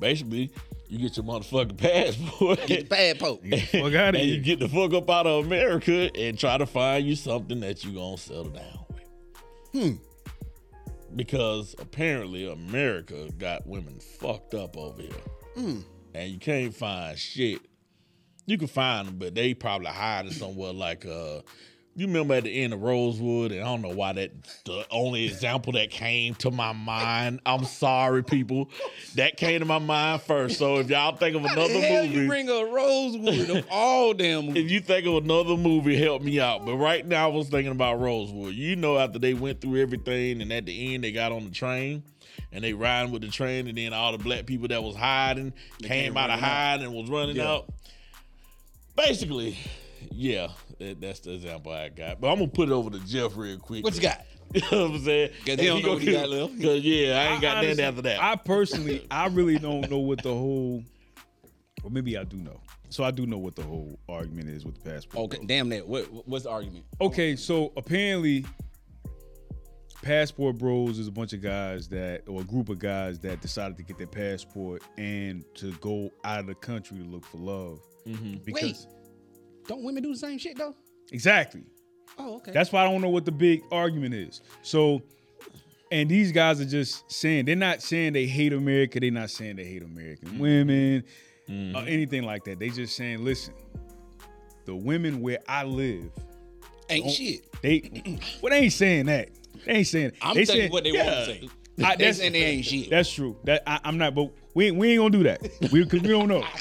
Basically, 0.00 0.50
you 0.88 0.98
get 0.98 1.16
your 1.16 1.24
motherfucking 1.24 1.76
passport. 1.76 2.66
Get 2.66 2.80
the 2.80 2.86
bad 2.88 3.18
poke. 3.20 3.42
Fuck 3.44 3.94
outta 3.94 4.18
and 4.18 4.28
you 4.28 4.38
get 4.40 4.58
the 4.58 4.68
fuck 4.68 4.92
up 4.92 5.08
out 5.08 5.26
of 5.26 5.46
America 5.46 6.10
and 6.14 6.38
try 6.38 6.58
to 6.58 6.66
find 6.66 7.06
you 7.06 7.14
something 7.14 7.60
that 7.60 7.84
you 7.84 7.92
gonna 7.92 8.18
settle 8.18 8.50
down 8.50 8.84
with. 8.88 9.08
Hmm. 9.72 9.92
Because 11.14 11.74
apparently 11.78 12.50
America 12.50 13.28
got 13.38 13.66
women 13.66 14.00
fucked 14.00 14.54
up 14.54 14.76
over 14.76 15.00
here. 15.02 15.10
Hmm. 15.54 15.80
And 16.14 16.30
you 16.30 16.38
can't 16.38 16.74
find 16.74 17.16
shit. 17.18 17.60
You 18.46 18.58
can 18.58 18.68
find 18.68 19.06
them, 19.06 19.18
but 19.18 19.34
they 19.34 19.54
probably 19.54 19.88
hiding 19.88 20.32
somewhere 20.32 20.72
like 20.72 21.06
uh 21.06 21.40
you 22.00 22.06
remember 22.06 22.32
at 22.32 22.44
the 22.44 22.62
end 22.62 22.72
of 22.72 22.80
Rosewood, 22.80 23.52
and 23.52 23.60
I 23.60 23.64
don't 23.64 23.82
know 23.82 23.90
why 23.90 24.14
that 24.14 24.30
the 24.64 24.86
only 24.90 25.26
example 25.26 25.74
that 25.74 25.90
came 25.90 26.34
to 26.36 26.50
my 26.50 26.72
mind. 26.72 27.40
I'm 27.44 27.64
sorry, 27.66 28.24
people. 28.24 28.70
That 29.16 29.36
came 29.36 29.58
to 29.60 29.66
my 29.66 29.78
mind 29.78 30.22
first. 30.22 30.56
So 30.56 30.78
if 30.78 30.88
y'all 30.88 31.14
think 31.14 31.36
of 31.36 31.44
another 31.44 31.74
movie, 31.74 32.06
you 32.08 32.26
bring 32.26 32.48
a 32.48 32.64
Rosewood 32.64 33.50
of 33.50 33.66
all 33.70 34.14
damn 34.14 34.46
movies? 34.46 34.64
if 34.64 34.70
you 34.70 34.80
think 34.80 35.06
of 35.06 35.22
another 35.22 35.58
movie, 35.58 35.94
help 35.96 36.22
me 36.22 36.40
out. 36.40 36.64
But 36.64 36.76
right 36.76 37.06
now, 37.06 37.28
I 37.28 37.32
was 37.32 37.48
thinking 37.50 37.72
about 37.72 38.00
Rosewood. 38.00 38.54
You 38.54 38.76
know, 38.76 38.96
after 38.96 39.18
they 39.18 39.34
went 39.34 39.60
through 39.60 39.82
everything, 39.82 40.40
and 40.40 40.50
at 40.54 40.64
the 40.64 40.94
end, 40.94 41.04
they 41.04 41.12
got 41.12 41.32
on 41.32 41.44
the 41.44 41.50
train, 41.50 42.02
and 42.50 42.64
they 42.64 42.72
riding 42.72 43.12
with 43.12 43.20
the 43.20 43.28
train, 43.28 43.66
and 43.68 43.76
then 43.76 43.92
all 43.92 44.12
the 44.12 44.18
black 44.18 44.46
people 44.46 44.68
that 44.68 44.82
was 44.82 44.96
hiding 44.96 45.52
came 45.80 46.14
came 46.14 46.16
out 46.16 46.30
of 46.30 46.40
running 46.40 46.44
out. 46.44 46.48
hiding 46.50 46.86
and 46.86 46.94
was 46.94 47.10
running 47.10 47.36
Yeah. 47.36 47.50
out. 47.50 47.66
Basically, 48.96 49.56
yeah, 50.10 50.48
that, 50.80 51.00
that's 51.00 51.20
the 51.20 51.32
example 51.34 51.72
I 51.72 51.88
got. 51.88 52.20
But 52.20 52.28
I'm 52.32 52.38
gonna 52.38 52.48
put 52.48 52.68
it 52.68 52.72
over 52.72 52.90
to 52.90 52.98
Jeff 53.06 53.36
real 53.36 53.58
quick. 53.58 53.84
What 53.84 53.94
you 53.94 54.02
got? 54.02 54.22
You 54.52 54.62
know 54.72 54.82
what 54.88 54.96
I'm 54.96 55.04
saying? 55.04 55.30
'Cause 55.46 55.60
he 55.60 55.66
don't 55.66 55.80
know 55.84 55.92
what 55.92 56.02
he 56.02 56.10
got 56.10 56.28
left. 56.28 56.54
Cause 56.60 56.80
yeah, 56.80 57.20
I 57.20 57.32
ain't 57.34 57.40
got 57.40 57.58
honestly- 57.58 57.68
nothing 57.70 57.84
after 57.84 58.02
that. 58.02 58.20
I 58.20 58.34
personally, 58.34 59.06
I 59.08 59.28
really 59.28 59.60
don't 59.60 59.88
know 59.88 59.98
what 60.00 60.24
the 60.24 60.34
whole, 60.34 60.82
or 61.84 61.90
maybe 61.90 62.18
I 62.18 62.24
do 62.24 62.36
know. 62.36 62.60
So 62.88 63.04
I 63.04 63.12
do 63.12 63.26
know 63.26 63.38
what 63.38 63.54
the 63.54 63.62
whole 63.62 63.96
argument 64.08 64.48
is 64.48 64.64
with 64.64 64.82
the 64.82 64.90
passport. 64.90 65.32
Okay, 65.32 65.46
damn 65.46 65.68
that. 65.68 65.86
What, 65.86 66.06
what's 66.26 66.42
the 66.42 66.50
argument? 66.50 66.84
Okay, 67.00 67.36
so 67.36 67.72
apparently, 67.76 68.44
passport 70.02 70.58
bros 70.58 70.98
is 70.98 71.06
a 71.06 71.12
bunch 71.12 71.32
of 71.32 71.40
guys 71.42 71.88
that, 71.88 72.22
or 72.26 72.40
a 72.40 72.44
group 72.44 72.68
of 72.70 72.80
guys 72.80 73.18
that 73.20 73.40
decided 73.40 73.76
to 73.76 73.84
get 73.84 73.98
their 73.98 74.06
passport 74.08 74.82
and 74.98 75.44
to 75.54 75.70
go 75.74 76.10
out 76.24 76.40
of 76.40 76.46
the 76.46 76.54
country 76.56 76.98
to 76.98 77.04
look 77.04 77.24
for 77.24 77.38
love. 77.38 77.78
Mm-hmm. 78.06 78.38
Because 78.44 78.62
Wait. 78.62 78.86
Don't 79.70 79.84
women 79.84 80.02
do 80.02 80.10
the 80.10 80.18
same 80.18 80.36
shit 80.36 80.58
though? 80.58 80.74
exactly, 81.12 81.62
Oh, 82.18 82.38
okay. 82.38 82.50
that's 82.50 82.72
why 82.72 82.84
I 82.84 82.90
don't 82.90 83.00
know 83.00 83.08
what 83.08 83.24
the 83.24 83.30
big 83.30 83.62
argument 83.70 84.14
is. 84.14 84.40
So, 84.62 85.00
and 85.92 86.08
these 86.10 86.32
guys 86.32 86.60
are 86.60 86.64
just 86.64 87.08
saying 87.08 87.44
they're 87.44 87.54
not 87.54 87.80
saying 87.80 88.14
they 88.14 88.26
hate 88.26 88.52
America. 88.52 88.98
They're 88.98 89.12
not 89.12 89.30
saying 89.30 89.54
they 89.54 89.64
hate 89.64 89.84
American 89.84 90.30
mm-hmm. 90.30 90.38
women 90.40 91.04
mm-hmm. 91.48 91.76
or 91.76 91.82
anything 91.82 92.24
like 92.24 92.42
that. 92.46 92.58
They 92.58 92.70
just 92.70 92.96
saying, 92.96 93.24
listen, 93.24 93.54
the 94.64 94.74
women 94.74 95.20
where 95.20 95.38
I 95.48 95.62
live, 95.62 96.10
ain't 96.88 97.08
shit. 97.08 97.46
they 97.62 98.18
well, 98.42 98.50
they 98.50 98.58
ain't 98.64 98.72
saying 98.72 99.06
that. 99.06 99.28
They 99.66 99.72
ain't 99.72 99.86
saying. 99.86 100.12
I'm 100.20 100.34
they 100.34 100.46
telling 100.46 100.62
saying, 100.62 100.68
you 100.68 100.72
what 100.72 100.82
they 100.82 100.90
yeah. 100.90 101.04
want 101.04 101.16
to 101.18 101.24
say. 101.26 101.48
I- 101.84 101.94
they 101.94 102.04
that's- 102.06 102.18
saying 102.18 102.32
they 102.32 102.42
ain't 102.44 102.64
shit. 102.64 102.90
That's 102.90 103.12
true. 103.12 103.36
That 103.44 103.62
I, 103.68 103.78
I'm 103.84 103.98
not. 103.98 104.16
But 104.16 104.32
we 104.52 104.66
ain't, 104.66 104.76
we 104.78 104.90
ain't 104.90 104.98
gonna 104.98 105.10
do 105.10 105.22
that. 105.22 105.40
We 105.70 105.84
because 105.84 106.02
we 106.02 106.08
don't 106.08 106.26
know. 106.26 106.42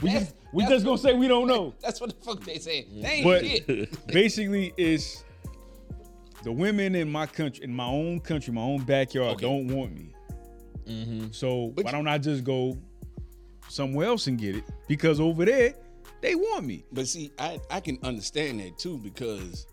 We 0.00 0.10
just 0.10 0.32
we 0.52 0.62
That's- 0.62 0.76
just 0.76 0.84
gonna 0.86 0.98
say 0.98 1.14
we 1.14 1.28
don't 1.28 1.46
know. 1.46 1.74
That's 1.80 2.00
what 2.00 2.10
the 2.10 2.24
fuck 2.24 2.42
they 2.44 2.58
say. 2.58 2.86
They 2.92 3.08
ain't 3.08 3.24
But 3.24 3.44
shit. 3.44 4.06
basically, 4.12 4.72
it's 4.76 5.24
the 6.42 6.52
women 6.52 6.94
in 6.94 7.10
my 7.10 7.26
country, 7.26 7.64
in 7.64 7.74
my 7.74 7.86
own 7.86 8.20
country, 8.20 8.52
my 8.52 8.62
own 8.62 8.84
backyard, 8.84 9.34
Okay. 9.36 9.46
don't 9.46 9.68
want 9.68 9.94
me. 9.94 10.12
Mm-hmm. 10.86 11.26
So 11.32 11.72
But 11.74 11.86
why 11.86 11.90
don't 11.92 12.06
I 12.06 12.18
just 12.18 12.44
go 12.44 12.76
somewhere 13.68 14.06
else 14.06 14.28
and 14.28 14.38
get 14.38 14.54
it? 14.56 14.64
Because 14.86 15.18
over 15.20 15.44
there, 15.44 15.74
they 16.20 16.34
want 16.36 16.64
me. 16.64 16.84
But 16.92 17.08
see, 17.08 17.32
I, 17.38 17.60
I 17.70 17.80
can 17.80 17.98
understand 18.02 18.60
that 18.60 18.78
too 18.78 18.98
because, 18.98 19.66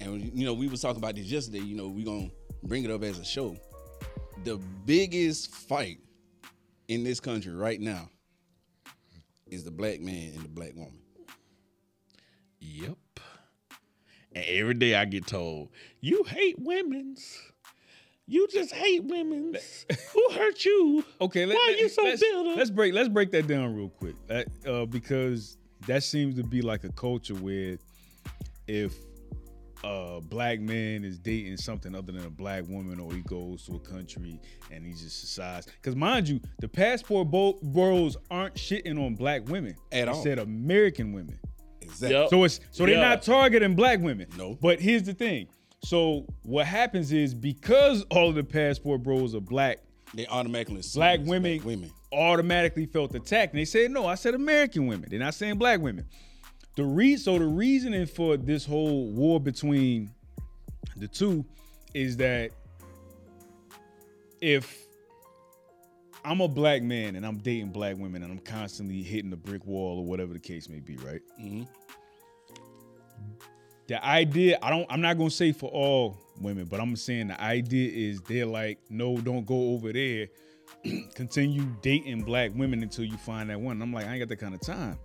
and 0.00 0.22
you 0.38 0.46
know, 0.46 0.54
we 0.54 0.66
was 0.68 0.80
talking 0.80 1.02
about 1.02 1.16
this 1.16 1.26
yesterday. 1.26 1.60
You 1.60 1.76
know, 1.76 1.88
we 1.88 2.02
gonna 2.04 2.30
bring 2.62 2.84
it 2.84 2.90
up 2.90 3.02
as 3.02 3.18
a 3.18 3.24
show. 3.24 3.56
The 4.44 4.56
biggest 4.86 5.54
fight 5.54 5.98
in 6.88 7.04
this 7.04 7.20
country 7.20 7.54
right 7.54 7.80
now 7.80 8.08
is 9.54 9.64
the 9.64 9.70
black 9.70 10.00
man 10.00 10.32
and 10.34 10.44
the 10.44 10.48
black 10.48 10.74
woman. 10.74 10.98
Yep. 12.60 12.98
And 14.34 14.44
every 14.46 14.74
day 14.74 14.94
I 14.94 15.04
get 15.04 15.26
told, 15.26 15.68
you 16.00 16.24
hate 16.24 16.56
women's. 16.58 17.38
You 18.26 18.48
just 18.48 18.72
hate 18.72 19.04
women's. 19.04 19.86
Who 20.12 20.28
hurt 20.32 20.64
you? 20.64 21.04
Okay, 21.20 21.46
let, 21.46 21.54
Why 21.54 21.68
let, 21.72 21.80
you 21.80 21.88
so 21.88 22.02
let's, 22.02 22.20
bitter? 22.20 22.54
let's 22.56 22.70
break 22.70 22.94
let's 22.94 23.08
break 23.08 23.30
that 23.32 23.46
down 23.46 23.76
real 23.76 23.90
quick. 23.90 24.16
Uh, 24.66 24.86
because 24.86 25.58
that 25.86 26.02
seems 26.02 26.34
to 26.36 26.42
be 26.42 26.62
like 26.62 26.84
a 26.84 26.92
culture 26.92 27.34
where 27.34 27.76
if 28.66 28.94
a 29.84 30.20
black 30.20 30.60
man 30.60 31.04
is 31.04 31.18
dating 31.18 31.58
something 31.58 31.94
other 31.94 32.10
than 32.12 32.24
a 32.24 32.30
black 32.30 32.64
woman, 32.68 32.98
or 32.98 33.12
he 33.12 33.20
goes 33.22 33.64
to 33.66 33.74
a 33.74 33.78
country 33.80 34.40
and 34.70 34.84
he 34.86 34.92
just 34.92 35.20
decides. 35.20 35.66
Because 35.66 35.94
mind 35.94 36.28
you, 36.28 36.40
the 36.60 36.68
passport 36.68 37.30
bo- 37.30 37.58
bros 37.62 38.16
aren't 38.30 38.54
shitting 38.54 38.98
on 39.04 39.14
black 39.14 39.46
women 39.48 39.74
At 39.92 40.08
all. 40.08 40.14
Instead, 40.16 40.38
American 40.38 41.12
women. 41.12 41.38
Exactly. 41.82 42.16
Yep. 42.18 42.30
So 42.30 42.44
it's 42.44 42.60
so 42.70 42.86
they're 42.86 42.94
Yeah. 42.94 43.00
not 43.10 43.22
targeting 43.22 43.74
black 43.74 44.00
women. 44.00 44.26
No. 44.38 44.56
But 44.60 44.80
here's 44.80 45.02
the 45.02 45.12
thing. 45.14 45.48
So 45.84 46.24
what 46.44 46.66
happens 46.66 47.12
is 47.12 47.34
because 47.34 48.02
all 48.10 48.30
of 48.30 48.34
the 48.36 48.44
passport 48.44 49.02
bros 49.02 49.34
are 49.34 49.40
black, 49.40 49.80
They 50.14 50.26
automatically 50.26 50.80
assume 50.80 51.00
black 51.00 51.20
women, 51.20 51.58
black 51.58 51.66
women. 51.66 51.90
automatically 52.10 52.86
felt 52.86 53.14
attacked. 53.14 53.52
And 53.52 53.60
they 53.60 53.66
said, 53.66 53.90
no, 53.90 54.06
I 54.06 54.14
said 54.14 54.34
American 54.34 54.86
women. 54.86 55.08
They're 55.10 55.18
not 55.18 55.34
saying 55.34 55.56
black 55.58 55.80
women. 55.80 56.06
The 56.76 56.84
re- 56.84 57.16
so 57.16 57.38
the 57.38 57.46
reasoning 57.46 58.06
for 58.06 58.36
this 58.36 58.66
whole 58.66 59.06
war 59.06 59.38
between 59.38 60.10
the 60.96 61.06
two 61.06 61.44
is 61.94 62.16
that 62.16 62.50
if 64.40 64.84
I'm 66.24 66.40
a 66.40 66.48
black 66.48 66.82
man 66.82 67.16
and 67.16 67.24
I'm 67.24 67.38
dating 67.38 67.70
black 67.70 67.96
women 67.96 68.22
and 68.22 68.32
I'm 68.32 68.38
constantly 68.38 69.02
hitting 69.02 69.30
the 69.30 69.36
brick 69.36 69.64
wall 69.66 69.98
or 69.98 70.04
whatever 70.04 70.32
the 70.32 70.38
case 70.40 70.68
may 70.68 70.80
be, 70.80 70.96
right? 70.96 71.20
Mhm. 71.40 71.68
The 73.86 74.04
idea, 74.04 74.58
I 74.62 74.70
don't, 74.70 74.86
I'm 74.90 75.02
not 75.02 75.18
gonna 75.18 75.30
say 75.30 75.52
for 75.52 75.70
all 75.70 76.16
women, 76.40 76.64
but 76.64 76.80
I'm 76.80 76.96
saying 76.96 77.28
the 77.28 77.40
idea 77.40 77.90
is 77.92 78.20
they're 78.22 78.46
like, 78.46 78.78
no, 78.88 79.18
don't 79.18 79.44
go 79.44 79.74
over 79.74 79.92
there. 79.92 80.28
Continue 81.14 81.66
dating 81.82 82.22
black 82.22 82.52
women 82.54 82.82
until 82.82 83.04
you 83.04 83.16
find 83.18 83.50
that 83.50 83.60
one. 83.60 83.80
I'm 83.82 83.92
like, 83.92 84.06
I 84.06 84.12
ain't 84.12 84.20
got 84.20 84.28
that 84.30 84.36
kind 84.36 84.54
of 84.54 84.60
time. 84.60 84.98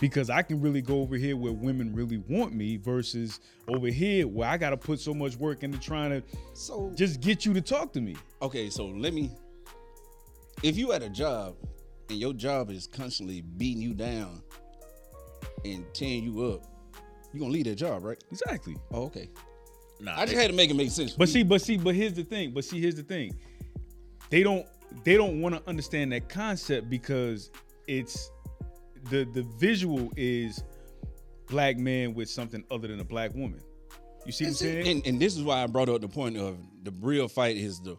Because 0.00 0.30
I 0.30 0.42
can 0.42 0.60
really 0.60 0.80
go 0.80 1.00
over 1.00 1.16
here 1.16 1.36
where 1.36 1.52
women 1.52 1.92
really 1.94 2.18
want 2.28 2.52
me 2.54 2.76
versus 2.76 3.40
over 3.66 3.88
here 3.88 4.28
where 4.28 4.48
I 4.48 4.56
gotta 4.56 4.76
put 4.76 5.00
so 5.00 5.12
much 5.12 5.36
work 5.36 5.64
into 5.64 5.78
trying 5.78 6.10
to 6.10 6.22
So 6.54 6.92
just 6.94 7.20
get 7.20 7.44
you 7.44 7.52
to 7.54 7.60
talk 7.60 7.92
to 7.94 8.00
me. 8.00 8.16
okay, 8.42 8.70
so 8.70 8.86
let 8.86 9.12
me. 9.12 9.32
If 10.62 10.76
you 10.76 10.92
at 10.92 11.02
a 11.02 11.08
job 11.08 11.56
and 12.10 12.18
your 12.18 12.32
job 12.32 12.70
is 12.70 12.86
constantly 12.86 13.40
beating 13.42 13.82
you 13.82 13.94
down 13.94 14.42
and 15.64 15.84
tearing 15.94 16.24
you 16.24 16.44
up, 16.44 16.64
you 17.32 17.40
gonna 17.40 17.52
leave 17.52 17.64
that 17.66 17.76
job, 17.76 18.04
right? 18.04 18.22
Exactly. 18.30 18.76
Oh, 18.92 19.04
okay. 19.04 19.28
Nah, 20.00 20.18
I 20.18 20.26
just 20.26 20.36
had 20.38 20.48
to 20.50 20.56
make 20.56 20.70
it 20.70 20.74
make 20.74 20.90
sense. 20.90 21.12
But 21.12 21.28
see, 21.28 21.42
but 21.42 21.60
see, 21.60 21.76
but 21.76 21.94
here's 21.94 22.14
the 22.14 22.22
thing. 22.22 22.52
But 22.52 22.64
see, 22.64 22.80
here's 22.80 22.94
the 22.94 23.02
thing. 23.02 23.36
They 24.30 24.42
don't 24.44 24.64
they 25.04 25.14
don't 25.16 25.40
want 25.40 25.54
to 25.56 25.62
understand 25.68 26.12
that 26.12 26.28
concept 26.28 26.88
because 26.88 27.50
it's 27.86 28.30
the 29.10 29.24
the 29.24 29.42
visual 29.58 30.12
is 30.16 30.62
black 31.46 31.78
man 31.78 32.14
with 32.14 32.28
something 32.28 32.64
other 32.70 32.88
than 32.88 33.00
a 33.00 33.04
black 33.04 33.34
woman. 33.34 33.60
You 34.26 34.32
see 34.32 34.44
what 34.44 34.48
I'm 34.50 34.54
saying? 34.54 34.88
and, 34.88 35.06
and 35.06 35.20
this 35.20 35.36
is 35.36 35.42
why 35.42 35.62
I 35.62 35.66
brought 35.66 35.88
up 35.88 36.00
the 36.00 36.08
point 36.08 36.36
of 36.36 36.58
the 36.82 36.92
real 37.00 37.28
fight 37.28 37.56
is 37.56 37.80
the 37.80 37.96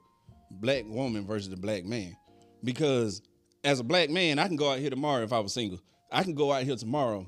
black 0.51 0.83
woman 0.85 1.25
versus 1.25 1.49
the 1.49 1.57
black 1.57 1.85
man. 1.85 2.15
Because 2.63 3.21
as 3.63 3.79
a 3.79 3.83
black 3.83 4.09
man, 4.09 4.37
I 4.37 4.47
can 4.47 4.55
go 4.55 4.71
out 4.71 4.79
here 4.79 4.89
tomorrow 4.89 5.23
if 5.23 5.33
I 5.33 5.39
was 5.39 5.53
single. 5.53 5.79
I 6.11 6.23
can 6.23 6.35
go 6.35 6.51
out 6.51 6.63
here 6.63 6.75
tomorrow 6.75 7.27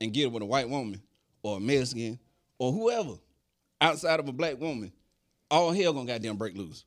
and 0.00 0.12
get 0.12 0.32
with 0.32 0.42
a 0.42 0.46
white 0.46 0.68
woman 0.68 1.00
or 1.42 1.58
a 1.58 1.60
Mexican 1.60 2.18
or 2.58 2.72
whoever 2.72 3.14
outside 3.80 4.20
of 4.20 4.28
a 4.28 4.32
black 4.32 4.60
woman. 4.60 4.92
All 5.50 5.72
hell 5.72 5.92
gonna 5.92 6.06
goddamn 6.06 6.36
break 6.36 6.56
loose. 6.56 6.84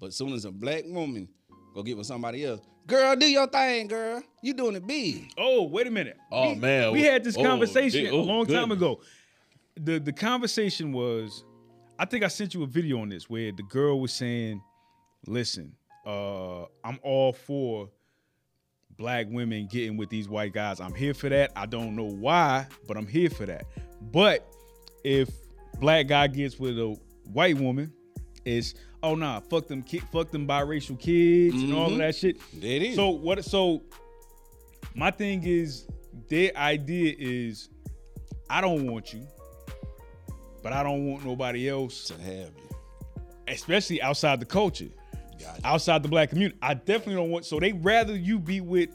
But 0.00 0.06
as 0.06 0.16
soon 0.16 0.32
as 0.32 0.44
a 0.44 0.50
black 0.50 0.84
woman 0.86 1.28
go 1.74 1.82
get 1.82 1.96
with 1.96 2.06
somebody 2.06 2.44
else, 2.44 2.60
girl, 2.90 3.16
do 3.16 3.26
your 3.26 3.46
thing, 3.46 3.86
girl. 3.88 4.22
You 4.42 4.52
doing 4.54 4.76
it 4.76 4.86
big. 4.86 5.32
oh, 5.38 5.64
wait 5.64 5.86
a 5.86 5.90
minute. 5.90 6.18
Oh, 6.30 6.50
we, 6.52 6.58
man. 6.58 6.92
we 6.92 7.02
had 7.02 7.24
this 7.24 7.36
Oh, 7.36 7.42
conversation 7.42 8.04
shit. 8.04 8.12
a 8.12 8.16
Oh, 8.16 8.20
long 8.22 8.46
time 8.46 8.70
ago. 8.72 9.00
The 9.76 9.98
the 9.98 10.12
conversation 10.12 10.92
was, 10.92 11.44
I 11.98 12.04
think 12.04 12.24
I 12.24 12.28
sent 12.28 12.52
you 12.54 12.62
a 12.62 12.66
video 12.66 13.00
on 13.00 13.08
this 13.08 13.30
where 13.30 13.52
the 13.52 13.62
girl 13.62 14.00
was 14.00 14.12
saying, 14.12 14.60
"Listen, 15.26 15.74
uh, 16.06 16.62
I'm 16.84 16.98
all 17.02 17.32
for." 17.32 17.88
black 18.98 19.26
women 19.30 19.66
getting 19.66 19.96
with 19.96 20.10
these 20.10 20.28
white 20.28 20.52
guys. 20.52 20.78
I'm 20.78 20.92
here 20.92 21.14
for 21.14 21.30
that. 21.30 21.52
I 21.56 21.64
don't 21.64 21.96
know 21.96 22.04
why, 22.04 22.66
but 22.86 22.98
I'm 22.98 23.06
here 23.06 23.30
for 23.30 23.46
that. 23.46 23.64
But 24.12 24.46
if 25.04 25.30
black 25.78 26.06
guy 26.08 26.26
gets 26.26 26.58
with 26.58 26.78
a 26.78 26.94
white 27.32 27.56
woman, 27.56 27.94
it's 28.50 28.74
oh 29.02 29.14
nah, 29.14 29.40
fuck 29.40 29.66
them 29.68 29.82
ki- 29.82 30.02
fuck 30.12 30.30
them 30.30 30.46
biracial 30.46 30.98
kids 30.98 31.54
and 31.62 31.72
all 31.74 31.86
of 31.86 31.92
Mhm. 31.92 31.98
that 31.98 32.14
shit. 32.14 32.36
It 32.60 32.82
is. 32.82 32.96
So 32.96 33.10
what 33.10 33.44
so 33.44 33.82
my 34.94 35.10
thing 35.10 35.42
is 35.44 35.86
their 36.28 36.56
idea 36.56 37.14
is 37.18 37.68
I 38.48 38.60
don't 38.60 38.86
want 38.90 39.12
you, 39.14 39.26
but 40.62 40.72
I 40.72 40.82
don't 40.82 41.06
want 41.06 41.24
nobody 41.24 41.68
else, 41.68 42.04
to 42.08 42.14
have 42.14 42.50
you. 42.56 42.76
especially 43.48 44.00
outside 44.02 44.38
the 44.40 44.46
culture 44.46 44.88
Gotcha. 45.40 45.60
outside 45.66 46.02
the 46.02 46.08
black 46.08 46.28
community. 46.30 46.56
I 46.62 46.74
definitely 46.74 47.14
don't 47.14 47.30
want. 47.30 47.44
So 47.44 47.58
they 47.58 47.72
rather 47.72 48.16
you 48.16 48.38
be 48.38 48.60
with 48.60 48.90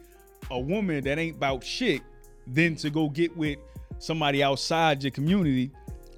a 0.52 0.60
woman 0.60 1.04
that 1.06 1.18
ain't 1.18 1.38
about 1.38 1.64
shit 1.64 2.02
than 2.48 2.76
to 2.78 2.90
go 2.90 3.10
get 3.10 3.36
with 3.36 3.58
somebody 3.98 4.44
outside 4.44 5.04
your 5.04 5.12
community 5.12 5.72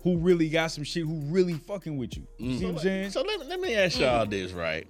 who 0.08 0.17
really 0.17 0.48
got 0.48 0.67
some 0.67 0.86
shit, 0.86 1.04
who 1.04 1.20
really 1.26 1.56
fucking 1.56 1.98
with 1.98 2.15
you. 2.15 2.26
You 2.38 2.58
see 2.58 2.63
what 2.63 2.72
I'm 2.72 2.78
mm. 2.78 2.82
saying? 2.82 3.10
So 3.10 3.22
let 3.24 3.41
me, 3.41 3.46
let 3.48 3.60
me 3.60 3.76
ask 3.76 4.00
y'all 4.00 4.26
mm. 4.26 4.30
this, 4.30 4.54
right? 4.54 4.88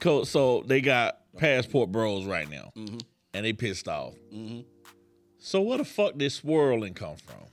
So 0.00 0.62
they 0.64 0.80
got 0.80 1.18
passport 1.36 1.90
bros 1.90 2.26
right 2.26 2.48
now, 2.48 2.70
Mm-hmm. 2.76 2.98
and 3.34 3.44
they 3.44 3.52
pissed 3.52 3.88
off. 3.88 4.14
Mm-hmm. 4.32 4.60
So 5.38 5.62
where 5.62 5.78
the 5.78 5.84
fuck 5.84 6.16
did 6.16 6.30
swirling 6.30 6.94
come 6.94 7.16
from? 7.16 7.48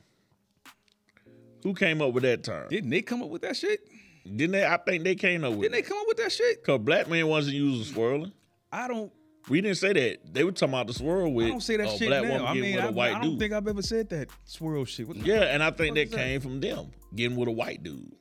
Who 1.64 1.74
came 1.74 2.00
up 2.00 2.14
with 2.14 2.24
that 2.24 2.44
term? 2.44 2.68
Didn't 2.70 2.92
they 2.92 3.02
come 3.02 3.24
up 3.24 3.30
with 3.30 3.42
that 3.42 3.58
shit? 3.58 3.80
Didn't 4.24 4.52
they? 4.52 4.66
I 4.66 4.78
think 4.78 5.04
they 5.04 5.16
came 5.16 5.44
up 5.44 5.54
with 5.54 5.62
Didn't 5.64 5.74
they 5.74 5.82
come 5.82 5.98
up 5.98 6.08
with 6.08 6.18
that 6.18 6.32
shit? 6.32 6.64
Cause 6.64 6.80
black 6.80 7.10
man 7.10 7.26
wasn't 7.26 7.56
using 7.56 7.92
swirling. 7.92 8.34
I 8.72 8.88
don't. 8.88 9.12
We 9.48 9.62
didn't 9.62 9.78
say 9.78 9.94
that. 9.94 10.34
They 10.34 10.44
were 10.44 10.52
talking 10.52 10.74
about 10.74 10.88
the 10.88 10.94
swirl 10.94 11.32
with 11.32 11.48
I 11.48 11.50
don't 11.50 11.62
say 11.62 11.78
that 11.78 11.88
a 11.88 11.98
shit 11.98 12.08
black 12.10 12.24
now. 12.24 12.30
woman 12.34 12.46
I 12.46 12.54
getting 12.54 12.62
mean, 12.62 12.76
with 12.76 12.86
I, 12.86 12.88
a 12.88 12.92
white 12.92 13.08
dude. 13.08 13.16
I 13.16 13.22
don't 13.22 13.30
dude. 13.32 13.40
think 13.40 13.54
I've 13.54 13.68
ever 13.68 13.82
said 13.82 14.10
that 14.10 14.28
swirl 14.46 14.86
shit. 14.86 15.08
What 15.08 15.20
the 15.20 15.26
yeah, 15.26 15.42
and 15.44 15.64
I 15.64 15.72
think 15.72 15.98
fuck 15.98 16.10
that? 16.10 16.18
came 16.18 16.42
from 16.42 16.60
them 16.60 16.92
getting 17.16 17.38
with 17.38 17.48
a 17.48 17.52
white 17.52 17.82
dude. 17.84 18.12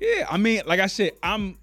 Yeah, 0.00 0.26
I 0.30 0.36
mean, 0.36 0.62
like 0.66 0.80
I 0.80 0.86
said, 0.86 1.12
I'm, 1.22 1.58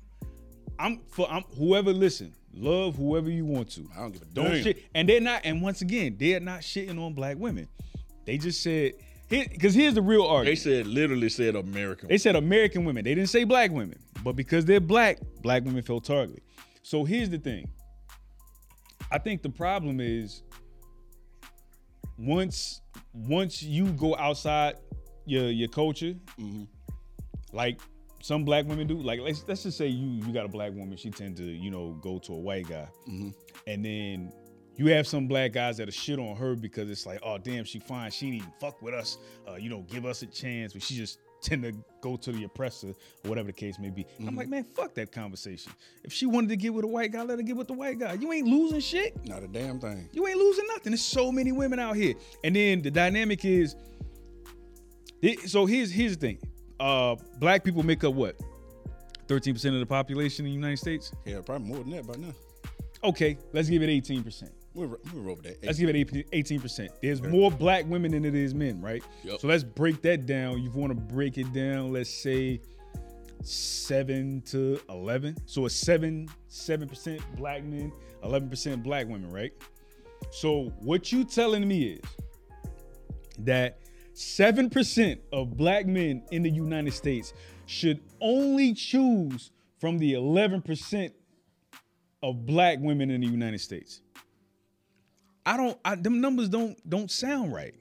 I'm 0.80 1.02
for 1.10 1.30
I'm 1.32 1.44
whoever 1.58 1.94
listen, 1.94 2.34
love 2.54 2.96
whoever 2.96 3.30
you 3.30 3.46
want 3.46 3.70
to. 3.72 3.88
I 3.96 4.02
don't 4.02 4.12
give 4.12 4.22
a 4.24 4.26
Don't 4.26 4.52
damn. 4.52 4.64
shit, 4.64 4.84
and 4.96 5.08
they're 5.08 5.22
not. 5.22 5.42
And 5.44 5.62
once 5.62 5.82
again, 5.82 6.16
they're 6.20 6.40
not 6.40 6.62
shitting 6.62 7.00
on 7.00 7.14
black 7.14 7.38
women. 7.38 7.68
They 8.26 8.38
just 8.38 8.64
said, 8.64 8.94
because 9.30 9.76
here's 9.76 9.94
the 9.94 10.02
real 10.02 10.26
art. 10.26 10.46
They 10.46 10.56
said 10.56 10.88
literally 10.88 11.30
said 11.30 11.56
American. 11.56 12.10
They 12.10 12.18
said 12.18 12.36
American 12.36 12.86
women. 12.86 13.04
They 13.04 13.14
didn't 13.16 13.30
say 13.30 13.44
black 13.44 13.72
women, 13.72 14.00
but 14.24 14.36
because 14.36 14.66
they're 14.66 14.80
black, 14.80 15.20
black 15.42 15.64
women 15.64 15.84
feel 15.84 16.02
targeted. 16.02 16.42
So 16.82 17.04
here's 17.04 17.30
the 17.30 17.38
thing. 17.38 17.70
I 19.16 19.18
think 19.18 19.42
the 19.42 19.50
problem 19.50 20.02
is 20.02 20.44
once 22.18 22.82
once 23.14 23.64
you 23.64 23.94
go 23.94 24.14
outside 24.18 24.76
your 25.26 25.50
your 25.50 25.70
culture, 25.70 26.16
like 27.54 27.80
some 28.22 28.44
black 28.44 28.66
women 28.66 28.88
do. 28.88 28.98
Like 28.98 29.22
let's 29.22 29.46
let's 29.48 29.64
just 29.64 29.78
say 29.78 29.88
you 29.88 30.22
you 30.26 30.34
got 30.34 30.44
a 30.44 30.50
black 30.50 30.74
woman, 30.74 30.98
she 30.98 31.12
tend 31.12 31.38
to 31.38 31.44
you 31.46 31.72
know 31.72 31.98
go 32.02 32.20
to 32.20 32.34
a 32.34 32.38
white 32.38 32.68
guy, 32.68 32.90
and 33.68 33.86
then 33.86 34.34
you 34.76 34.88
have 34.88 35.08
some 35.08 35.30
black 35.30 35.54
guys 35.54 35.78
that 35.78 35.88
are 35.88 35.94
shit 35.94 36.20
on 36.20 36.36
her 36.36 36.54
because 36.54 36.90
it's 36.90 37.06
like, 37.06 37.22
oh 37.24 37.38
damn, 37.38 37.64
she 37.64 37.80
fine, 37.80 38.12
she 38.12 38.26
ain't 38.26 38.36
even 38.36 38.52
fuck 38.60 38.82
with 38.82 38.94
us, 38.94 39.18
uh, 39.48 39.56
you 39.56 39.70
know, 39.70 39.86
give 39.90 40.06
us 40.06 40.24
a 40.24 40.28
chance, 40.28 40.74
but 40.74 40.84
she 40.84 40.94
just 40.94 41.20
tend 41.46 41.64
to 41.64 41.74
go 42.02 42.16
to 42.18 42.32
the 42.32 42.44
oppressor 42.44 42.90
or 42.90 43.30
whatever 43.30 43.48
the 43.48 43.54
case 43.54 43.80
may 43.80 43.90
be. 43.90 44.06
I'm 44.20 44.36
like, 44.36 44.50
man, 44.50 44.64
fuck 44.64 44.94
that 44.96 45.12
conversation. 45.12 45.72
If 46.04 46.12
she 46.12 46.26
wanted 46.26 46.50
to 46.50 46.58
get 46.58 46.74
with 46.74 46.84
a 46.84 46.88
white 46.88 47.12
guy, 47.12 47.22
let 47.22 47.38
her 47.38 47.44
get 47.44 47.56
with 47.56 47.68
the 47.68 47.74
white 47.74 48.00
guy. 48.00 48.14
You 48.14 48.34
ain't 48.34 48.48
losing 48.48 48.80
shit. 48.80 49.26
Not 49.26 49.44
a 49.44 49.48
damn 49.48 49.80
thing. 49.80 50.10
You 50.12 50.28
ain't 50.28 50.38
losing 50.38 50.66
nothing. 50.68 50.92
There's 50.92 51.02
so 51.02 51.32
many 51.32 51.52
women 51.52 51.80
out 51.80 51.96
here. 51.96 52.16
And 52.44 52.56
then 52.56 52.82
the 52.82 52.92
dynamic 52.92 53.46
is 53.46 53.76
so 55.46 55.66
here's 55.66 55.92
here's 55.92 56.18
the 56.18 56.28
thing. 56.28 56.40
Uh 56.80 57.16
black 57.40 57.64
people 57.64 57.84
make 57.84 58.04
up 58.04 58.14
what? 58.14 58.36
13% 59.28 59.74
of 59.74 59.80
the 59.80 59.86
population 59.86 60.46
in 60.46 60.52
the 60.52 60.56
United 60.56 60.78
States? 60.78 61.12
Yeah, 61.26 61.42
probably 61.42 61.68
more 61.68 61.80
than 61.80 61.92
that 61.92 62.06
by 62.06 62.16
now. 62.16 62.34
Okay, 63.04 63.38
let's 63.54 63.70
give 63.70 63.82
it 63.82 63.90
18%. 63.90 64.50
Roll 64.76 65.36
with 65.36 65.44
that. 65.44 65.64
Let's 65.64 65.80
give 65.80 65.90
it 65.90 66.32
18%. 66.32 66.90
There's 67.02 67.22
more 67.22 67.50
black 67.50 67.86
women 67.88 68.12
than 68.12 68.26
it 68.26 68.36
is 68.36 68.54
men, 68.54 68.82
right? 68.82 69.04
Yep. 69.24 69.40
So 69.40 69.48
let's 69.48 69.64
break 69.64 70.02
that 70.02 70.26
down. 70.26 70.62
You 70.62 70.70
want 70.72 70.92
to 70.92 71.00
break 71.00 71.38
it 71.38 71.52
down, 71.54 71.94
let's 71.94 72.10
say 72.10 72.62
7 73.42 74.42
to 74.48 74.80
11. 74.90 75.38
So 75.46 75.66
it's 75.66 75.76
7 75.76 76.30
7% 76.50 77.22
black 77.36 77.64
men, 77.64 77.92
11% 78.24 78.84
black 78.84 79.08
women, 79.08 79.32
right? 79.32 79.52
So 80.32 80.74
what 80.80 81.12
you 81.12 81.24
telling 81.24 81.68
me 81.68 81.84
is 81.94 82.02
that 83.40 83.80
7% 84.14 85.20
of 85.34 85.58
black 85.58 85.86
men 85.86 86.24
in 86.32 86.42
the 86.42 86.50
United 86.50 86.94
States 86.94 87.34
should 87.66 88.02
only 88.22 88.74
choose 88.74 89.52
from 89.80 89.98
the 89.98 90.14
11% 90.14 91.12
of 92.24 92.46
black 92.46 92.80
women 92.80 93.12
in 93.12 93.22
the 93.22 93.28
United 93.28 93.60
States. 93.60 94.02
I 95.46 95.58
don't 95.58 95.78
I, 95.86 95.96
them 95.96 96.22
numbers 96.22 96.50
don't 96.50 96.78
don't 96.90 97.10
sound 97.12 97.54
right. 97.54 97.74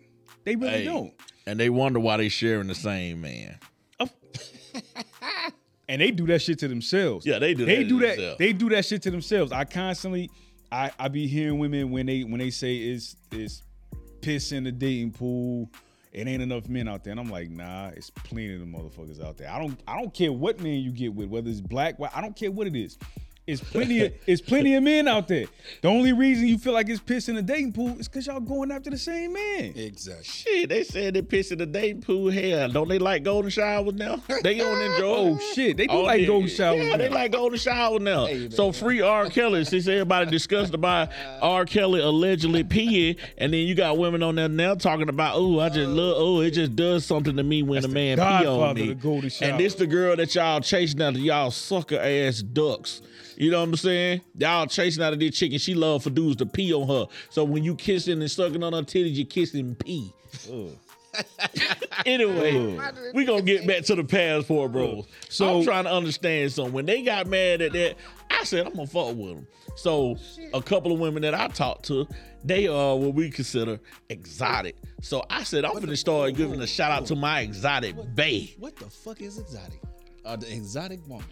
They 0.45 0.57
really 0.57 0.71
Hey, 0.81 0.85
don't. 0.85 1.13
And 1.47 1.59
they 1.59 1.71
wonder 1.71 1.99
why 2.01 2.17
they 2.19 2.29
sharing 2.29 2.67
the 2.69 2.75
same 2.75 3.21
man. 3.21 3.59
Oh. 4.01 4.09
And 5.87 6.01
they 6.01 6.11
do 6.11 6.27
that 6.29 6.41
shit 6.41 6.59
to 6.61 6.69
themselves. 6.69 7.27
Yeah, 7.27 7.39
they 7.39 7.53
do 7.53 7.67
They 7.67 7.77
that 7.77 7.83
to 7.83 7.89
do 7.89 7.99
that. 8.01 8.17
themselves. 8.17 8.39
They 8.39 8.53
do 8.55 8.69
that 8.71 8.85
shit 8.87 9.03
to 9.03 9.11
themselves. 9.11 9.53
I 9.53 9.65
constantly, 9.65 10.31
I 10.73 10.91
I 10.99 11.09
be 11.09 11.27
hearing 11.27 11.59
women 11.59 11.91
when 11.91 12.07
they 12.07 12.25
when 12.25 12.39
they 12.39 12.49
say 12.49 12.75
it's 12.77 13.17
it's 13.31 13.63
piss 14.23 14.53
in 14.53 14.65
the 14.65 14.73
dating 14.73 15.13
pool. 15.13 15.69
It 16.11 16.27
ain't 16.27 16.43
enough 16.43 16.69
men 16.71 16.89
out 16.89 17.05
there, 17.05 17.11
and 17.11 17.21
I'm 17.21 17.29
like, 17.29 17.51
nah, 17.51 17.89
it's 17.89 18.09
plenty 18.09 18.55
of 18.55 18.61
them 18.61 18.73
motherfuckers 18.73 19.23
out 19.23 19.37
there. 19.37 19.51
I 19.51 19.59
don't 19.59 19.79
I 19.87 20.01
don't 20.01 20.15
care 20.15 20.33
what 20.33 20.59
man 20.59 20.79
you 20.79 20.91
get 20.91 21.13
with, 21.13 21.29
whether 21.29 21.51
it's 21.51 21.61
black, 21.61 21.99
white, 21.99 22.17
I 22.17 22.23
don't 22.23 22.35
care 22.35 22.51
what 22.51 22.67
it 22.67 22.75
is. 22.75 22.97
It's 23.47 23.63
plenty 23.63 24.01
of 24.03 24.15
it's 24.27 24.41
plenty 24.41 24.75
of 24.75 24.83
men 24.83 25.07
out 25.07 25.29
there. 25.29 25.45
The 25.83 25.89
only 25.89 26.15
reason 26.15 26.47
you 26.49 26.57
feel 26.57 26.73
like 26.73 26.89
it's 26.89 26.99
piss 27.01 27.29
in 27.29 27.35
the 27.35 27.43
dating 27.43 27.75
pool 27.75 27.95
is 27.99 28.09
because 28.09 28.27
y'all 28.27 28.41
going 28.41 28.71
after 28.71 28.89
the 28.89 28.97
same 28.97 29.35
man. 29.35 29.75
Exactly. 29.77 30.25
Shit, 30.25 30.69
they 30.71 30.83
said 30.83 31.13
they 31.13 31.21
piss 31.21 31.51
in 31.53 31.59
the 31.59 31.67
dating 31.67 32.01
pool. 32.01 32.31
Hell, 32.31 32.71
don't 32.71 32.89
they 32.89 32.99
like 32.99 33.23
golden 33.23 33.51
showers 33.51 33.93
now? 33.95 34.23
They 34.43 34.57
don't 34.57 34.81
enjoy. 34.81 35.15
Oh 35.15 35.39
shit, 35.55 35.77
they 35.77 35.87
do 35.87 35.93
Oh, 35.93 36.03
like 36.03 36.23
yeah, 36.23 36.27
golden 36.27 36.49
showers. 36.49 36.87
Yeah, 36.87 36.97
they 36.97 37.09
like 37.11 37.33
golden 37.33 37.59
showers 37.59 38.01
now. 38.01 38.25
Hey, 38.27 38.49
so 38.49 38.73
free 38.73 39.03
R. 39.03 39.29
Kelly. 39.29 39.65
Since 39.67 39.89
everybody 39.89 40.31
discussed 40.31 40.73
about 40.73 41.11
R. 41.43 41.67
Kelly 41.67 42.01
allegedly 42.01 42.65
peeing, 42.65 43.19
and 43.37 43.53
then 43.53 43.61
you 43.67 43.75
got 43.75 43.99
women 43.99 44.23
on 44.23 44.37
there 44.37 44.49
now 44.49 44.75
talking 44.75 45.09
about, 45.11 45.35
oh, 45.37 45.61
I 45.61 45.69
just 45.69 45.91
love, 45.91 46.15
oh, 46.19 46.41
it 46.41 46.53
just 46.53 46.75
does 46.77 47.05
something 47.05 47.37
to 47.37 47.43
me 47.43 47.63
when 47.63 47.85
a 47.85 47.89
man 47.89 48.17
pee 48.17 48.23
on 48.23 48.43
godfather 48.45 48.81
me. 48.81 48.89
the 48.89 48.95
golden 48.95 49.29
shower. 49.31 49.51
And 49.51 49.61
this 49.61 49.75
the 49.75 49.87
girl 49.87 50.17
that 50.17 50.35
y'all 50.35 50.61
chasing 50.61 51.03
after 51.03 51.19
y'all 51.21 51.51
sucker 51.51 51.99
ass 51.99 52.41
ducks. 52.41 53.03
You 53.37 53.51
know 53.51 53.61
what 53.61 53.69
I'm 53.69 53.77
saying? 53.77 54.21
Y'all 54.39 54.67
chasing 54.67 55.03
out 55.03 55.13
of 55.13 55.21
this 55.21 55.37
chicken. 55.37 55.59
She 55.59 55.75
love 55.75 56.03
for 56.03 56.11
dudes 56.11 56.37
to 56.37 56.47
pee 56.47 56.73
on 56.73 56.89
her. 56.89 57.07
So 57.31 57.45
when 57.45 57.65
you 57.65 57.75
kissing 57.75 58.21
and 58.21 58.31
sucking 58.31 58.63
on 58.63 58.73
her 58.73 58.83
titties, 58.83 59.15
you 59.15 59.25
kissing 59.25 59.75
pee. 59.75 60.13
anyway, 62.07 62.79
we 63.15 63.25
gonna 63.25 63.43
get 63.43 63.67
back 63.67 63.83
to 63.85 63.95
the 63.95 64.05
passport, 64.05 64.73
bros. 64.73 65.07
So 65.29 65.59
I'm 65.59 65.65
trying 65.65 65.85
to 65.85 65.93
understand 65.93 66.53
something. 66.53 66.73
When 66.73 66.87
they 66.87 67.03
got 67.03 67.27
mad 67.27 67.63
at 67.63 67.73
that, 67.73 67.97
I 68.31 68.45
said 68.45 68.67
I'm 68.67 68.75
gonna 68.75 68.87
fuck 68.87 69.15
with 69.15 69.35
them. 69.35 69.47
So 69.77 70.17
a 70.53 70.63
couple 70.63 70.93
of 70.93 71.01
women 71.01 71.23
that 71.23 71.35
I 71.35 71.49
talked 71.49 71.85
to, 71.87 72.07
they 72.45 72.67
are 72.69 72.97
what 72.97 73.15
we 73.15 73.31
consider 73.31 73.79
exotic. 74.09 74.77
So 75.03 75.25
I 75.31 75.45
said 75.45 75.65
I'm 75.65 75.75
gonna 75.75 75.97
start 75.97 76.35
giving 76.35 76.61
a 76.61 76.67
shout 76.67 76.91
out 76.91 77.07
to 77.07 77.17
my 77.17 77.41
exotic 77.41 77.97
bae. 78.15 78.51
What 78.59 78.77
the 78.77 78.87
fuck 78.87 79.21
is 79.21 79.39
exotic? 79.39 79.81
Uh, 80.25 80.37
the 80.37 80.53
exotic 80.53 81.07
woman. 81.07 81.27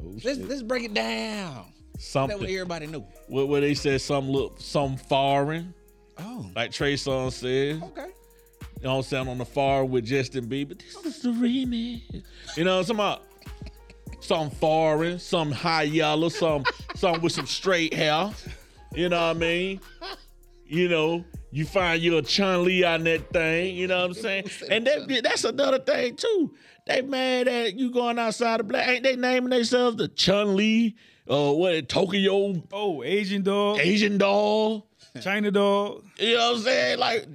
Oh, 0.00 0.14
Let's 0.24 0.38
let's 0.40 0.62
break 0.62 0.84
it 0.84 0.94
down. 0.94 1.66
Something. 1.98 2.38
That 2.38 2.46
way 2.46 2.54
everybody 2.54 2.86
knew. 2.86 3.04
What 3.28 3.48
where 3.48 3.60
they 3.60 3.74
said 3.74 4.00
some 4.00 4.28
look 4.30 4.60
some 4.60 4.96
foreign, 4.96 5.72
Oh, 6.18 6.50
like 6.54 6.70
Trey 6.72 6.94
Songz 6.94 7.32
says. 7.32 7.82
okay. 7.82 8.06
You 8.78 8.82
know 8.84 8.90
what 8.90 8.96
I'm 8.98 9.02
saying? 9.04 9.28
On 9.28 9.38
the 9.38 9.44
far 9.46 9.84
with 9.86 10.04
Justin 10.04 10.46
Bieber. 10.46 10.78
This 10.78 11.16
is 11.16 11.22
the 11.22 11.30
remix. 11.30 12.22
You 12.56 12.64
know, 12.64 12.82
some 12.82 12.96
about 12.96 13.22
some 14.20 14.50
foreign, 14.50 15.18
some 15.18 15.50
high 15.50 15.84
yellow, 15.84 16.28
some 16.28 16.64
some 16.94 17.20
with 17.22 17.32
some 17.32 17.46
straight 17.46 17.94
hair. 17.94 18.30
You 18.94 19.08
know 19.08 19.28
what 19.28 19.36
I 19.36 19.38
mean? 19.38 19.80
You 20.66 20.88
know, 20.88 21.24
you 21.50 21.64
find 21.64 22.02
you 22.02 22.18
a 22.18 22.22
Chun 22.22 22.64
Li 22.64 22.84
on 22.84 23.04
that 23.04 23.32
thing. 23.32 23.76
You 23.76 23.86
know 23.86 23.98
what 24.00 24.06
I'm 24.06 24.14
saying? 24.14 24.50
And 24.70 24.86
that, 24.86 25.22
that's 25.22 25.44
another 25.44 25.78
thing 25.78 26.16
too. 26.16 26.54
They 26.86 27.02
mad 27.02 27.48
at 27.48 27.74
you 27.74 27.90
going 27.90 28.18
outside 28.18 28.60
of 28.60 28.68
black. 28.68 28.86
Ain't 28.88 29.02
they 29.02 29.16
naming 29.16 29.50
themselves 29.50 29.96
the 29.96 30.08
Chun 30.08 30.56
Li? 30.56 30.94
Uh, 31.28 31.52
what 31.52 31.88
Tokyo 31.88 32.62
Oh, 32.72 33.02
Asian 33.02 33.42
dog, 33.42 33.78
Asian 33.80 34.18
doll? 34.18 34.86
China 35.20 35.50
dog. 35.50 36.04
You 36.18 36.36
know 36.36 36.50
what 36.50 36.56
I'm 36.58 36.62
saying? 36.62 36.98
Like 36.98 37.26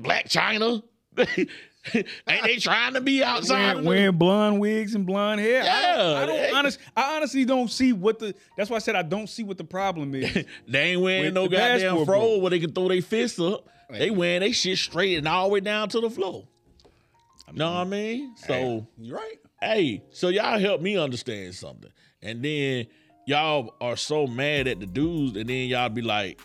Blac 0.00 0.24
Chyna. 0.28 0.82
Ain't 1.94 2.06
they 2.44 2.56
trying 2.56 2.94
to 2.94 3.00
be 3.00 3.24
outside? 3.24 3.74
Wearing, 3.74 3.84
wearing 3.84 4.16
blonde 4.16 4.60
wigs 4.60 4.94
and 4.94 5.04
blonde 5.04 5.40
hair. 5.40 5.62
I 5.62 5.64
Yeah, 5.64 6.20
I, 6.22 6.26
don't 6.26 6.36
they- 6.36 6.50
honest, 6.50 6.78
I 6.96 7.16
honestly 7.16 7.44
don't 7.44 7.68
see 7.70 7.92
what 7.92 8.18
the. 8.18 8.34
That's 8.56 8.70
why 8.70 8.76
I 8.76 8.80
said 8.80 8.94
I 8.94 9.02
don't 9.02 9.28
see 9.28 9.42
what 9.42 9.58
the 9.58 9.64
problem 9.64 10.14
is. 10.14 10.44
they 10.68 10.92
ain't 10.92 11.00
wearing 11.00 11.34
no 11.34 11.48
goddamn 11.48 12.04
fro 12.04 12.38
where 12.38 12.50
they 12.50 12.60
can 12.60 12.72
throw 12.72 12.88
their 12.88 13.02
fists 13.02 13.40
up. 13.40 13.68
They 13.90 14.10
wearing 14.10 14.40
they 14.40 14.52
shit 14.52 14.78
straight 14.78 15.18
and 15.18 15.28
all 15.28 15.48
the 15.48 15.52
way 15.54 15.60
down 15.60 15.88
to 15.90 16.00
the 16.00 16.08
floor. 16.08 16.46
know 17.52 17.70
what 17.72 17.80
I 17.80 17.84
mean? 17.84 18.34
So 18.36 18.86
you're 18.96 19.16
right? 19.16 19.38
hey, 19.60 20.02
so 20.10 20.28
y'all 20.28 20.58
help 20.58 20.80
me 20.80 20.96
understand 20.96 21.54
something. 21.54 21.90
And 22.22 22.42
then 22.42 22.86
y'all 23.26 23.74
are 23.80 23.96
so 23.96 24.26
mad 24.26 24.66
at 24.68 24.80
the 24.80 24.86
dudes, 24.86 25.36
and 25.36 25.48
then 25.48 25.68
y'all 25.68 25.88
be 25.88 26.02
like, 26.02 26.40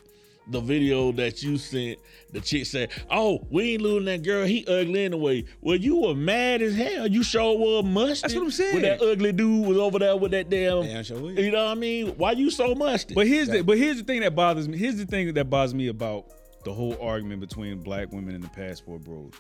the 0.50 0.62
video 0.62 1.12
that 1.14 1.44
you 1.44 1.58
sent, 1.58 2.00
the 2.32 2.40
chick 2.40 2.66
said, 2.66 2.92
Oh, 3.10 3.46
we 3.50 3.74
ain't 3.74 3.82
losing 3.82 4.06
that 4.06 4.24
girl. 4.24 4.46
He 4.46 4.66
ugly 4.68 5.06
anyway. 5.06 5.46
Well, 5.62 5.76
you 5.76 5.98
were 5.98 6.16
mad 6.16 6.62
as 6.62 6.76
hell. 6.76 7.08
You 7.08 7.24
sure 7.24 7.58
was 7.58 7.84
musty. 7.86 8.22
That's 8.22 8.34
what 8.34 8.44
I'm 8.44 8.52
saying. 8.52 8.74
When 8.74 8.84
that 8.84 9.02
ugly 9.02 9.32
dude 9.32 9.66
was 9.66 9.78
over 9.78 10.00
there 10.00 10.16
with 10.16 10.32
that 10.32 10.50
damn, 10.50 10.84
Damn 10.84 11.04
sure 11.04 11.32
you 11.32 11.52
know 11.52 11.66
what 11.66 11.72
I 11.72 11.76
mean? 11.76 12.10
Why 12.18 12.32
you 12.32 12.50
so 12.50 12.76
musty? 12.76 13.14
But 13.14 13.28
here's 13.28 13.50
the 13.50 13.62
but 13.62 13.78
here's 13.78 13.98
the 13.98 14.04
thing 14.04 14.22
that 14.22 14.36
bothers 14.36 14.68
me. 14.68 14.78
Here's 14.78 14.98
the 14.98 15.06
thing 15.06 15.34
that 15.34 15.50
bothers 15.50 15.74
me 15.74 15.88
about 15.88 16.32
the 16.64 16.74
whole 16.74 16.98
argument 17.02 17.42
between 17.42 17.80
black 17.80 18.12
women 18.12 18.36
and 18.36 18.44
the 18.44 18.50
passport 18.50 19.04
bros. 19.04 19.32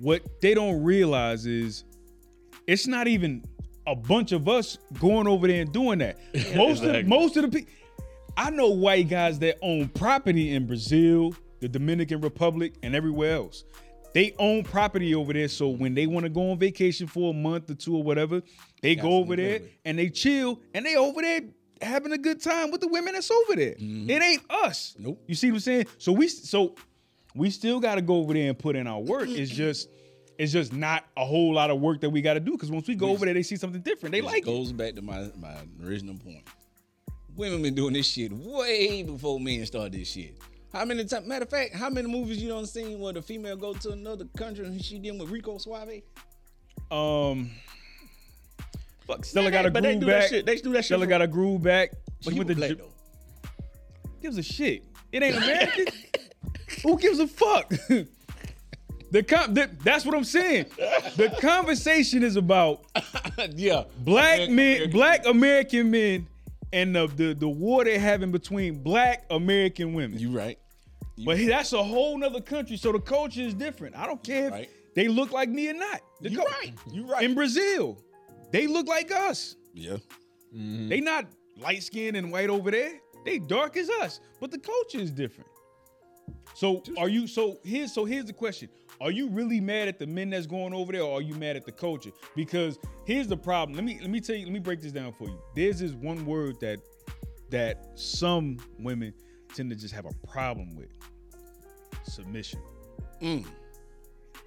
What 0.00 0.22
they 0.40 0.54
don't 0.54 0.82
realize 0.82 1.46
is 1.46 1.84
it's 2.66 2.86
not 2.86 3.06
even 3.06 3.44
a 3.86 3.94
bunch 3.94 4.32
of 4.32 4.48
us 4.48 4.78
going 5.00 5.26
over 5.26 5.48
there 5.48 5.62
and 5.62 5.72
doing 5.72 5.98
that. 5.98 6.18
Most 6.56 6.82
exactly. 6.82 7.00
of 7.00 7.06
most 7.06 7.36
of 7.36 7.42
the 7.42 7.48
people 7.48 7.72
I 8.36 8.50
know 8.50 8.68
white 8.70 9.08
guys 9.08 9.38
that 9.40 9.58
own 9.62 9.88
property 9.88 10.54
in 10.54 10.66
Brazil, 10.66 11.34
the 11.60 11.68
Dominican 11.68 12.20
Republic, 12.20 12.74
and 12.82 12.94
everywhere 12.94 13.34
else. 13.34 13.64
They 14.14 14.34
own 14.38 14.62
property 14.62 15.14
over 15.14 15.32
there, 15.32 15.48
so 15.48 15.68
when 15.68 15.94
they 15.94 16.06
want 16.06 16.24
to 16.24 16.30
go 16.30 16.50
on 16.50 16.58
vacation 16.58 17.06
for 17.06 17.30
a 17.30 17.34
month 17.34 17.70
or 17.70 17.74
two 17.74 17.96
or 17.96 18.02
whatever, 18.02 18.42
they 18.82 18.94
go 18.94 19.12
over 19.12 19.36
there 19.36 19.60
and 19.84 19.98
they 19.98 20.10
chill 20.10 20.60
and 20.74 20.84
they 20.84 20.96
over 20.96 21.22
there 21.22 21.40
having 21.80 22.12
a 22.12 22.18
good 22.18 22.40
time 22.40 22.70
with 22.70 22.82
the 22.82 22.88
women 22.88 23.14
that's 23.14 23.30
over 23.30 23.56
there. 23.56 23.74
It 23.78 24.22
ain't 24.22 24.42
us. 24.50 24.92
Mm-hmm. 24.92 25.04
Nope. 25.04 25.22
You 25.26 25.34
see 25.34 25.50
what 25.50 25.56
I'm 25.56 25.60
saying? 25.60 25.86
So 25.98 26.12
we 26.12 26.28
so 26.28 26.74
we 27.34 27.48
still 27.50 27.80
got 27.80 27.94
to 27.94 28.02
go 28.02 28.16
over 28.16 28.34
there 28.34 28.48
and 28.48 28.58
put 28.58 28.76
in 28.76 28.86
our 28.86 29.00
work. 29.00 29.28
It's 29.28 29.50
just 29.54 29.88
it's 30.38 30.52
just 30.52 30.72
not 30.72 31.04
a 31.16 31.24
whole 31.24 31.54
lot 31.54 31.70
of 31.70 31.80
work 31.80 32.00
that 32.02 32.10
we 32.10 32.20
got 32.20 32.34
to 32.34 32.40
do 32.40 32.52
because 32.52 32.70
once 32.70 32.86
we 32.88 32.94
go 32.94 33.08
over 33.08 33.24
there, 33.24 33.34
they 33.34 33.42
see 33.42 33.56
something 33.56 33.80
different. 33.80 34.12
They 34.12 34.20
like 34.20 34.42
it. 34.42 34.44
goes 34.44 34.72
back 34.72 34.94
to 34.96 35.02
my 35.02 35.30
my 35.36 35.56
original 35.82 36.16
point. 36.16 36.42
Women 37.36 37.62
been 37.62 37.74
doing 37.74 37.94
this 37.94 38.06
shit 38.08 38.32
way 38.32 39.02
before 39.02 39.40
men 39.40 39.64
started 39.66 39.92
this 39.92 40.08
shit. 40.10 40.36
How 40.72 40.84
many 40.84 41.04
times? 41.04 41.26
Matter 41.26 41.44
of 41.44 41.50
fact, 41.50 41.74
how 41.74 41.88
many 41.90 42.08
movies 42.08 42.42
you 42.42 42.48
done 42.48 42.66
seen 42.66 42.98
where 43.00 43.12
the 43.12 43.22
female 43.22 43.56
go 43.56 43.72
to 43.74 43.90
another 43.92 44.24
country 44.36 44.64
and 44.66 44.82
she 44.82 44.98
dealing 44.98 45.20
with 45.20 45.30
Rico 45.30 45.58
Suave? 45.58 46.02
Um, 46.90 47.50
fuck, 49.06 49.24
Stella 49.24 49.50
got 49.50 49.66
a 49.66 49.70
but 49.70 49.82
they 49.82 49.92
groove 49.92 50.00
do 50.00 50.06
that 50.06 50.20
back. 50.20 50.28
shit. 50.30 50.46
They 50.46 50.56
do 50.56 50.72
that 50.72 50.78
shit. 50.78 50.84
Stella 50.86 51.06
got 51.06 51.22
a 51.22 51.26
groove 51.26 51.62
back. 51.62 51.90
She 52.20 52.24
But 52.24 52.32
he 52.34 52.38
went 52.40 52.48
to 52.50 52.54
black 52.56 52.70
though. 52.78 52.92
gives 54.20 54.38
a 54.38 54.42
shit. 54.42 54.84
It 55.10 55.22
ain't 55.22 55.36
American. 55.36 55.86
Who 56.82 56.98
gives 56.98 57.18
a 57.18 57.26
fuck? 57.28 57.68
the, 59.10 59.22
com- 59.26 59.54
the 59.54 59.70
that's 59.82 60.04
what 60.04 60.14
I'm 60.14 60.24
saying. 60.24 60.66
The 61.16 61.34
conversation 61.40 62.22
is 62.22 62.36
about 62.36 62.84
yeah, 63.56 63.84
black 63.98 64.48
American- 64.48 64.54
men, 64.56 64.66
American- 64.76 64.90
black 64.90 65.26
American 65.26 65.90
men, 65.90 66.26
and 66.72 66.94
the, 66.94 67.06
the 67.06 67.34
the 67.34 67.48
war 67.48 67.84
they're 67.84 67.98
having 68.00 68.30
between 68.32 68.82
black 68.82 69.24
American 69.30 69.94
women. 69.94 70.18
You 70.18 70.30
right. 70.30 70.58
but 71.24 71.38
that's 71.46 71.72
a 71.72 71.82
whole 71.82 72.16
nother 72.18 72.40
country, 72.40 72.76
so 72.76 72.92
the 72.92 73.00
culture 73.00 73.42
is 73.42 73.54
different. 73.54 73.96
I 73.96 74.06
don't 74.06 74.22
care 74.22 74.48
if 74.54 74.68
they 74.94 75.08
look 75.08 75.32
like 75.32 75.48
me 75.48 75.68
or 75.70 75.74
not. 75.74 76.00
The 76.20 76.30
You 76.30 76.38
cul- 76.38 76.46
right. 76.46 76.72
You 76.92 77.04
right. 77.04 77.22
In 77.24 77.34
Brazil, 77.34 78.02
they 78.50 78.66
look 78.66 78.86
like 78.88 79.10
us. 79.10 79.56
yeah. 79.74 79.96
They 80.54 81.00
not 81.00 81.26
light 81.58 81.82
skinned 81.82 82.16
and 82.16 82.30
white 82.30 82.50
over 82.50 82.70
there. 82.70 82.92
They 83.24 83.38
dark 83.38 83.76
as 83.78 83.88
us, 83.88 84.20
but 84.40 84.50
the 84.50 84.58
culture 84.58 84.98
is 84.98 85.10
different. 85.10 85.48
So 86.54 86.82
are 86.98 87.08
you? 87.08 87.26
So 87.26 87.58
here's 87.64 87.92
so 87.92 88.04
here's 88.04 88.26
the 88.26 88.32
question: 88.32 88.68
Are 89.00 89.10
you 89.10 89.28
really 89.28 89.60
mad 89.60 89.88
at 89.88 89.98
the 89.98 90.06
men 90.06 90.30
that's 90.30 90.46
going 90.46 90.74
over 90.74 90.92
there, 90.92 91.02
or 91.02 91.18
are 91.18 91.22
you 91.22 91.34
mad 91.34 91.56
at 91.56 91.64
the 91.64 91.72
culture? 91.72 92.10
Because 92.36 92.78
here's 93.04 93.26
the 93.26 93.36
problem. 93.36 93.76
Let 93.76 93.84
me 93.84 93.98
let 94.00 94.10
me 94.10 94.20
tell 94.20 94.36
you. 94.36 94.44
Let 94.44 94.52
me 94.52 94.60
break 94.60 94.80
this 94.80 94.92
down 94.92 95.12
for 95.12 95.28
you. 95.28 95.38
There's 95.54 95.80
this 95.80 95.92
one 95.92 96.26
word 96.26 96.60
that 96.60 96.80
that 97.50 97.86
some 97.94 98.58
women 98.78 99.14
tend 99.54 99.70
to 99.70 99.76
just 99.76 99.94
have 99.94 100.06
a 100.06 100.26
problem 100.26 100.76
with: 100.76 100.90
submission. 102.04 102.60
Mm. 103.20 103.46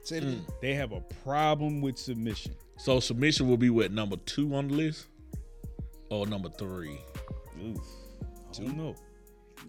Say 0.03 0.17
it 0.17 0.23
mm. 0.23 0.27
again. 0.27 0.45
They 0.61 0.73
have 0.75 0.91
a 0.91 1.01
problem 1.23 1.81
with 1.81 1.97
submission. 1.97 2.55
So 2.77 2.99
submission 2.99 3.47
will 3.47 3.57
be 3.57 3.69
what 3.69 3.91
number 3.91 4.17
two 4.17 4.53
on 4.55 4.67
the 4.67 4.75
list, 4.75 5.07
or 6.09 6.27
number 6.27 6.49
three? 6.49 6.99
Oof. 7.63 7.77
I 8.21 8.63
don't 8.63 8.77
know. 8.77 8.95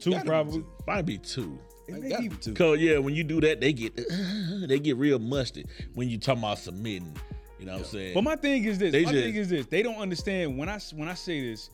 Two 0.00 0.10
Gotta 0.10 0.24
be 0.24 0.28
probably. 0.28 0.58
two. 0.58 0.66
Might 0.86 1.02
be 1.02 1.18
two. 1.18 1.58
It 1.88 2.04
I 2.04 2.08
got 2.08 2.20
be- 2.20 2.28
me. 2.28 2.54
Cause 2.54 2.78
yeah, 2.78 2.98
when 2.98 3.14
you 3.14 3.24
do 3.24 3.40
that, 3.42 3.60
they 3.60 3.72
get 3.72 3.96
they 4.68 4.78
get 4.78 4.96
real 4.96 5.18
musty 5.18 5.64
when 5.94 6.08
you 6.08 6.18
talking 6.18 6.42
about 6.42 6.58
submitting. 6.58 7.14
You 7.58 7.66
know 7.66 7.72
what 7.72 7.78
I'm 7.82 7.84
saying? 7.86 8.14
But 8.14 8.22
my 8.24 8.36
thing 8.36 8.64
is 8.64 8.78
this. 8.78 8.92
They 8.92 9.04
my 9.04 9.12
just- 9.12 9.24
thing 9.24 9.34
is 9.36 9.48
this. 9.48 9.66
They 9.66 9.82
don't 9.82 9.96
understand 9.98 10.58
when 10.58 10.68
I 10.68 10.78
when 10.94 11.08
I 11.08 11.14
say 11.14 11.40
this. 11.48 11.70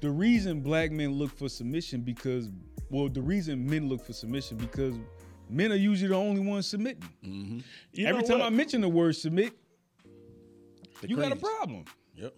The 0.00 0.10
reason 0.10 0.60
black 0.60 0.90
men 0.90 1.12
look 1.12 1.36
for 1.36 1.48
submission 1.48 2.00
because 2.00 2.48
well, 2.90 3.08
the 3.08 3.22
reason 3.22 3.68
men 3.68 3.88
look 3.88 4.04
for 4.04 4.12
submission 4.12 4.56
because 4.56 4.94
men 5.48 5.70
are 5.72 5.76
usually 5.76 6.08
the 6.08 6.16
only 6.16 6.40
ones 6.40 6.66
submitting. 6.66 7.02
You 7.92 8.06
Every 8.06 8.22
time 8.22 8.38
what? 8.38 8.46
I 8.46 8.50
mention 8.50 8.80
the 8.80 8.88
word 8.88 9.14
submit, 9.14 9.52
you 11.06 11.16
got 11.16 11.32
a 11.32 11.36
problem. 11.36 11.84
Yep. 12.16 12.34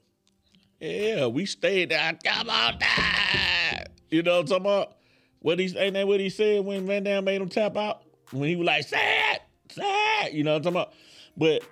Yeah, 0.81 1.27
we 1.27 1.47
stayed 1.47 1.91
there. 1.91 2.19
Come 2.25 2.51
on 2.51 2.79
down. 2.79 3.85
You 4.11 4.23
know 4.23 4.33
what 4.33 4.41
I'm 4.41 4.47
talking 4.47 4.67
about? 4.67 4.97
What 5.43 5.59
he 5.59 5.77
ain't 5.77 5.95
that 5.95 6.07
what 6.07 6.21
he 6.21 6.31
said 6.31 6.65
when 6.65 6.87
Van 6.87 7.03
Damme 7.03 7.25
made 7.25 7.41
him 7.41 7.49
tap 7.49 7.77
out? 7.77 8.03
When 8.31 8.49
he 8.49 8.57
was 8.57 8.67
like, 8.67 8.85
sad, 8.85 9.41
sad, 9.71 10.33
you 10.33 10.45
know 10.45 10.53
what 10.53 10.67
I'm 10.67 10.73
talking 10.75 10.77
about? 10.77 10.95
But 11.37 11.63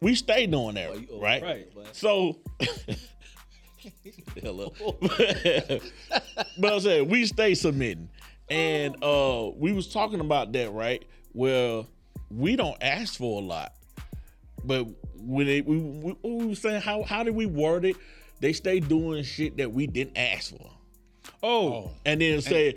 we 0.00 0.14
stayed 0.14 0.50
doing 0.50 0.74
that, 0.76 0.90
oh, 1.10 1.20
right? 1.20 1.42
right. 1.42 1.68
So 1.92 2.38
Hello. 4.42 4.74
but 6.58 6.72
I'm 6.72 6.80
saying 6.80 7.08
we 7.08 7.26
stay 7.26 7.54
submitting. 7.54 8.08
And 8.50 9.02
uh 9.02 9.50
we 9.56 9.72
was 9.72 9.92
talking 9.92 10.20
about 10.20 10.52
that, 10.52 10.72
right? 10.72 11.04
Well, 11.32 11.86
we 12.30 12.56
don't 12.56 12.76
ask 12.80 13.16
for 13.16 13.40
a 13.40 13.44
lot. 13.44 13.72
But 14.64 14.86
when 15.16 15.46
they 15.46 15.60
we, 15.60 15.78
we, 15.78 16.16
we 16.22 16.46
was 16.46 16.60
saying 16.60 16.82
how 16.82 17.02
how 17.02 17.22
did 17.22 17.34
we 17.34 17.46
word 17.46 17.84
it? 17.84 17.96
They 18.40 18.52
stay 18.52 18.80
doing 18.80 19.22
shit 19.24 19.56
that 19.56 19.72
we 19.72 19.86
didn't 19.86 20.18
ask 20.18 20.50
for. 20.50 20.70
Oh, 21.42 21.90
And 22.04 22.20
then 22.20 22.40
say 22.40 22.74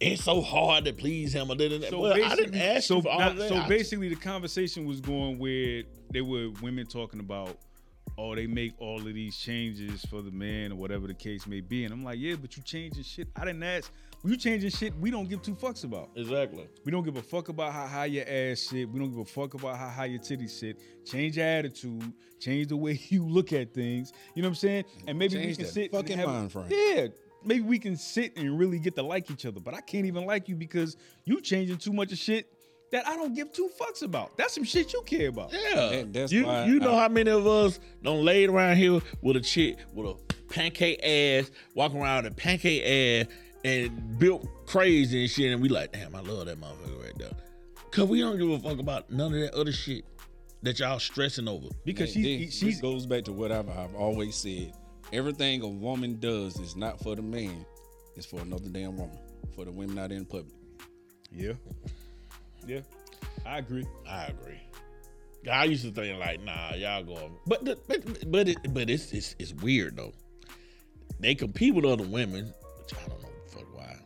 it's 0.00 0.24
so 0.24 0.40
hard 0.42 0.84
to 0.84 0.92
please 0.92 1.32
him. 1.34 1.50
Or 1.50 1.56
so 1.58 2.00
well, 2.00 2.12
I 2.12 2.34
didn't 2.36 2.56
ask 2.60 2.88
so, 2.88 2.96
you 2.96 3.02
for 3.02 3.08
all 3.10 3.18
not- 3.20 3.32
of 3.32 3.36
that. 3.38 3.48
so 3.48 3.56
I- 3.56 3.68
basically, 3.68 4.08
the 4.08 4.16
conversation 4.16 4.84
was 4.86 5.00
going 5.00 5.38
where 5.38 5.82
there 6.10 6.24
were 6.24 6.50
women 6.62 6.86
talking 6.86 7.20
about, 7.20 7.58
oh, 8.18 8.34
they 8.34 8.46
make 8.46 8.72
all 8.78 8.98
of 8.98 9.14
these 9.14 9.36
changes 9.36 10.04
for 10.06 10.22
the 10.22 10.30
man 10.30 10.72
or 10.72 10.76
whatever 10.76 11.06
the 11.06 11.14
case 11.14 11.46
may 11.46 11.60
be, 11.60 11.84
and 11.84 11.92
I'm 11.92 12.04
like, 12.04 12.18
yeah, 12.18 12.34
but 12.40 12.56
you 12.56 12.62
changing 12.62 13.02
shit. 13.04 13.28
I 13.36 13.44
didn't 13.44 13.62
ask. 13.62 13.90
When 14.22 14.32
you 14.32 14.38
changing 14.38 14.70
shit, 14.70 14.96
we 14.98 15.10
don't 15.10 15.28
give 15.28 15.42
two 15.42 15.54
fucks 15.54 15.84
about. 15.84 16.08
exactly. 16.16 16.66
We 16.84 16.90
don't 16.90 17.04
give 17.04 17.16
a 17.16 17.22
fuck 17.22 17.48
about 17.48 17.72
how 17.72 17.86
high 17.86 18.06
your 18.06 18.24
ass 18.26 18.60
sit. 18.60 18.88
We 18.88 18.98
don't 18.98 19.10
give 19.10 19.18
a 19.20 19.24
fuck 19.24 19.54
about 19.54 19.76
how 19.76 19.88
high 19.88 20.06
your 20.06 20.18
titties 20.20 20.50
sit. 20.50 20.80
Change 21.04 21.36
your 21.36 21.46
attitude. 21.46 22.12
Change 22.40 22.68
the 22.68 22.76
way 22.76 22.98
you 23.08 23.24
look 23.24 23.52
at 23.52 23.72
things. 23.72 24.12
You 24.34 24.42
know 24.42 24.48
what 24.48 24.52
I'm 24.52 24.54
saying? 24.56 24.84
And 25.06 25.18
maybe 25.18 25.36
we 25.36 25.44
Change 25.44 25.56
can 25.58 25.66
sit 25.66 25.92
fucking 25.92 26.12
and 26.12 26.20
have, 26.22 26.28
mind 26.30 26.52
frame. 26.52 26.66
Yeah. 26.70 27.06
Maybe 27.44 27.62
we 27.62 27.78
can 27.78 27.96
sit 27.96 28.36
and 28.36 28.58
really 28.58 28.78
get 28.78 28.94
to 28.96 29.02
like 29.02 29.30
each 29.30 29.46
other. 29.46 29.60
But 29.60 29.74
I 29.74 29.80
can't 29.80 30.06
even 30.06 30.24
like 30.26 30.48
you 30.48 30.56
because 30.56 30.96
you 31.24 31.40
changing 31.40 31.78
too 31.78 31.92
much 31.92 32.12
of 32.12 32.18
shit 32.18 32.50
that 32.92 33.06
I 33.06 33.16
don't 33.16 33.34
give 33.34 33.52
two 33.52 33.70
fucks 33.80 34.02
about. 34.02 34.36
That's 34.36 34.54
some 34.54 34.64
shit 34.64 34.92
you 34.92 35.02
care 35.02 35.28
about. 35.28 35.52
Yeah. 35.52 35.74
That- 35.90 36.12
that's 36.12 36.32
you 36.32 36.46
why 36.46 36.66
you 36.66 36.78
know 36.80 36.94
I- 36.94 37.02
how 37.02 37.08
many 37.08 37.30
of 37.30 37.46
us 37.46 37.78
don't 38.02 38.24
lay 38.24 38.46
around 38.46 38.76
here 38.76 39.00
with 39.22 39.36
a 39.36 39.40
chick 39.40 39.78
with 39.94 40.06
a 40.06 40.14
pancake 40.52 41.00
ass, 41.04 41.50
walking 41.74 42.00
around 42.00 42.24
with 42.24 42.32
a 42.32 42.36
pancake 42.36 42.82
ass 43.26 43.32
and 43.64 44.18
built 44.18 44.46
crazy 44.66 45.22
and 45.22 45.30
shit, 45.30 45.52
and 45.52 45.60
we 45.60 45.68
like, 45.68 45.92
damn, 45.92 46.14
I 46.14 46.20
love 46.20 46.46
that 46.46 46.60
motherfucker 46.60 47.02
right 47.02 47.18
there. 47.18 47.32
Cause 47.90 48.08
we 48.08 48.20
don't 48.20 48.38
give 48.38 48.50
a 48.50 48.58
fuck 48.58 48.78
about 48.78 49.10
none 49.10 49.32
of 49.34 49.40
that 49.40 49.54
other 49.54 49.72
shit 49.72 50.04
that 50.62 50.78
y'all 50.78 50.98
stressing 50.98 51.48
over. 51.48 51.68
Because 51.84 52.14
Man, 52.14 52.24
she, 52.24 52.44
this, 52.46 52.54
she's 52.58 52.80
goes 52.80 53.06
back 53.06 53.24
to 53.24 53.32
what 53.32 53.50
I've, 53.50 53.68
I've 53.68 53.94
always 53.94 54.36
said. 54.36 54.72
Everything 55.12 55.62
a 55.62 55.68
woman 55.68 56.18
does 56.20 56.58
is 56.58 56.76
not 56.76 57.00
for 57.00 57.14
the 57.14 57.22
man; 57.22 57.64
it's 58.16 58.26
for 58.26 58.40
another 58.40 58.68
damn 58.68 58.96
woman. 58.96 59.18
For 59.54 59.64
the 59.64 59.72
women 59.72 59.98
out 59.98 60.12
in 60.12 60.24
public. 60.24 60.54
yeah, 61.32 61.52
yeah. 62.66 62.80
I 63.46 63.58
agree. 63.58 63.86
I 64.08 64.24
agree. 64.26 64.60
I 65.50 65.64
used 65.64 65.84
to 65.84 65.92
think 65.92 66.18
like, 66.18 66.42
nah, 66.42 66.74
y'all 66.74 67.04
going, 67.04 67.38
but 67.46 67.64
the, 67.64 67.78
but 67.86 68.30
but 68.30 68.48
it, 68.48 68.58
but 68.74 68.90
it's, 68.90 69.12
it's 69.12 69.36
it's 69.38 69.54
weird 69.54 69.96
though. 69.96 70.12
They 71.20 71.34
compete 71.34 71.74
with 71.74 71.84
other 71.84 72.04
women, 72.04 72.52
which 72.78 72.92
I 72.94 73.08
don't 73.08 73.22
know 73.22 73.28
the 73.44 73.50
fuck 73.50 73.74
why. 73.76 73.96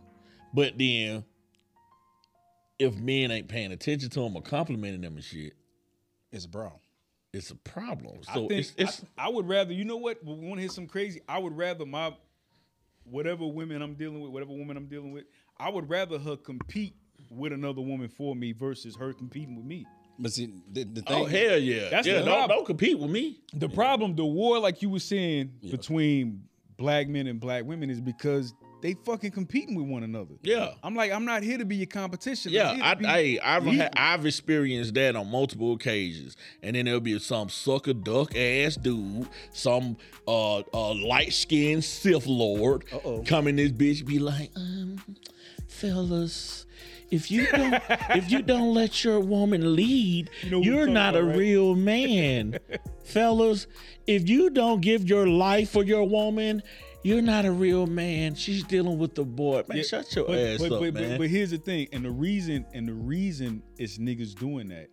But 0.55 0.78
then, 0.78 1.24
if 2.78 2.94
men 2.96 3.30
ain't 3.30 3.48
paying 3.48 3.72
attention 3.72 4.11
to 4.11 4.20
them 4.20 4.36
or 4.36 4.42
complimenting 4.42 5.01
them 5.01 5.16
and 5.16 5.24
shit, 5.24 5.55
It's 6.32 6.46
bro. 6.46 6.80
It's 7.33 7.51
a 7.51 7.57
problem. 7.57 8.20
I 8.28 8.35
So 8.35 8.49
think 8.49 8.61
it's 8.61 8.72
it's 8.76 9.03
I, 9.16 9.26
I 9.26 9.28
would 9.28 9.49
rather, 9.49 9.72
you 9.72 9.85
know 9.85 9.97
what? 9.97 10.24
We 10.24 10.35
want 10.35 10.57
to 10.57 10.61
hear 10.61 10.68
some 10.68 10.87
crazy. 10.87 11.20
I 11.28 11.39
would 11.39 11.57
rather 11.57 11.87
my 11.87 12.14
whatever 13.05 13.47
women 13.47 13.83
I'm 13.83 13.95
dealing 13.95 14.20
with, 14.20 14.31
whatever 14.31 14.53
woman 14.53 14.76
I'm 14.76 14.87
dealing 14.87 15.12
with, 15.12 15.24
I 15.59 15.70
would 15.70 15.89
rather 15.89 16.18
her 16.18 16.37
compete 16.37 16.95
with 17.31 17.53
another 17.53 17.81
woman 17.81 18.09
for 18.09 18.35
me 18.35 18.53
versus 18.53 18.97
her 18.97 19.12
competing 19.12 19.57
with 19.57 19.64
me. 19.64 19.87
But 20.18 20.33
see, 20.33 20.53
the, 20.70 20.85
the 20.85 21.03
oh, 21.07 21.12
thing. 21.12 21.22
oh 21.22 21.26
hell 21.26 21.59
yeah, 21.59 21.89
That's 21.89 22.07
yeah. 22.07 22.18
the 22.18 22.24
Don't, 22.24 22.28
problem. 22.37 22.59
don't 22.59 22.66
compete 22.66 22.99
with 22.99 23.11
me. 23.11 23.41
The 23.55 23.68
problem, 23.68 24.16
the 24.16 24.24
war, 24.24 24.59
like 24.59 24.83
you 24.83 24.91
were 24.91 24.99
saying, 24.99 25.53
between 25.70 26.43
black 26.76 27.09
men 27.09 27.26
and 27.26 27.41
black 27.41 27.64
women 27.64 27.89
is 27.89 28.01
because 28.01 28.53
they 28.81 28.95
fucking 28.95 29.31
competing 29.31 29.74
with 29.74 29.87
one 29.87 30.03
another. 30.03 30.35
Yeah. 30.43 30.70
I'm 30.83 30.95
like, 30.95 31.12
I'm 31.12 31.24
not 31.24 31.43
here 31.43 31.59
to 31.59 31.64
be 31.64 31.76
your 31.76 31.87
competition. 31.87 32.53
Yeah, 32.53 32.76
I, 32.83 32.97
I, 33.07 33.39
I've 33.57 33.64
had, 33.64 33.93
I've 33.97 34.26
experienced 34.26 34.95
that 34.95 35.16
on 35.16 35.31
multiple 35.31 35.72
occasions, 35.72 36.37
and 36.62 36.76
then 36.76 36.87
there'll 36.87 37.01
be 37.01 37.18
some 37.18 37.49
sucker 37.49 37.93
duck 37.93 38.37
ass 38.37 38.76
dude, 38.76 39.28
some 39.53 39.97
uh, 40.26 40.59
uh 40.59 40.95
light 40.95 41.33
skinned 41.33 41.85
Sith 41.85 42.26
Lord, 42.26 42.85
Uh-oh. 42.93 43.22
come 43.26 43.47
in 43.47 43.57
this 43.57 43.72
bitch 43.72 44.05
be 44.07 44.18
like, 44.18 44.51
um, 44.57 45.03
fellas. 45.68 46.66
If 47.11 47.31
you 47.31 47.47
don't, 47.51 47.74
if 48.11 48.31
you 48.31 48.41
don't 48.41 48.72
let 48.72 49.03
your 49.03 49.20
woman 49.20 49.74
lead, 49.74 50.31
know 50.49 50.61
you 50.61 50.76
are 50.76 50.81
talking 50.83 50.95
not 50.95 51.16
a 51.16 51.24
right? 51.24 51.37
real 51.37 51.74
man, 51.74 52.59
fellas. 53.05 53.66
If 54.07 54.28
you 54.28 54.51
don't 54.51 54.81
give 54.81 55.09
your 55.09 55.26
life 55.26 55.70
for 55.70 55.83
your 55.83 56.05
woman, 56.05 56.62
you're 57.03 57.22
not 57.22 57.44
a 57.44 57.53
real 57.53 57.86
man. 57.86 58.34
She's 58.34 58.62
dealing 58.64 58.98
with 58.98 59.14
the 59.14 59.24
boy. 59.24 59.62
Man, 59.68 59.78
Yeah, 59.78 59.84
shut 59.84 60.14
your 60.14 60.26
but, 60.26 60.38
ass 60.38 60.59
but, 60.59 60.72
up, 60.72 60.80
but, 60.80 60.94
man. 60.94 61.11
But, 61.11 61.18
but 61.18 61.28
here's 61.28 61.51
the 61.51 61.59
thing, 61.59 61.88
and 61.92 62.05
the 62.05 62.11
reason, 62.11 62.66
and 62.74 62.86
the 62.86 62.94
reason 62.94 63.62
is 63.78 63.98
niggas 63.98 64.34
doing 64.34 64.68
that, 64.68 64.88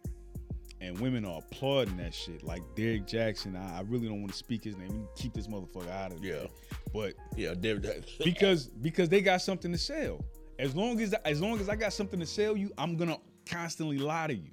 and 0.80 1.00
women 1.00 1.26
are 1.26 1.40
applauding 1.40 1.98
that 1.98 2.14
shit. 2.14 2.44
Like 2.44 2.62
Derrick 2.76 3.08
Jaxn, 3.08 3.56
I, 3.56 3.80
I 3.80 3.82
really 3.82 4.08
don't 4.08 4.22
want 4.22 4.32
to 4.32 4.38
speak 4.38 4.64
his 4.64 4.78
name. 4.78 5.08
Keep 5.16 5.34
this 5.34 5.48
motherfucker 5.48 5.90
out 5.92 6.12
of 6.12 6.24
it. 6.24 6.28
Yeah. 6.28 6.48
But 6.94 7.14
yeah, 7.36 7.54
David. 7.54 8.06
because 8.24 8.68
because 8.68 9.10
they 9.10 9.22
got 9.22 9.42
something 9.42 9.72
to 9.72 9.78
sell. 9.78 10.24
As 10.60 10.76
long 10.76 11.00
as 11.02 11.14
as 11.14 11.42
long 11.42 11.60
as 11.60 11.70
I 11.70 11.76
got 11.76 11.94
something 11.94 12.20
to 12.20 12.26
sell 12.26 12.56
you, 12.56 12.72
I'm 12.78 12.96
gonna 12.96 13.18
constantly 13.46 13.98
lie 13.98 14.28
to 14.28 14.36
you. 14.36 14.52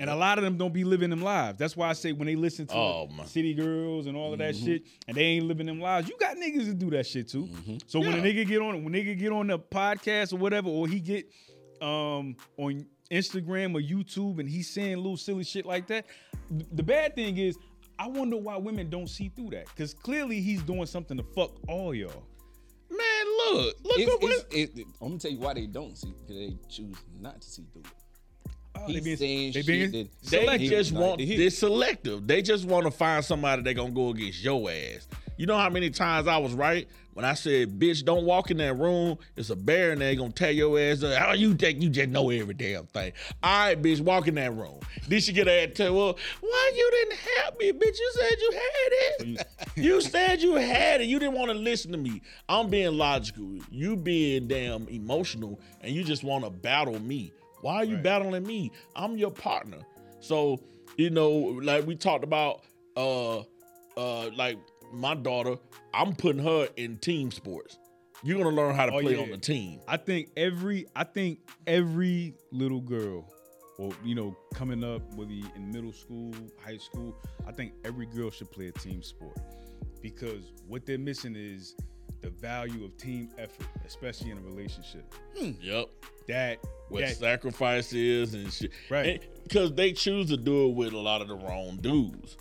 And 0.00 0.10
a 0.10 0.16
lot 0.16 0.38
of 0.38 0.44
them 0.44 0.56
don't 0.56 0.72
be 0.72 0.84
living 0.84 1.10
them 1.10 1.22
lives. 1.22 1.58
That's 1.58 1.76
why 1.76 1.88
I 1.88 1.92
say 1.92 2.12
when 2.12 2.26
they 2.26 2.36
listen 2.36 2.66
to 2.68 2.74
Oh, 2.74 3.08
my. 3.16 3.24
City 3.24 3.54
Girls 3.54 4.06
and 4.06 4.16
all 4.16 4.32
of 4.32 4.38
that 4.40 4.56
shit, 4.56 4.82
and 5.08 5.16
they 5.16 5.22
ain't 5.22 5.46
living 5.46 5.66
them 5.66 5.80
lives, 5.80 6.08
you 6.08 6.16
got 6.18 6.36
niggas 6.36 6.66
that 6.66 6.78
do 6.78 6.90
that 6.90 7.06
shit 7.06 7.28
too. 7.28 7.48
So 7.86 8.00
when 8.00 8.12
a 8.14 8.22
nigga 8.22 8.46
get 8.46 8.60
on 8.60 8.82
when 8.84 8.92
nigga 8.92 9.18
get 9.18 9.30
on 9.32 9.46
the 9.46 9.58
podcast 9.58 10.32
or 10.32 10.36
whatever, 10.36 10.68
or 10.68 10.88
he 10.88 11.00
get 11.00 11.30
um 11.80 12.36
on 12.56 12.86
Instagram 13.10 13.74
or 13.74 13.80
YouTube 13.80 14.38
and 14.40 14.48
he's 14.48 14.70
saying 14.70 14.96
little 14.96 15.16
silly 15.16 15.44
shit 15.44 15.66
like 15.66 15.86
that, 15.88 16.06
the 16.72 16.82
bad 16.82 17.14
thing 17.14 17.36
is 17.38 17.56
I 17.98 18.08
wonder 18.08 18.36
why 18.36 18.56
women 18.56 18.90
don't 18.90 19.08
see 19.08 19.28
through 19.34 19.50
that. 19.50 19.66
Cause 19.76 19.94
clearly 19.94 20.40
he's 20.40 20.62
doing 20.62 20.86
something 20.86 21.16
to 21.16 21.22
fuck 21.22 21.52
all 21.68 21.94
y'all. 21.94 22.24
Man, 22.90 23.26
look, 23.54 23.76
look 23.84 23.98
It's, 23.98 24.12
at 24.14 24.22
what. 24.22 24.32
it's, 24.50 24.78
it, 24.78 24.86
I'm 25.00 25.08
gonna 25.08 25.18
tell 25.18 25.30
you 25.30 25.38
why 25.38 25.54
they 25.54 25.66
don't 25.66 25.96
see 25.96 26.12
because 26.26 26.36
they 26.36 26.56
choose 26.68 26.96
not 27.20 27.40
to 27.40 27.48
see 27.48 27.64
through 27.72 27.82
it. 27.82 28.03
Oh, 28.76 28.86
they 28.92 29.00
being, 29.00 29.16
saying 29.16 29.52
they 29.52 29.62
being 29.62 29.90
that- 29.92 30.08
they 30.58 30.68
just 30.68 30.92
Like 30.92 31.00
want 31.02 31.18
to 31.20 31.24
hear. 31.26 31.38
they're 31.38 31.50
selective. 31.50 32.26
They 32.26 32.42
just 32.42 32.64
want 32.64 32.84
to 32.86 32.90
find 32.90 33.24
somebody 33.24 33.62
that 33.62 33.74
gonna 33.74 33.90
go 33.92 34.10
against 34.10 34.42
your 34.42 34.70
ass. 34.70 35.06
You 35.36 35.46
know 35.46 35.56
how 35.56 35.68
many 35.70 35.90
times 35.90 36.28
I 36.28 36.36
was 36.38 36.52
right 36.52 36.86
when 37.14 37.24
I 37.24 37.34
said, 37.34 37.78
"Bitch, 37.78 38.04
don't 38.04 38.24
walk 38.24 38.50
in 38.52 38.56
that 38.58 38.74
room. 38.74 39.18
It's 39.36 39.50
a 39.50 39.56
bear 39.56 39.92
in 39.92 39.98
there 39.98 40.14
gonna 40.14 40.30
tear 40.32 40.52
your 40.52 40.78
ass 40.78 41.02
up." 41.02 41.16
How 41.18 41.32
you 41.32 41.54
think 41.54 41.82
you 41.82 41.88
just 41.88 42.08
know 42.10 42.30
every 42.30 42.54
damn 42.54 42.86
thing? 42.86 43.12
All 43.42 43.66
right, 43.66 43.80
bitch, 43.80 44.00
walk 44.00 44.28
in 44.28 44.34
that 44.36 44.54
room. 44.54 44.78
Then 45.08 45.20
she 45.20 45.32
get 45.32 45.46
her 45.48 45.52
ass 45.52 45.70
tell, 45.74 45.94
"Well, 45.94 46.18
why 46.40 46.72
you 46.76 46.90
didn't 46.92 47.18
help 47.42 47.58
me, 47.58 47.72
bitch? 47.72 47.98
You 47.98 48.12
said 48.20 48.36
you 48.40 48.52
had 48.52 48.92
it. 49.28 49.46
you 49.76 50.00
said 50.00 50.40
you 50.42 50.54
had 50.54 51.00
it. 51.00 51.08
You 51.08 51.18
didn't 51.18 51.34
want 51.34 51.50
to 51.50 51.56
listen 51.56 51.90
to 51.92 51.98
me. 51.98 52.22
I'm 52.48 52.70
being 52.70 52.96
logical. 52.96 53.58
You 53.72 53.96
being 53.96 54.46
damn 54.46 54.86
emotional, 54.88 55.60
and 55.80 55.92
you 55.94 56.04
just 56.04 56.22
want 56.22 56.44
to 56.44 56.50
battle 56.50 57.00
me. 57.00 57.32
Why 57.64 57.76
are 57.76 57.84
you 57.84 57.94
Right. 57.94 58.04
battling 58.04 58.42
me? 58.42 58.72
I'm 58.94 59.16
your 59.16 59.30
partner. 59.30 59.78
So, 60.20 60.60
you 60.98 61.08
know, 61.08 61.30
like 61.30 61.86
we 61.86 61.96
talked 61.96 62.22
about 62.22 62.60
uh 62.94 63.38
uh 63.96 64.28
like 64.36 64.58
my 64.92 65.14
daughter, 65.14 65.56
I'm 65.94 66.14
putting 66.14 66.42
her 66.42 66.68
in 66.76 66.98
team 66.98 67.30
sports. 67.30 67.78
You're 68.22 68.36
gonna 68.36 68.54
learn 68.54 68.74
how 68.74 68.84
to 68.84 68.92
Oh, 68.92 69.00
play 69.00 69.14
yeah. 69.16 69.22
on 69.22 69.30
the 69.30 69.38
team. 69.38 69.80
I 69.88 69.96
think 69.96 70.28
every 70.36 70.84
I 70.94 71.04
think 71.04 71.38
every 71.66 72.34
little 72.52 72.82
girl, 72.82 73.32
or 73.78 73.92
you 74.04 74.14
know, 74.14 74.36
coming 74.54 74.84
up 74.84 75.00
whether 75.14 75.32
in 75.56 75.70
middle 75.72 75.92
school, 75.92 76.34
high 76.62 76.76
school, 76.76 77.16
I 77.48 77.52
think 77.52 77.72
every 77.82 78.04
girl 78.04 78.30
should 78.30 78.50
play 78.52 78.66
a 78.68 78.72
team 78.72 79.02
sport 79.02 79.38
because 80.02 80.52
what 80.68 80.84
they're 80.84 80.98
missing 80.98 81.34
is 81.34 81.74
the 82.24 82.30
value 82.30 82.84
of 82.84 82.96
team 82.96 83.28
effort, 83.38 83.66
especially 83.86 84.30
in 84.30 84.38
a 84.38 84.40
relationship. 84.40 85.14
Hmm. 85.38 85.50
Yep. 85.60 85.88
That 86.28 86.58
What 86.88 87.02
that 87.02 87.16
sacrifice 87.16 87.92
is 87.92 88.32
and 88.34 88.50
shit. 88.52 88.72
Right. 88.88 89.22
Because 89.42 89.72
they 89.74 89.92
choose 89.92 90.28
to 90.30 90.36
do 90.38 90.68
it 90.68 90.74
with 90.74 90.92
a 90.94 90.98
lot 90.98 91.20
of 91.20 91.28
the 91.28 91.34
wrong 91.36 91.76
dudes. 91.80 92.36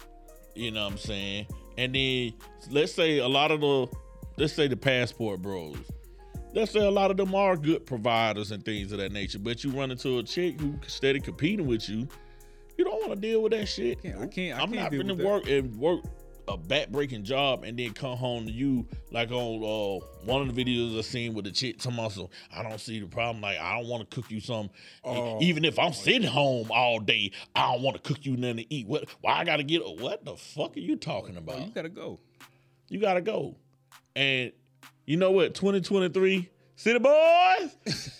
You 0.55 0.71
know 0.71 0.83
what 0.85 0.93
I'm 0.93 0.97
saying? 0.97 1.47
And 1.77 1.93
then 1.93 2.33
let's 2.71 2.93
say 2.93 3.17
a 3.17 3.27
lot 3.27 3.51
of 3.51 3.59
the 3.61 3.87
let's 4.37 4.53
say 4.53 4.67
the 4.67 4.77
passport 4.77 5.41
bros. 5.41 5.75
Let's 6.53 6.71
say 6.71 6.85
a 6.85 6.91
lot 6.91 7.11
of 7.11 7.17
them 7.17 7.33
are 7.35 7.57
good 7.57 7.85
providers 7.85 8.51
and 8.51 8.63
things 8.63 8.91
of 8.91 8.99
that 8.99 9.11
nature, 9.11 9.39
but 9.39 9.63
you 9.63 9.71
run 9.71 9.89
into 9.91 10.19
a 10.19 10.23
chick 10.23 10.61
who 10.61 10.75
steady 10.87 11.19
competing 11.19 11.65
with 11.67 11.89
you. 11.89 12.07
You 12.77 12.85
don't 12.85 12.99
want 13.07 13.09
to 13.13 13.19
deal 13.19 13.41
with 13.41 13.51
that 13.53 13.65
shit. 13.67 14.01
can't- 14.01 14.19
I 14.21 14.27
can't- 14.27 14.59
I 14.59 14.63
I'm 14.63 14.71
can't 14.71 14.91
gonna 14.91 15.13
with 15.15 15.17
that. 15.17 15.25
work 15.27 15.49
and 15.49 15.75
work 15.77 16.01
a 16.47 16.57
back 16.57 16.89
breaking 16.89 17.23
job 17.23 17.63
and 17.63 17.77
then 17.79 17.93
come 17.93 18.17
home 18.17 18.45
to 18.45 18.51
you 18.51 18.85
like 19.11 19.31
on 19.31 19.63
uh, 19.63 20.05
one 20.25 20.41
of 20.47 20.53
the 20.53 20.63
videos 20.65 20.97
I 20.97 21.01
seen 21.01 21.33
with 21.33 21.45
the 21.45 21.51
chick 21.51 21.77
talking 21.79 21.97
about 21.99 22.11
so 22.11 22.29
I 22.55 22.63
don't 22.63 22.79
see 22.79 22.99
the 22.99 23.07
problem. 23.07 23.41
Like 23.41 23.57
I 23.59 23.77
don't 23.79 23.87
want 23.87 24.09
to 24.09 24.15
cook 24.15 24.29
you 24.29 24.39
some, 24.39 24.69
Oh. 25.03 25.39
even 25.41 25.63
if 25.65 25.79
I'm 25.79 25.93
sitting 25.93 26.23
home 26.27 26.69
all 26.71 26.99
day. 26.99 27.31
I 27.55 27.71
don't 27.71 27.81
want 27.81 27.95
to 27.95 28.03
cook 28.03 28.25
you 28.25 28.35
nothing 28.37 28.57
to 28.57 28.73
eat. 28.73 28.87
What? 28.87 29.05
Why 29.21 29.33
I 29.39 29.43
gotta 29.45 29.63
get? 29.63 29.81
What 29.99 30.25
the 30.25 30.35
fuck 30.35 30.75
are 30.75 30.79
you 30.81 30.95
talking 30.95 31.37
about? 31.37 31.59
you 31.61 31.71
gotta 31.73 31.89
go. 31.89 32.19
You 32.89 32.99
gotta 32.99 33.21
go. 33.21 33.55
And 34.15 34.51
you 35.05 35.17
know 35.17 35.31
what? 35.31 35.53
2023, 35.55 36.49
city 36.75 36.99
boys. 36.99 38.09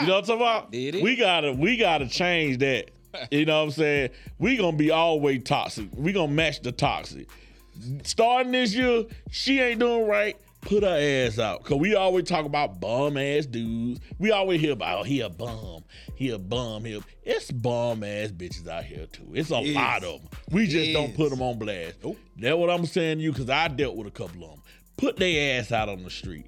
You 0.00 0.08
know 0.08 0.14
what 0.14 0.18
I'm 0.22 0.26
talking 0.26 0.34
about? 0.42 0.72
Did 0.72 0.96
it? 0.96 1.02
We 1.04 1.14
gotta 1.14 1.52
we 1.52 1.76
gotta 1.76 2.08
change 2.08 2.58
that. 2.58 2.90
You 3.30 3.44
know 3.46 3.58
what 3.60 3.64
I'm 3.66 3.70
saying? 3.70 4.10
We 4.36 4.56
gonna 4.56 4.76
be 4.76 4.90
always 4.90 5.44
toxic. 5.44 5.86
We 5.94 6.12
gonna 6.12 6.32
match 6.32 6.62
the 6.62 6.72
toxic. 6.72 7.28
Starting 8.04 8.52
this 8.52 8.74
year, 8.74 9.04
she 9.30 9.60
ain't 9.60 9.80
doing 9.80 10.06
right. 10.06 10.36
Put 10.60 10.82
her 10.82 10.98
ass 11.28 11.38
out. 11.38 11.62
Cause 11.64 11.78
we 11.78 11.94
always 11.94 12.24
talk 12.24 12.44
about 12.44 12.80
bum 12.80 13.16
ass 13.16 13.46
dudes. 13.46 14.00
We 14.18 14.32
always 14.32 14.60
hear 14.60 14.72
about 14.72 15.00
oh, 15.00 15.02
he 15.04 15.20
a 15.20 15.28
bum. 15.30 15.84
He 16.16 16.30
a 16.30 16.38
bum. 16.38 16.84
He 16.84 16.94
a, 16.96 17.00
it's 17.22 17.50
bum 17.52 18.02
ass 18.02 18.32
bitches 18.32 18.66
out 18.68 18.84
here 18.84 19.06
too. 19.06 19.28
It's 19.34 19.52
a 19.52 19.60
Yes. 19.60 19.74
lot 19.76 20.02
of 20.04 20.20
them. 20.20 20.30
We 20.50 20.66
just 20.66 20.92
don't 20.92 21.14
put 21.14 21.30
them 21.30 21.40
on 21.42 21.58
blast. 21.58 21.98
Nope. 22.02 22.18
That's 22.36 22.56
what 22.56 22.70
I'm 22.70 22.86
saying 22.86 23.18
to 23.18 23.24
you 23.24 23.32
because 23.32 23.48
I 23.48 23.68
dealt 23.68 23.94
with 23.96 24.08
a 24.08 24.10
couple 24.10 24.42
of 24.44 24.50
them. 24.50 24.62
Put 24.96 25.16
their 25.16 25.60
ass 25.60 25.70
out 25.70 25.88
on 25.88 26.02
the 26.02 26.10
street. 26.10 26.46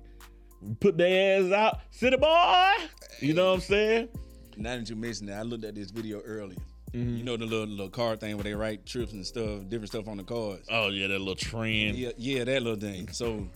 Put 0.80 0.98
their 0.98 1.40
ass 1.46 1.52
out. 1.52 1.78
City 1.90 2.16
boy. 2.16 2.72
You 3.20 3.32
know 3.34 3.46
what 3.50 3.54
I'm 3.54 3.60
saying? 3.60 4.08
Now 4.56 4.76
that 4.76 4.90
you 4.90 4.96
mentioned 4.96 5.28
that, 5.28 5.38
I 5.38 5.42
looked 5.42 5.64
at 5.64 5.76
this 5.76 5.90
video 5.92 6.20
earlier. 6.20 6.58
Mm-hmm. 6.92 7.16
You 7.16 7.24
know 7.24 7.36
the 7.36 7.46
little 7.46 7.68
little 7.68 7.88
card 7.88 8.20
thing 8.20 8.36
where 8.36 8.44
they 8.44 8.54
write 8.54 8.84
trips 8.84 9.12
and 9.12 9.24
stuff, 9.24 9.60
different 9.68 9.88
stuff 9.88 10.08
on 10.08 10.16
the 10.16 10.24
cards. 10.24 10.66
Oh 10.70 10.88
yeah, 10.88 11.06
that 11.06 11.18
little 11.18 11.36
trend. 11.36 11.96
Yeah, 11.96 12.10
yeah, 12.16 12.44
that 12.44 12.62
little 12.62 12.80
thing. 12.80 13.08
So 13.12 13.46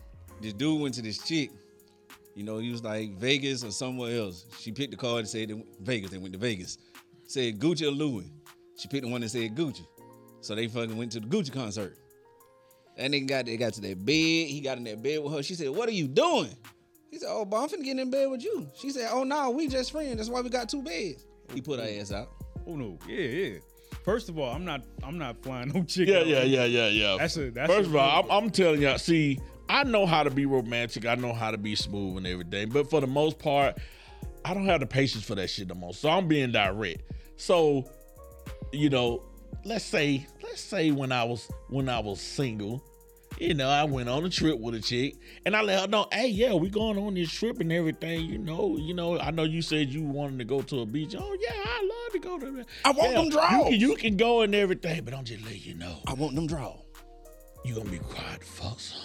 this 0.40 0.52
dude 0.52 0.80
went 0.80 0.94
to 0.94 1.02
this 1.02 1.18
chick. 1.18 1.50
You 2.36 2.44
know, 2.44 2.58
he 2.58 2.70
was 2.70 2.82
like 2.82 3.16
Vegas 3.18 3.64
or 3.64 3.70
somewhere 3.70 4.18
else. 4.18 4.46
She 4.58 4.72
picked 4.72 4.92
the 4.92 4.96
card 4.96 5.20
and 5.20 5.28
said 5.28 5.52
Vegas. 5.80 6.10
They 6.10 6.18
went 6.18 6.32
to 6.32 6.38
Vegas. 6.38 6.78
Said 7.26 7.58
Gucci 7.58 7.82
or 7.82 7.90
Louis. 7.90 8.30
She 8.76 8.88
picked 8.88 9.04
the 9.04 9.10
one 9.10 9.20
that 9.20 9.30
said 9.30 9.54
Gucci. 9.54 9.86
So 10.40 10.54
they 10.54 10.68
fucking 10.68 10.96
went 10.96 11.12
to 11.12 11.20
the 11.20 11.26
Gucci 11.26 11.52
concert. 11.52 11.96
That 12.96 13.10
nigga 13.10 13.26
got 13.26 13.46
they 13.46 13.56
got 13.56 13.72
to 13.74 13.80
that 13.80 14.04
bed. 14.04 14.12
He 14.12 14.60
got 14.62 14.78
in 14.78 14.84
that 14.84 15.02
bed 15.02 15.22
with 15.22 15.32
her. 15.32 15.42
She 15.42 15.54
said, 15.54 15.70
"What 15.70 15.88
are 15.88 15.92
you 15.92 16.06
doing?" 16.06 16.54
He 17.10 17.18
said, 17.18 17.28
"Oh, 17.30 17.44
but 17.44 17.62
I'm 17.62 17.68
finna 17.68 17.84
get 17.84 17.98
in 17.98 18.10
bed 18.10 18.30
with 18.30 18.44
you." 18.44 18.68
She 18.76 18.90
said, 18.90 19.08
"Oh 19.10 19.24
no, 19.24 19.50
we 19.50 19.66
just 19.66 19.90
friends. 19.90 20.16
That's 20.16 20.28
why 20.28 20.40
we 20.40 20.50
got 20.50 20.68
two 20.68 20.82
beds." 20.82 21.26
He 21.52 21.60
put 21.60 21.80
her 21.80 21.86
ass 22.00 22.12
out. 22.12 22.28
Oh 22.66 22.76
no, 22.76 22.98
yeah, 23.08 23.18
yeah. 23.26 23.58
First 24.04 24.28
of 24.28 24.38
all, 24.38 24.52
I'm 24.54 24.64
not 24.64 24.82
I'm 25.02 25.18
not 25.18 25.42
flying 25.42 25.68
no 25.74 25.82
chick. 25.84 26.08
Yeah, 26.08 26.18
out. 26.18 26.26
yeah, 26.26 26.42
yeah, 26.42 26.64
yeah, 26.64 26.88
yeah. 26.88 27.16
That's 27.18 27.36
a- 27.36 27.50
that's 27.50 27.72
First 27.72 27.86
a- 27.86 27.90
of 27.90 27.96
all, 27.96 28.24
I'm, 28.24 28.44
I'm 28.44 28.50
telling 28.50 28.82
y'all. 28.82 28.98
See, 28.98 29.38
I 29.68 29.84
know 29.84 30.04
how 30.06 30.22
to 30.22 30.30
be 30.30 30.46
romantic. 30.46 31.06
I 31.06 31.14
know 31.14 31.32
how 31.32 31.50
to 31.50 31.58
be 31.58 31.74
smooth 31.74 32.18
and 32.18 32.26
everything. 32.26 32.68
But 32.70 32.90
for 32.90 33.00
the 33.00 33.06
most 33.06 33.38
part, 33.38 33.76
I 34.44 34.52
don't 34.54 34.66
have 34.66 34.80
the 34.80 34.86
patience 34.86 35.24
for 35.24 35.34
that 35.36 35.48
shit 35.48 35.68
no 35.68 35.74
more. 35.74 35.94
So 35.94 36.10
I'm 36.10 36.28
being 36.28 36.52
direct. 36.52 37.02
So, 37.36 37.84
you 38.72 38.90
know, 38.90 39.22
let's 39.64 39.84
say, 39.84 40.26
let's 40.42 40.60
say 40.60 40.90
when 40.90 41.12
I 41.12 41.24
was 41.24 41.50
when 41.68 41.88
I 41.88 41.98
was 42.00 42.20
single, 42.20 42.84
you 43.40 43.54
know, 43.54 43.68
I 43.68 43.84
went 43.84 44.08
on 44.08 44.24
a 44.24 44.30
trip 44.30 44.58
with 44.58 44.74
a 44.74 44.80
chick 44.80 45.16
and 45.44 45.54
I 45.56 45.62
let 45.62 45.80
her 45.80 45.86
know, 45.88 46.06
hey, 46.12 46.28
yeah, 46.28 46.54
we 46.54 46.68
going 46.70 46.98
on 46.98 47.14
this 47.14 47.30
trip 47.32 47.60
and 47.60 47.72
everything. 47.72 48.24
You 48.26 48.38
know, 48.38 48.76
you 48.78 48.94
know, 48.94 49.18
I 49.18 49.30
know 49.30 49.42
you 49.44 49.62
said 49.62 49.88
you 49.88 50.02
wanted 50.02 50.38
to 50.38 50.44
go 50.44 50.62
to 50.62 50.80
a 50.80 50.86
beach. 50.86 51.14
Oh 51.18 51.36
yeah, 51.40 51.52
I 51.54 51.82
love 51.82 52.12
to 52.12 52.18
go 52.18 52.38
to 52.38 52.50
that. 52.58 52.66
I 52.84 52.90
want 52.92 53.10
Yeah, 53.12 53.20
them 53.20 53.28
draws. 53.30 53.52
You 53.52 53.64
can, 53.70 53.80
you 53.80 53.96
can 53.96 54.16
go 54.16 54.42
and 54.42 54.54
everything, 54.54 55.04
but 55.04 55.14
I'm 55.14 55.24
just 55.24 55.42
letting 55.44 55.62
you 55.62 55.74
know 55.74 55.98
I 56.06 56.14
want 56.14 56.34
them 56.34 56.46
draw. 56.46 56.76
you 57.64 57.74
gonna 57.74 57.90
be 57.90 57.98
quiet 57.98 58.44
fuck 58.44 58.78
some. 58.80 59.00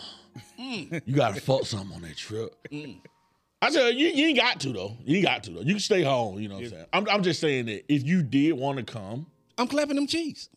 Mm. 0.60 1.02
You 1.08 1.16
gotta 1.16 1.40
fuck 1.42 1.66
some 1.66 1.92
on 1.94 2.02
that 2.04 2.16
trip. 2.18 2.54
I 3.62 3.72
said 3.72 3.96
you, 3.96 4.08
you 4.08 4.28
ain't 4.28 4.38
got 4.38 4.60
to 4.62 4.72
though. 4.72 4.98
You 5.04 5.18
ain't 5.18 5.26
got 5.26 5.44
to 5.46 5.52
though. 5.52 5.62
You 5.62 5.74
can 5.74 5.80
stay 5.80 6.02
home. 6.04 6.40
You 6.40 6.48
know 6.48 6.56
what 6.56 6.64
I'm 6.66 6.70
saying? 6.70 6.86
I'm, 6.94 7.10
I'm 7.10 7.24
just 7.24 7.42
saying 7.42 7.66
that 7.66 7.92
if 7.94 8.04
you 8.06 8.24
did 8.24 8.54
want 8.54 8.78
to 8.78 8.84
come, 8.86 9.26
I'm 9.58 9.68
clapping 9.68 9.96
them 9.96 10.08
cheeks. 10.08 10.50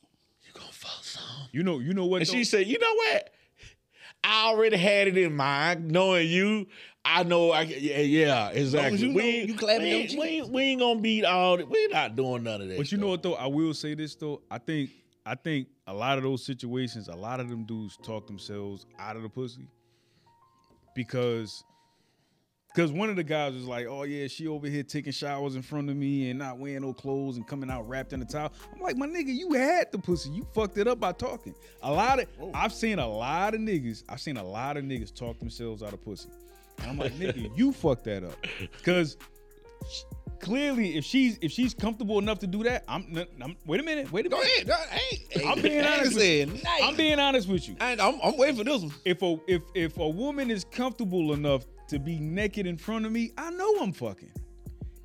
you 0.46 0.52
gonna 0.52 0.66
fuck 0.70 1.02
some. 1.02 1.22
You 1.50 1.62
know, 1.64 1.80
you 1.80 1.94
know 1.94 2.06
what? 2.06 2.18
And 2.20 2.28
though? 2.28 2.32
she 2.32 2.44
said, 2.44 2.66
you 2.68 2.78
know 2.78 2.94
what? 2.94 3.31
I 4.32 4.46
already 4.46 4.78
had 4.78 5.08
it 5.08 5.18
in 5.18 5.36
mind. 5.36 5.90
Knowing 5.90 6.26
you, 6.26 6.66
I 7.04 7.22
know. 7.22 7.50
I 7.50 7.62
yeah, 7.62 7.98
yeah, 7.98 8.48
exactly. 8.48 8.98
you 8.98 9.08
we, 9.08 9.14
know 9.14 9.20
ain't, 9.20 9.48
you 9.48 9.54
clapping 9.54 9.82
we, 9.82 9.90
ain't, 9.90 10.18
we, 10.18 10.26
ain't, 10.26 10.48
we 10.48 10.62
ain't 10.62 10.80
gonna 10.80 11.00
beat 11.00 11.24
all. 11.26 11.58
that. 11.58 11.68
We 11.68 11.86
not 11.88 12.16
doing 12.16 12.42
none 12.44 12.62
of 12.62 12.68
that. 12.68 12.78
But 12.78 12.90
you 12.90 12.96
know 12.96 13.08
what 13.08 13.22
though? 13.22 13.34
I 13.34 13.46
will 13.46 13.74
say 13.74 13.94
this 13.94 14.14
though. 14.14 14.40
I 14.50 14.56
think 14.56 14.90
I 15.26 15.34
think 15.34 15.68
a 15.86 15.92
lot 15.92 16.16
of 16.16 16.24
those 16.24 16.42
situations, 16.44 17.08
a 17.08 17.14
lot 17.14 17.40
of 17.40 17.50
them 17.50 17.64
dudes 17.64 17.98
talk 18.02 18.26
themselves 18.26 18.86
out 18.98 19.16
of 19.16 19.22
the 19.22 19.28
pussy 19.28 19.68
because 20.94 21.62
because 22.74 22.90
one 22.90 23.10
of 23.10 23.16
the 23.16 23.24
guys 23.24 23.54
was 23.54 23.64
like, 23.64 23.86
"Oh 23.86 24.04
yeah, 24.04 24.26
she 24.28 24.46
over 24.46 24.66
here 24.66 24.82
taking 24.82 25.12
showers 25.12 25.56
in 25.56 25.62
front 25.62 25.90
of 25.90 25.96
me 25.96 26.30
and 26.30 26.38
not 26.38 26.58
wearing 26.58 26.82
no 26.82 26.92
clothes 26.92 27.36
and 27.36 27.46
coming 27.46 27.70
out 27.70 27.88
wrapped 27.88 28.12
in 28.12 28.22
a 28.22 28.24
towel." 28.24 28.52
I'm 28.74 28.80
like, 28.80 28.96
"My 28.96 29.06
nigga, 29.06 29.34
you 29.34 29.52
had 29.52 29.92
the 29.92 29.98
pussy. 29.98 30.30
You 30.30 30.46
fucked 30.54 30.78
it 30.78 30.88
up 30.88 30.98
by 31.00 31.12
talking." 31.12 31.54
A 31.82 31.92
lot 31.92 32.20
of 32.20 32.26
I've 32.54 32.72
seen 32.72 32.98
a 32.98 33.08
lot 33.08 33.54
of 33.54 33.60
niggas. 33.60 34.04
I've 34.08 34.20
seen 34.20 34.36
a 34.36 34.44
lot 34.44 34.76
of 34.76 34.84
niggas 34.84 35.14
talk 35.14 35.38
themselves 35.38 35.82
out 35.82 35.92
of 35.92 36.02
pussy. 36.02 36.28
And 36.78 36.90
I'm 36.90 36.98
like, 36.98 37.12
"Nigga, 37.14 37.50
you 37.56 37.72
fucked 37.72 38.04
that 38.04 38.24
up," 38.24 38.36
because 38.78 39.16
clearly, 40.40 40.96
if 40.96 41.04
she's 41.04 41.38
if 41.40 41.52
she's 41.52 41.72
comfortable 41.72 42.18
enough 42.18 42.38
to 42.40 42.46
do 42.46 42.62
that, 42.64 42.84
I'm. 42.88 43.26
I'm 43.42 43.56
wait 43.66 43.80
a 43.80 43.82
minute. 43.82 44.12
Wait 44.12 44.26
a 44.26 44.28
Go 44.28 44.38
minute. 44.38 44.52
ahead. 44.54 44.66
Go 44.66 44.72
ahead. 44.74 44.88
Hey, 44.98 45.26
hey, 45.30 45.48
I'm 45.48 45.62
being 45.62 45.84
honest. 45.84 46.14
With 46.14 46.64
nice. 46.64 46.82
I'm 46.82 46.96
being 46.96 47.18
honest 47.18 47.48
with 47.48 47.68
you. 47.68 47.76
I, 47.80 47.92
I'm, 47.92 48.18
I'm 48.22 48.36
waiting 48.36 48.56
for 48.56 48.64
this 48.64 48.82
one. 48.82 48.92
If 49.04 49.22
a 49.22 49.38
if 49.46 49.62
if 49.74 49.96
a 49.98 50.08
woman 50.08 50.50
is 50.50 50.64
comfortable 50.64 51.32
enough 51.32 51.64
to 51.92 51.98
be 51.98 52.18
naked 52.18 52.66
in 52.66 52.76
front 52.76 53.04
of 53.06 53.12
me, 53.12 53.32
I 53.36 53.50
know 53.50 53.76
I'm 53.80 53.92
fucking. 53.92 54.32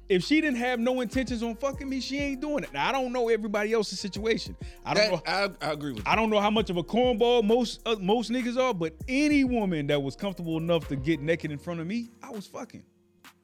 If 0.07 0.23
she 0.23 0.39
didn't 0.39 0.55
have 0.55 0.79
no 0.79 1.01
intentions 1.01 1.43
on 1.43 1.55
fucking 1.57 1.87
me, 1.89 1.99
she 1.99 2.17
ain't 2.17 2.39
doing 2.39 2.63
it. 2.63 2.71
Now 2.71 2.87
I 2.87 2.91
don't 2.93 3.11
know 3.11 3.27
everybody 3.27 3.73
else's 3.73 3.99
situation. 3.99 4.55
I 4.85 4.93
don't 4.93 5.11
know. 5.11 5.21
I, 5.27 5.49
I 5.61 5.71
agree 5.73 5.91
with 5.91 6.05
you. 6.05 6.11
I 6.11 6.15
don't 6.15 6.29
know 6.29 6.39
how 6.39 6.49
much 6.49 6.69
of 6.69 6.77
a 6.77 6.83
cornball 6.83 7.43
most 7.43 7.81
uh, 7.85 7.97
most 7.99 8.31
niggas 8.31 8.57
are, 8.57 8.73
but 8.73 8.93
any 9.09 9.43
woman 9.43 9.87
that 9.87 10.01
was 10.01 10.15
comfortable 10.15 10.57
enough 10.57 10.87
to 10.87 10.95
get 10.95 11.19
naked 11.19 11.51
in 11.51 11.57
front 11.57 11.81
of 11.81 11.87
me, 11.87 12.09
I 12.23 12.29
was 12.31 12.47
fucking. 12.47 12.83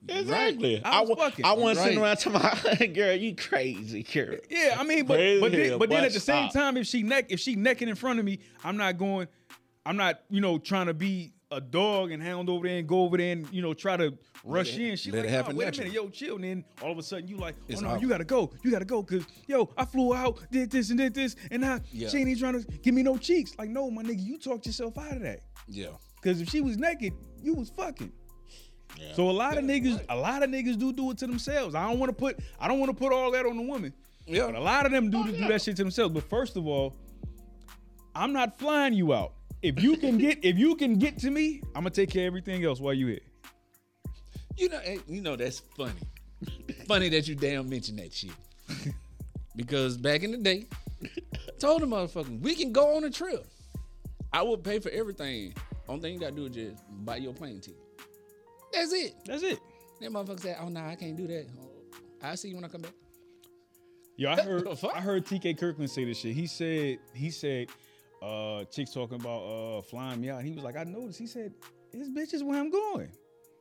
Exactly. 0.08 0.82
I 0.86 1.00
I, 1.00 1.02
was 1.02 1.10
wa- 1.10 1.16
fucking. 1.18 1.44
I 1.46 1.52
wasn't 1.54 1.86
sitting 1.86 2.00
around 2.02 2.18
talking 2.18 2.36
about, 2.40 2.94
girl, 2.94 3.14
you 3.14 3.36
crazy, 3.36 4.04
girl. 4.04 4.38
Yeah, 4.50 4.78
I 4.80 4.84
mean, 4.86 5.06
but 5.06 5.16
Crazy 5.18 5.42
but 5.42 5.52
then, 5.52 5.80
but 5.80 5.90
then 5.90 6.04
at 6.06 6.14
the 6.14 6.20
same 6.22 6.50
stop. 6.50 6.62
time, 6.62 6.78
if 6.78 6.88
she 6.88 7.04
neck 7.04 7.26
if 7.30 7.42
she 7.42 7.58
necking 7.58 7.90
in 7.90 7.96
front 7.96 8.20
of 8.20 8.26
me, 8.26 8.40
I'm 8.64 8.78
not 8.78 8.98
going. 8.98 9.28
I'm 9.86 9.98
not 9.98 10.22
you 10.30 10.40
know 10.40 10.60
trying 10.60 10.86
to 10.88 10.94
be 10.94 11.34
a 11.56 11.62
dog 11.62 12.12
and 12.12 12.22
hound 12.22 12.50
over 12.50 12.68
there 12.68 12.78
and 12.78 12.88
go 12.88 13.02
over 13.04 13.18
there 13.18 13.32
and 13.34 13.48
you 13.52 13.62
know 13.62 13.74
try 13.74 13.96
to 13.98 14.18
rush 14.44 14.72
Let 14.74 14.80
it- 14.82 14.90
in. 14.90 14.96
She 14.98 15.12
let 15.12 15.20
like, 15.20 15.28
it 15.28 15.32
"Nah, 15.32 15.38
happen 15.38 15.56
wait 15.56 15.68
a 15.76 15.80
minute, 15.80 15.94
yo, 15.94 16.10
chill. 16.10 16.36
And 16.36 16.44
then 16.44 16.66
all 16.82 16.92
of 16.92 16.98
a 16.98 17.04
sudden 17.04 17.28
you 17.28 17.38
like, 17.38 17.56
oh 17.60 17.66
It's 17.68 17.82
no, 17.82 17.90
out. 17.90 18.02
you 18.02 18.10
gotta 18.10 18.24
go, 18.26 18.52
you 18.64 18.72
gotta 18.72 18.86
go, 18.86 19.04
cause 19.04 19.26
yo, 19.48 19.70
I 19.78 19.86
flew 19.86 20.14
out, 20.14 20.40
did 20.52 20.72
this 20.72 20.90
and 20.90 20.98
did 21.00 21.14
this, 21.14 21.36
and 21.52 21.62
now 21.62 21.80
Yeah. 21.92 22.10
she 22.10 22.18
ain't 22.18 22.30
even 22.30 22.40
trying 22.40 22.62
to 22.64 22.72
give 22.80 22.94
me 22.94 23.04
no 23.04 23.18
cheeks. 23.18 23.54
Like, 23.58 23.70
no, 23.70 23.90
my 23.92 24.04
nigga, 24.04 24.24
you 24.26 24.38
talked 24.38 24.66
yourself 24.66 24.98
out 24.98 25.14
of 25.14 25.22
that. 25.22 25.42
Yeah. 25.68 25.88
Cause 26.22 26.42
if 26.42 26.50
she 26.50 26.62
was 26.62 26.78
naked, 26.78 27.14
you 27.42 27.54
was 27.54 27.70
fucking. 27.70 28.12
Yeah. 29.00 29.14
So 29.14 29.30
a 29.30 29.32
lot 29.32 29.58
of 29.58 29.64
niggas, 29.64 30.06
a 30.10 30.16
lot 30.16 30.44
of 30.44 30.50
niggas 30.50 30.78
do 30.78 30.94
do 30.94 31.12
it 31.12 31.18
to 31.20 31.28
themselves. 31.28 31.74
I 31.76 31.90
don't 31.90 32.00
want 32.00 32.10
to 32.12 32.16
put, 32.16 32.40
I 32.60 32.68
don't 32.68 32.80
want 32.80 32.92
to 32.92 32.96
put 32.98 33.12
all 33.12 33.32
that 33.32 33.46
on 33.46 33.58
the 33.58 33.64
woman. 33.64 33.94
Yeah. 34.28 34.46
But 34.46 34.56
a 34.56 34.60
lot 34.60 34.86
of 34.86 34.92
them 34.92 35.10
do 35.10 35.20
oh, 35.20 35.24
do 35.26 35.48
that 35.48 35.62
shit 35.62 35.76
to 35.78 35.84
themselves. 35.84 36.14
But 36.14 36.30
first 36.30 36.56
of 36.58 36.68
all, 36.68 36.96
I'm 38.16 38.32
not 38.32 38.58
flying 38.60 38.94
you 38.94 39.14
out. 39.14 39.34
If 39.64 39.82
you 39.82 39.96
can 39.96 40.18
get, 40.18 40.44
if 40.44 40.58
you 40.60 40.76
can 40.76 41.00
get 41.00 41.18
to 41.20 41.32
me, 41.32 41.62
I'm 41.68 41.84
gonna 41.84 41.92
take 41.92 42.10
care 42.10 42.24
of 42.24 42.28
everything 42.28 42.66
else 42.66 42.82
while 42.82 42.94
you 42.94 43.08
here. 43.08 43.20
You 44.58 44.68
know, 44.68 44.80
eh, 44.84 44.98
you 45.08 45.22
know 45.22 45.38
that's 45.38 45.60
funny. 45.78 45.94
funny 46.86 47.08
that 47.10 47.30
you 47.30 47.36
damn 47.36 47.70
mention 47.70 47.96
that 47.96 48.14
shit. 48.14 48.32
because 49.56 49.96
back 49.96 50.24
in 50.24 50.32
the 50.32 50.38
day, 50.38 50.66
told 51.60 51.82
the 51.82 51.86
motherfucker, 51.86 52.42
we 52.42 52.56
can 52.56 52.74
go 52.74 52.98
on 52.98 53.06
a 53.06 53.10
trip. 53.10 53.48
I 54.34 54.42
will 54.42 54.58
pay 54.58 54.80
for 54.80 54.90
everything. 54.90 55.54
Only 55.88 56.02
thing 56.02 56.14
you 56.16 56.20
gotta 56.20 56.36
do 56.36 56.46
is 56.48 56.52
just 56.52 56.84
buy 57.06 57.16
your 57.18 57.34
plane 57.34 57.62
ticket. 57.62 57.80
That's 58.74 58.92
it. 58.92 59.16
That's 59.26 59.44
it. 59.44 59.60
That 60.02 60.12
motherfucker 60.12 60.42
said, 60.42 60.58
"Oh 60.60 60.68
no, 60.68 60.82
I 60.82 60.96
can't 60.96 61.16
do 61.16 61.26
that. 61.28 61.48
I'll 62.22 62.36
see 62.36 62.50
you 62.50 62.56
when 62.56 62.66
I 62.66 62.68
come 62.68 62.82
back." 62.82 62.94
Yo, 64.18 64.30
I 64.30 64.42
heard. 64.42 64.68
I 64.94 65.00
heard 65.00 65.26
TK 65.26 65.58
Kirkland 65.58 65.90
say 65.90 66.04
this 66.04 66.20
shit. 66.20 66.36
He 66.36 66.48
said, 66.48 67.00
he 67.14 67.32
said, 67.32 67.70
uh, 68.24 68.64
chicks 68.66 68.92
talking 68.92 69.20
about 69.20 69.42
uh 69.44 69.82
flying 69.82 70.22
me 70.22 70.30
out. 70.30 70.44
He 70.44 70.52
was 70.52 70.64
like, 70.64 70.78
I 70.78 70.84
noticed. 70.84 71.20
He 71.20 71.28
said, 71.28 71.54
this 71.92 72.10
bitch 72.10 72.34
is 72.34 72.44
where 72.44 72.60
I'm 72.60 72.70
going. 72.70 73.12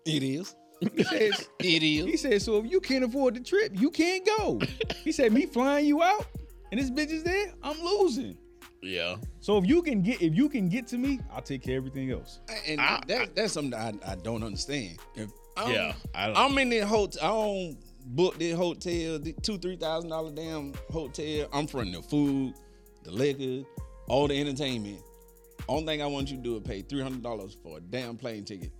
It 0.06 0.22
is. 0.22 0.54
He 0.96 1.04
said, 1.04 1.30
It 1.60 1.82
He 1.82 2.16
said, 2.16 2.42
so 2.42 2.56
if 2.58 2.70
you 2.70 2.80
can't 2.80 3.04
afford 3.04 3.34
the 3.34 3.40
trip, 3.40 3.72
you 3.74 3.90
can't 3.90 4.26
go. 4.38 4.60
He 5.04 5.12
said, 5.12 5.32
me 5.32 5.46
flying 5.46 5.86
you 5.86 6.02
out 6.02 6.26
and 6.70 6.80
this 6.80 6.90
bitch 6.90 7.10
is 7.10 7.22
there, 7.22 7.52
I'm 7.62 7.80
losing. 7.80 8.36
Yeah. 8.82 9.16
So 9.40 9.58
if 9.58 9.66
you 9.66 9.80
can 9.82 10.02
get 10.02 10.20
if 10.20 10.34
you 10.34 10.48
can 10.48 10.68
get 10.68 10.88
to 10.88 10.98
me, 10.98 11.20
I'll 11.32 11.40
take 11.42 11.62
care 11.62 11.78
of 11.78 11.86
everything 11.86 12.10
else. 12.10 12.40
And 12.66 12.80
I- 12.80 13.00
that, 13.06 13.36
that's 13.36 13.52
something 13.52 13.70
that 13.70 13.94
I, 14.04 14.12
I 14.12 14.14
don't 14.16 14.42
understand. 14.42 14.98
If 15.14 15.30
I'm, 15.56 15.70
Yeah, 15.72 15.92
I 16.14 16.26
don't- 16.28 16.36
I'm 16.36 16.58
in 16.58 16.68
the 16.70 16.80
hotel. 16.80 17.22
I 17.22 17.28
don't 17.28 17.78
book 18.16 18.38
this 18.40 18.56
hotel, 18.56 19.20
the 19.20 19.34
two 19.42 19.58
three 19.58 19.76
thousand 19.76 20.10
dollar 20.10 20.32
damn 20.32 20.72
hotel. 20.90 21.46
I'm 21.52 21.68
fronting 21.68 21.92
the 21.94 22.02
food, 22.02 22.54
the 23.04 23.12
liquor, 23.12 23.64
all 24.08 24.28
the 24.28 24.40
entertainment. 24.40 25.00
Only 25.68 25.86
thing 25.86 26.02
I 26.02 26.06
want 26.06 26.30
you 26.30 26.36
to 26.36 26.42
do 26.42 26.56
is 26.56 26.62
pay 26.62 26.82
three 26.82 27.02
hundred 27.02 27.22
dollars 27.22 27.56
for 27.62 27.78
a 27.78 27.80
damn 27.80 28.16
plane 28.16 28.44
ticket 28.44 28.72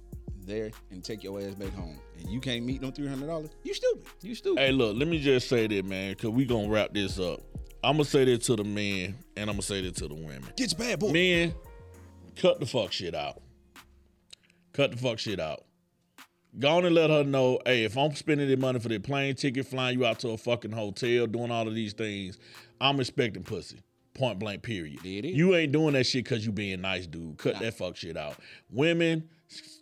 there 0.44 0.70
and 0.90 1.04
take 1.04 1.22
your 1.22 1.40
ass 1.40 1.54
back 1.54 1.72
home. 1.74 1.98
And 2.18 2.28
you 2.28 2.40
can't 2.40 2.64
meet 2.64 2.82
no 2.82 2.90
three 2.90 3.06
hundred 3.06 3.28
dollars. 3.28 3.50
You 3.62 3.74
stupid. 3.74 4.06
You 4.22 4.34
stupid. 4.34 4.60
Hey, 4.60 4.72
look, 4.72 4.96
let 4.96 5.06
me 5.08 5.20
just 5.20 5.48
say 5.48 5.66
that, 5.68 5.84
man, 5.84 6.12
because 6.12 6.30
we 6.30 6.44
going 6.44 6.66
to 6.66 6.72
wrap 6.72 6.92
this 6.92 7.18
up. 7.18 7.40
I'm 7.84 7.96
going 7.96 8.04
to 8.04 8.10
say 8.10 8.24
that 8.24 8.42
to 8.42 8.56
the 8.56 8.64
men, 8.64 9.16
and 9.36 9.50
I'm 9.50 9.56
going 9.56 9.60
to 9.60 9.62
say 9.62 9.80
that 9.82 9.96
to 9.96 10.08
the 10.08 10.14
women. 10.14 10.44
Get 10.56 10.72
your 10.72 10.78
bad 10.78 10.98
boy. 11.00 11.12
Men, 11.12 11.54
cut 12.36 12.60
the 12.60 12.66
fuck 12.66 12.92
shit 12.92 13.14
out. 13.14 13.40
cut 14.72 14.90
the 14.92 14.96
fuck 14.96 15.18
shit 15.18 15.40
out. 15.40 15.64
Go 16.58 16.68
on 16.68 16.84
and 16.84 16.94
let 16.94 17.10
her 17.10 17.24
know, 17.24 17.60
hey, 17.64 17.84
if 17.84 17.96
I'm 17.96 18.14
spending 18.14 18.48
the 18.48 18.56
money 18.56 18.78
for 18.78 18.88
the 18.88 18.98
plane 18.98 19.34
ticket, 19.34 19.66
flying 19.66 19.98
you 19.98 20.04
out 20.04 20.18
to 20.20 20.30
a 20.30 20.36
fucking 20.36 20.72
hotel, 20.72 21.26
doing 21.26 21.50
all 21.50 21.66
of 21.66 21.74
these 21.74 21.94
things, 21.94 22.38
I'm 22.80 23.00
expecting 23.00 23.42
pussy. 23.42 23.80
Point 24.14 24.38
blank, 24.38 24.62
period. 24.62 25.02
You 25.04 25.54
ain't 25.54 25.72
doing 25.72 25.94
that 25.94 26.04
shit 26.04 26.24
because 26.24 26.44
you 26.44 26.52
being 26.52 26.80
nice, 26.82 27.06
dude. 27.06 27.38
Cut 27.38 27.58
that 27.60 27.74
fuck 27.74 27.96
shit 27.96 28.16
out. 28.16 28.36
Women, 28.70 29.28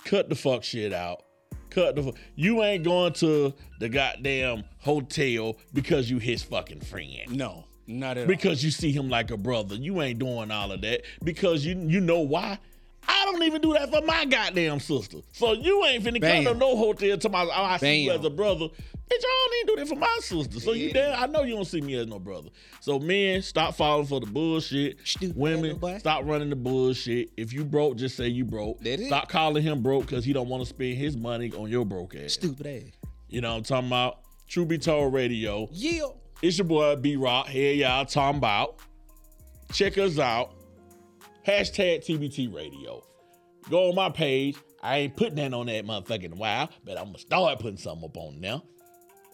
cut 0.04 0.28
the 0.28 0.34
fuck 0.36 0.62
shit 0.62 0.92
out. 0.92 1.22
Cut 1.70 1.96
the. 1.96 2.02
fu- 2.04 2.14
You 2.36 2.62
ain't 2.62 2.84
going 2.84 3.12
to 3.14 3.52
the 3.80 3.88
goddamn 3.88 4.64
hotel 4.78 5.56
because 5.72 6.08
you 6.10 6.18
his 6.18 6.42
fucking 6.42 6.80
friend 6.80 7.10
No, 7.30 7.64
not 7.86 8.18
at 8.18 8.22
all. 8.22 8.26
because 8.26 8.62
you 8.64 8.70
see 8.70 8.92
him 8.92 9.08
like 9.08 9.30
a 9.30 9.36
brother. 9.36 9.74
You 9.74 10.00
ain't 10.02 10.18
doing 10.18 10.50
all 10.50 10.70
of 10.72 10.80
that 10.82 11.02
because 11.24 11.64
you 11.64 11.76
you 11.88 12.00
know 12.00 12.20
why. 12.20 12.58
I 13.10 13.24
don't 13.24 13.42
even 13.42 13.60
do 13.60 13.72
that 13.72 13.90
for 13.90 14.02
my 14.02 14.24
goddamn 14.24 14.78
sister. 14.78 15.18
So 15.32 15.52
you 15.52 15.84
ain't 15.86 16.04
finna 16.04 16.22
come 16.22 16.44
to 16.44 16.58
no 16.58 16.76
hotel 16.76 17.18
to 17.18 17.28
my 17.28 17.42
oh, 17.42 17.50
I 17.50 17.76
see 17.78 18.04
you 18.04 18.12
as 18.12 18.24
a 18.24 18.30
brother. 18.30 18.66
Bitch, 18.66 19.24
I 19.24 19.48
don't 19.48 19.56
even 19.56 19.66
do 19.66 19.76
that 19.80 19.88
for 19.88 19.98
my 19.98 20.18
sister. 20.20 20.60
So 20.60 20.72
you 20.72 20.92
damn, 20.92 21.20
I 21.20 21.26
know 21.26 21.42
you 21.42 21.56
don't 21.56 21.64
see 21.64 21.80
me 21.80 21.96
as 21.96 22.06
no 22.06 22.20
brother. 22.20 22.50
So 22.80 23.00
men, 23.00 23.42
stop 23.42 23.74
falling 23.74 24.06
for 24.06 24.20
the 24.20 24.26
bullshit. 24.26 24.98
Stupid 25.02 25.36
Women, 25.36 25.98
stop 25.98 26.24
running 26.24 26.50
the 26.50 26.56
bullshit. 26.56 27.30
If 27.36 27.52
you 27.52 27.64
broke, 27.64 27.96
just 27.96 28.16
say 28.16 28.28
you 28.28 28.44
broke. 28.44 28.78
That 28.80 29.00
it. 29.00 29.06
Stop 29.06 29.28
calling 29.28 29.64
him 29.64 29.82
broke 29.82 30.06
because 30.06 30.24
he 30.24 30.32
don't 30.32 30.48
want 30.48 30.62
to 30.62 30.68
spend 30.68 30.96
his 30.96 31.16
money 31.16 31.52
on 31.52 31.68
your 31.68 31.84
broke 31.84 32.14
ass. 32.14 32.34
Stupid 32.34 32.66
ass. 32.68 33.10
You 33.28 33.40
know 33.40 33.50
what 33.50 33.58
I'm 33.58 33.64
talking 33.64 33.88
about? 33.88 34.18
True 34.46 34.64
Be 34.64 34.78
Told 34.78 35.12
Radio. 35.12 35.68
Yeah. 35.72 36.02
It's 36.42 36.58
your 36.58 36.66
boy 36.66 36.94
B 36.94 37.16
Rock. 37.16 37.48
Here 37.48 37.72
y'all 37.72 38.04
talking 38.04 38.38
about. 38.38 38.76
Check 39.72 39.98
us 39.98 40.18
out. 40.18 40.52
Hashtag 41.46 42.04
TBT 42.04 42.54
Radio. 42.54 43.02
Go 43.68 43.88
on 43.88 43.94
my 43.94 44.10
page. 44.10 44.56
I 44.82 44.98
ain't 44.98 45.16
putting 45.16 45.36
that 45.36 45.52
on 45.54 45.66
that 45.66 45.84
motherfucking 45.84 46.34
while, 46.34 46.70
but 46.84 46.98
I'm 46.98 47.06
gonna 47.06 47.18
start 47.18 47.58
putting 47.60 47.76
something 47.76 48.04
up 48.04 48.16
on 48.16 48.40
now. 48.40 48.62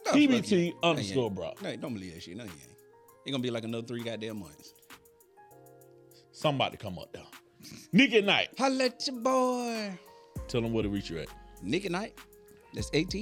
No, 0.07 0.13
TBT. 0.13 0.75
No, 0.83 0.91
underscore 0.91 1.31
bro. 1.31 1.55
No, 1.63 1.77
don't 1.77 1.95
believe 1.95 2.15
that 2.15 2.23
shit. 2.23 2.37
No, 2.37 2.45
you 2.45 2.51
ain't. 2.51 2.77
It's 3.25 3.31
gonna 3.33 3.43
be 3.43 3.51
like 3.51 3.65
another 3.65 3.87
three 3.87 4.03
goddamn 4.03 4.41
months. 4.41 4.73
Somebody 6.33 6.77
come 6.77 6.99
up 6.99 7.13
there. 7.13 7.23
Nick 7.93 8.13
at 8.15 8.25
Night. 8.25 8.49
Holla 8.57 8.85
at 8.85 9.07
your 9.07 9.17
boy. 9.17 9.99
Tell 10.49 10.61
them 10.61 10.73
where 10.73 10.83
to 10.83 10.89
reach 10.89 11.11
you 11.11 11.19
at. 11.19 11.29
Nick 11.63 11.87
at 11.87 11.93
Night. 11.93 12.17
That's 12.73 12.91
AT, 12.95 13.15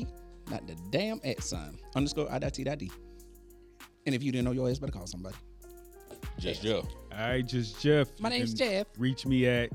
not 0.50 0.66
the 0.66 0.76
damn 0.90 1.20
at 1.24 1.42
sign. 1.42 1.78
Underscore 1.94 2.30
I 2.30 2.38
dot 2.38 2.54
T 2.54 2.64
dot 2.64 2.78
D. 2.78 2.90
And 4.04 4.14
if 4.14 4.22
you 4.22 4.32
didn't 4.32 4.44
know 4.44 4.52
your 4.52 4.68
ass, 4.68 4.78
better 4.78 4.92
call 4.92 5.06
somebody. 5.06 5.36
Just 6.38 6.62
Jeff. 6.62 6.84
All 7.12 7.18
right, 7.18 7.46
just 7.46 7.80
Jeff. 7.80 8.08
My 8.20 8.28
You 8.30 8.38
name's 8.38 8.50
can 8.54 8.58
Jeff. 8.70 8.86
Reach 8.98 9.24
me 9.26 9.46
at 9.46 9.70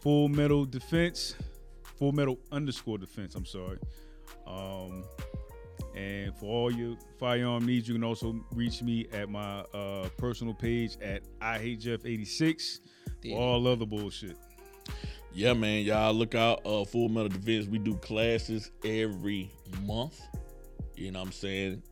Full 0.00 0.28
Metal 0.28 0.64
Defense, 0.64 1.34
Full 1.98 2.12
Metal 2.12 2.38
underscore 2.50 2.98
Defense. 2.98 3.34
I'm 3.34 3.44
sorry. 3.44 3.78
Um, 4.46 5.04
and 5.94 6.34
for 6.36 6.46
all 6.46 6.72
your 6.72 6.96
firearm 7.18 7.66
needs, 7.66 7.88
you 7.88 7.94
can 7.94 8.04
also 8.04 8.34
reach 8.54 8.82
me 8.82 9.06
at 9.12 9.28
my 9.28 9.60
uh, 9.74 10.08
personal 10.16 10.54
page 10.54 10.96
at 11.02 11.22
I 11.40 11.58
Hate 11.58 11.80
Jeff 11.80 12.06
86. 12.06 12.80
For 13.22 13.38
all 13.38 13.66
other 13.68 13.84
bullshit. 13.84 14.36
Yeah, 15.32 15.52
man. 15.52 15.84
Y'all 15.84 16.14
look 16.14 16.34
out. 16.34 16.64
Uh, 16.64 16.84
Full 16.84 17.10
Metal 17.10 17.28
Defense. 17.28 17.66
We 17.66 17.78
do 17.78 17.94
classes 17.96 18.70
every 18.82 19.52
month. 19.84 20.20
You 20.96 21.10
know 21.10 21.18
what 21.20 21.26
I'm 21.26 21.32
saying? 21.32 21.82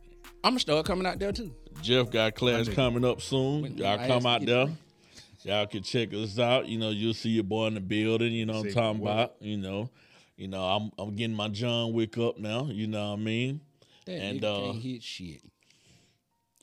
I'm 0.43 0.51
gonna 0.51 0.59
start 0.59 0.85
coming 0.85 1.05
out 1.05 1.19
there 1.19 1.31
too. 1.31 1.53
Jeff 1.81 2.09
got 2.11 2.35
class 2.35 2.67
coming 2.69 3.05
up 3.05 3.21
soon. 3.21 3.61
When- 3.63 3.77
Y'all 3.77 3.99
I 3.99 4.07
come 4.07 4.25
out 4.25 4.41
you 4.41 4.47
there. 4.47 4.65
to- 4.65 4.71
Y'all 5.43 5.65
can 5.67 5.81
check 5.83 6.13
us 6.13 6.37
out. 6.37 6.67
You 6.67 6.77
know, 6.77 6.89
you'll 6.89 7.13
see 7.13 7.29
your 7.29 7.45
boy 7.45 7.67
in 7.67 7.75
the 7.75 7.79
building. 7.79 8.33
You 8.33 8.45
know 8.45 8.57
what 8.57 8.67
I'm 8.67 8.73
talking 8.73 8.99
what? 9.01 9.11
about. 9.11 9.35
You 9.39 9.57
know, 9.57 9.89
you 10.35 10.47
know, 10.49 10.61
I'm 10.63 10.91
I'm 10.97 11.15
getting 11.15 11.35
my 11.35 11.47
John 11.47 11.93
Wick 11.93 12.17
up 12.17 12.37
now. 12.37 12.65
You 12.65 12.87
know 12.87 13.11
what 13.11 13.19
I 13.19 13.23
mean? 13.23 13.61
That 14.05 14.11
And, 14.13 14.41
nigga 14.41 14.43
uh, 14.69 14.71
can't 14.73 14.83
hit 14.83 15.03
shit. 15.03 15.41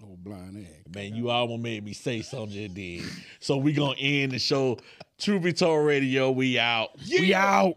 Oh 0.02 0.14
blind 0.18 0.58
ass. 0.58 0.94
Man, 0.94 1.14
you 1.14 1.30
almost 1.30 1.62
made 1.62 1.84
me 1.86 1.94
say 1.94 2.20
something 2.20 2.74
then. 2.74 3.02
So 3.40 3.56
we 3.56 3.72
gonna 3.72 3.96
end 3.98 4.32
the 4.32 4.38
show. 4.38 4.78
True 5.18 5.40
Be 5.40 5.54
Told 5.54 5.86
Radio, 5.86 6.30
we 6.30 6.58
out. 6.58 6.90
We 7.08 7.32
out. 7.32 7.76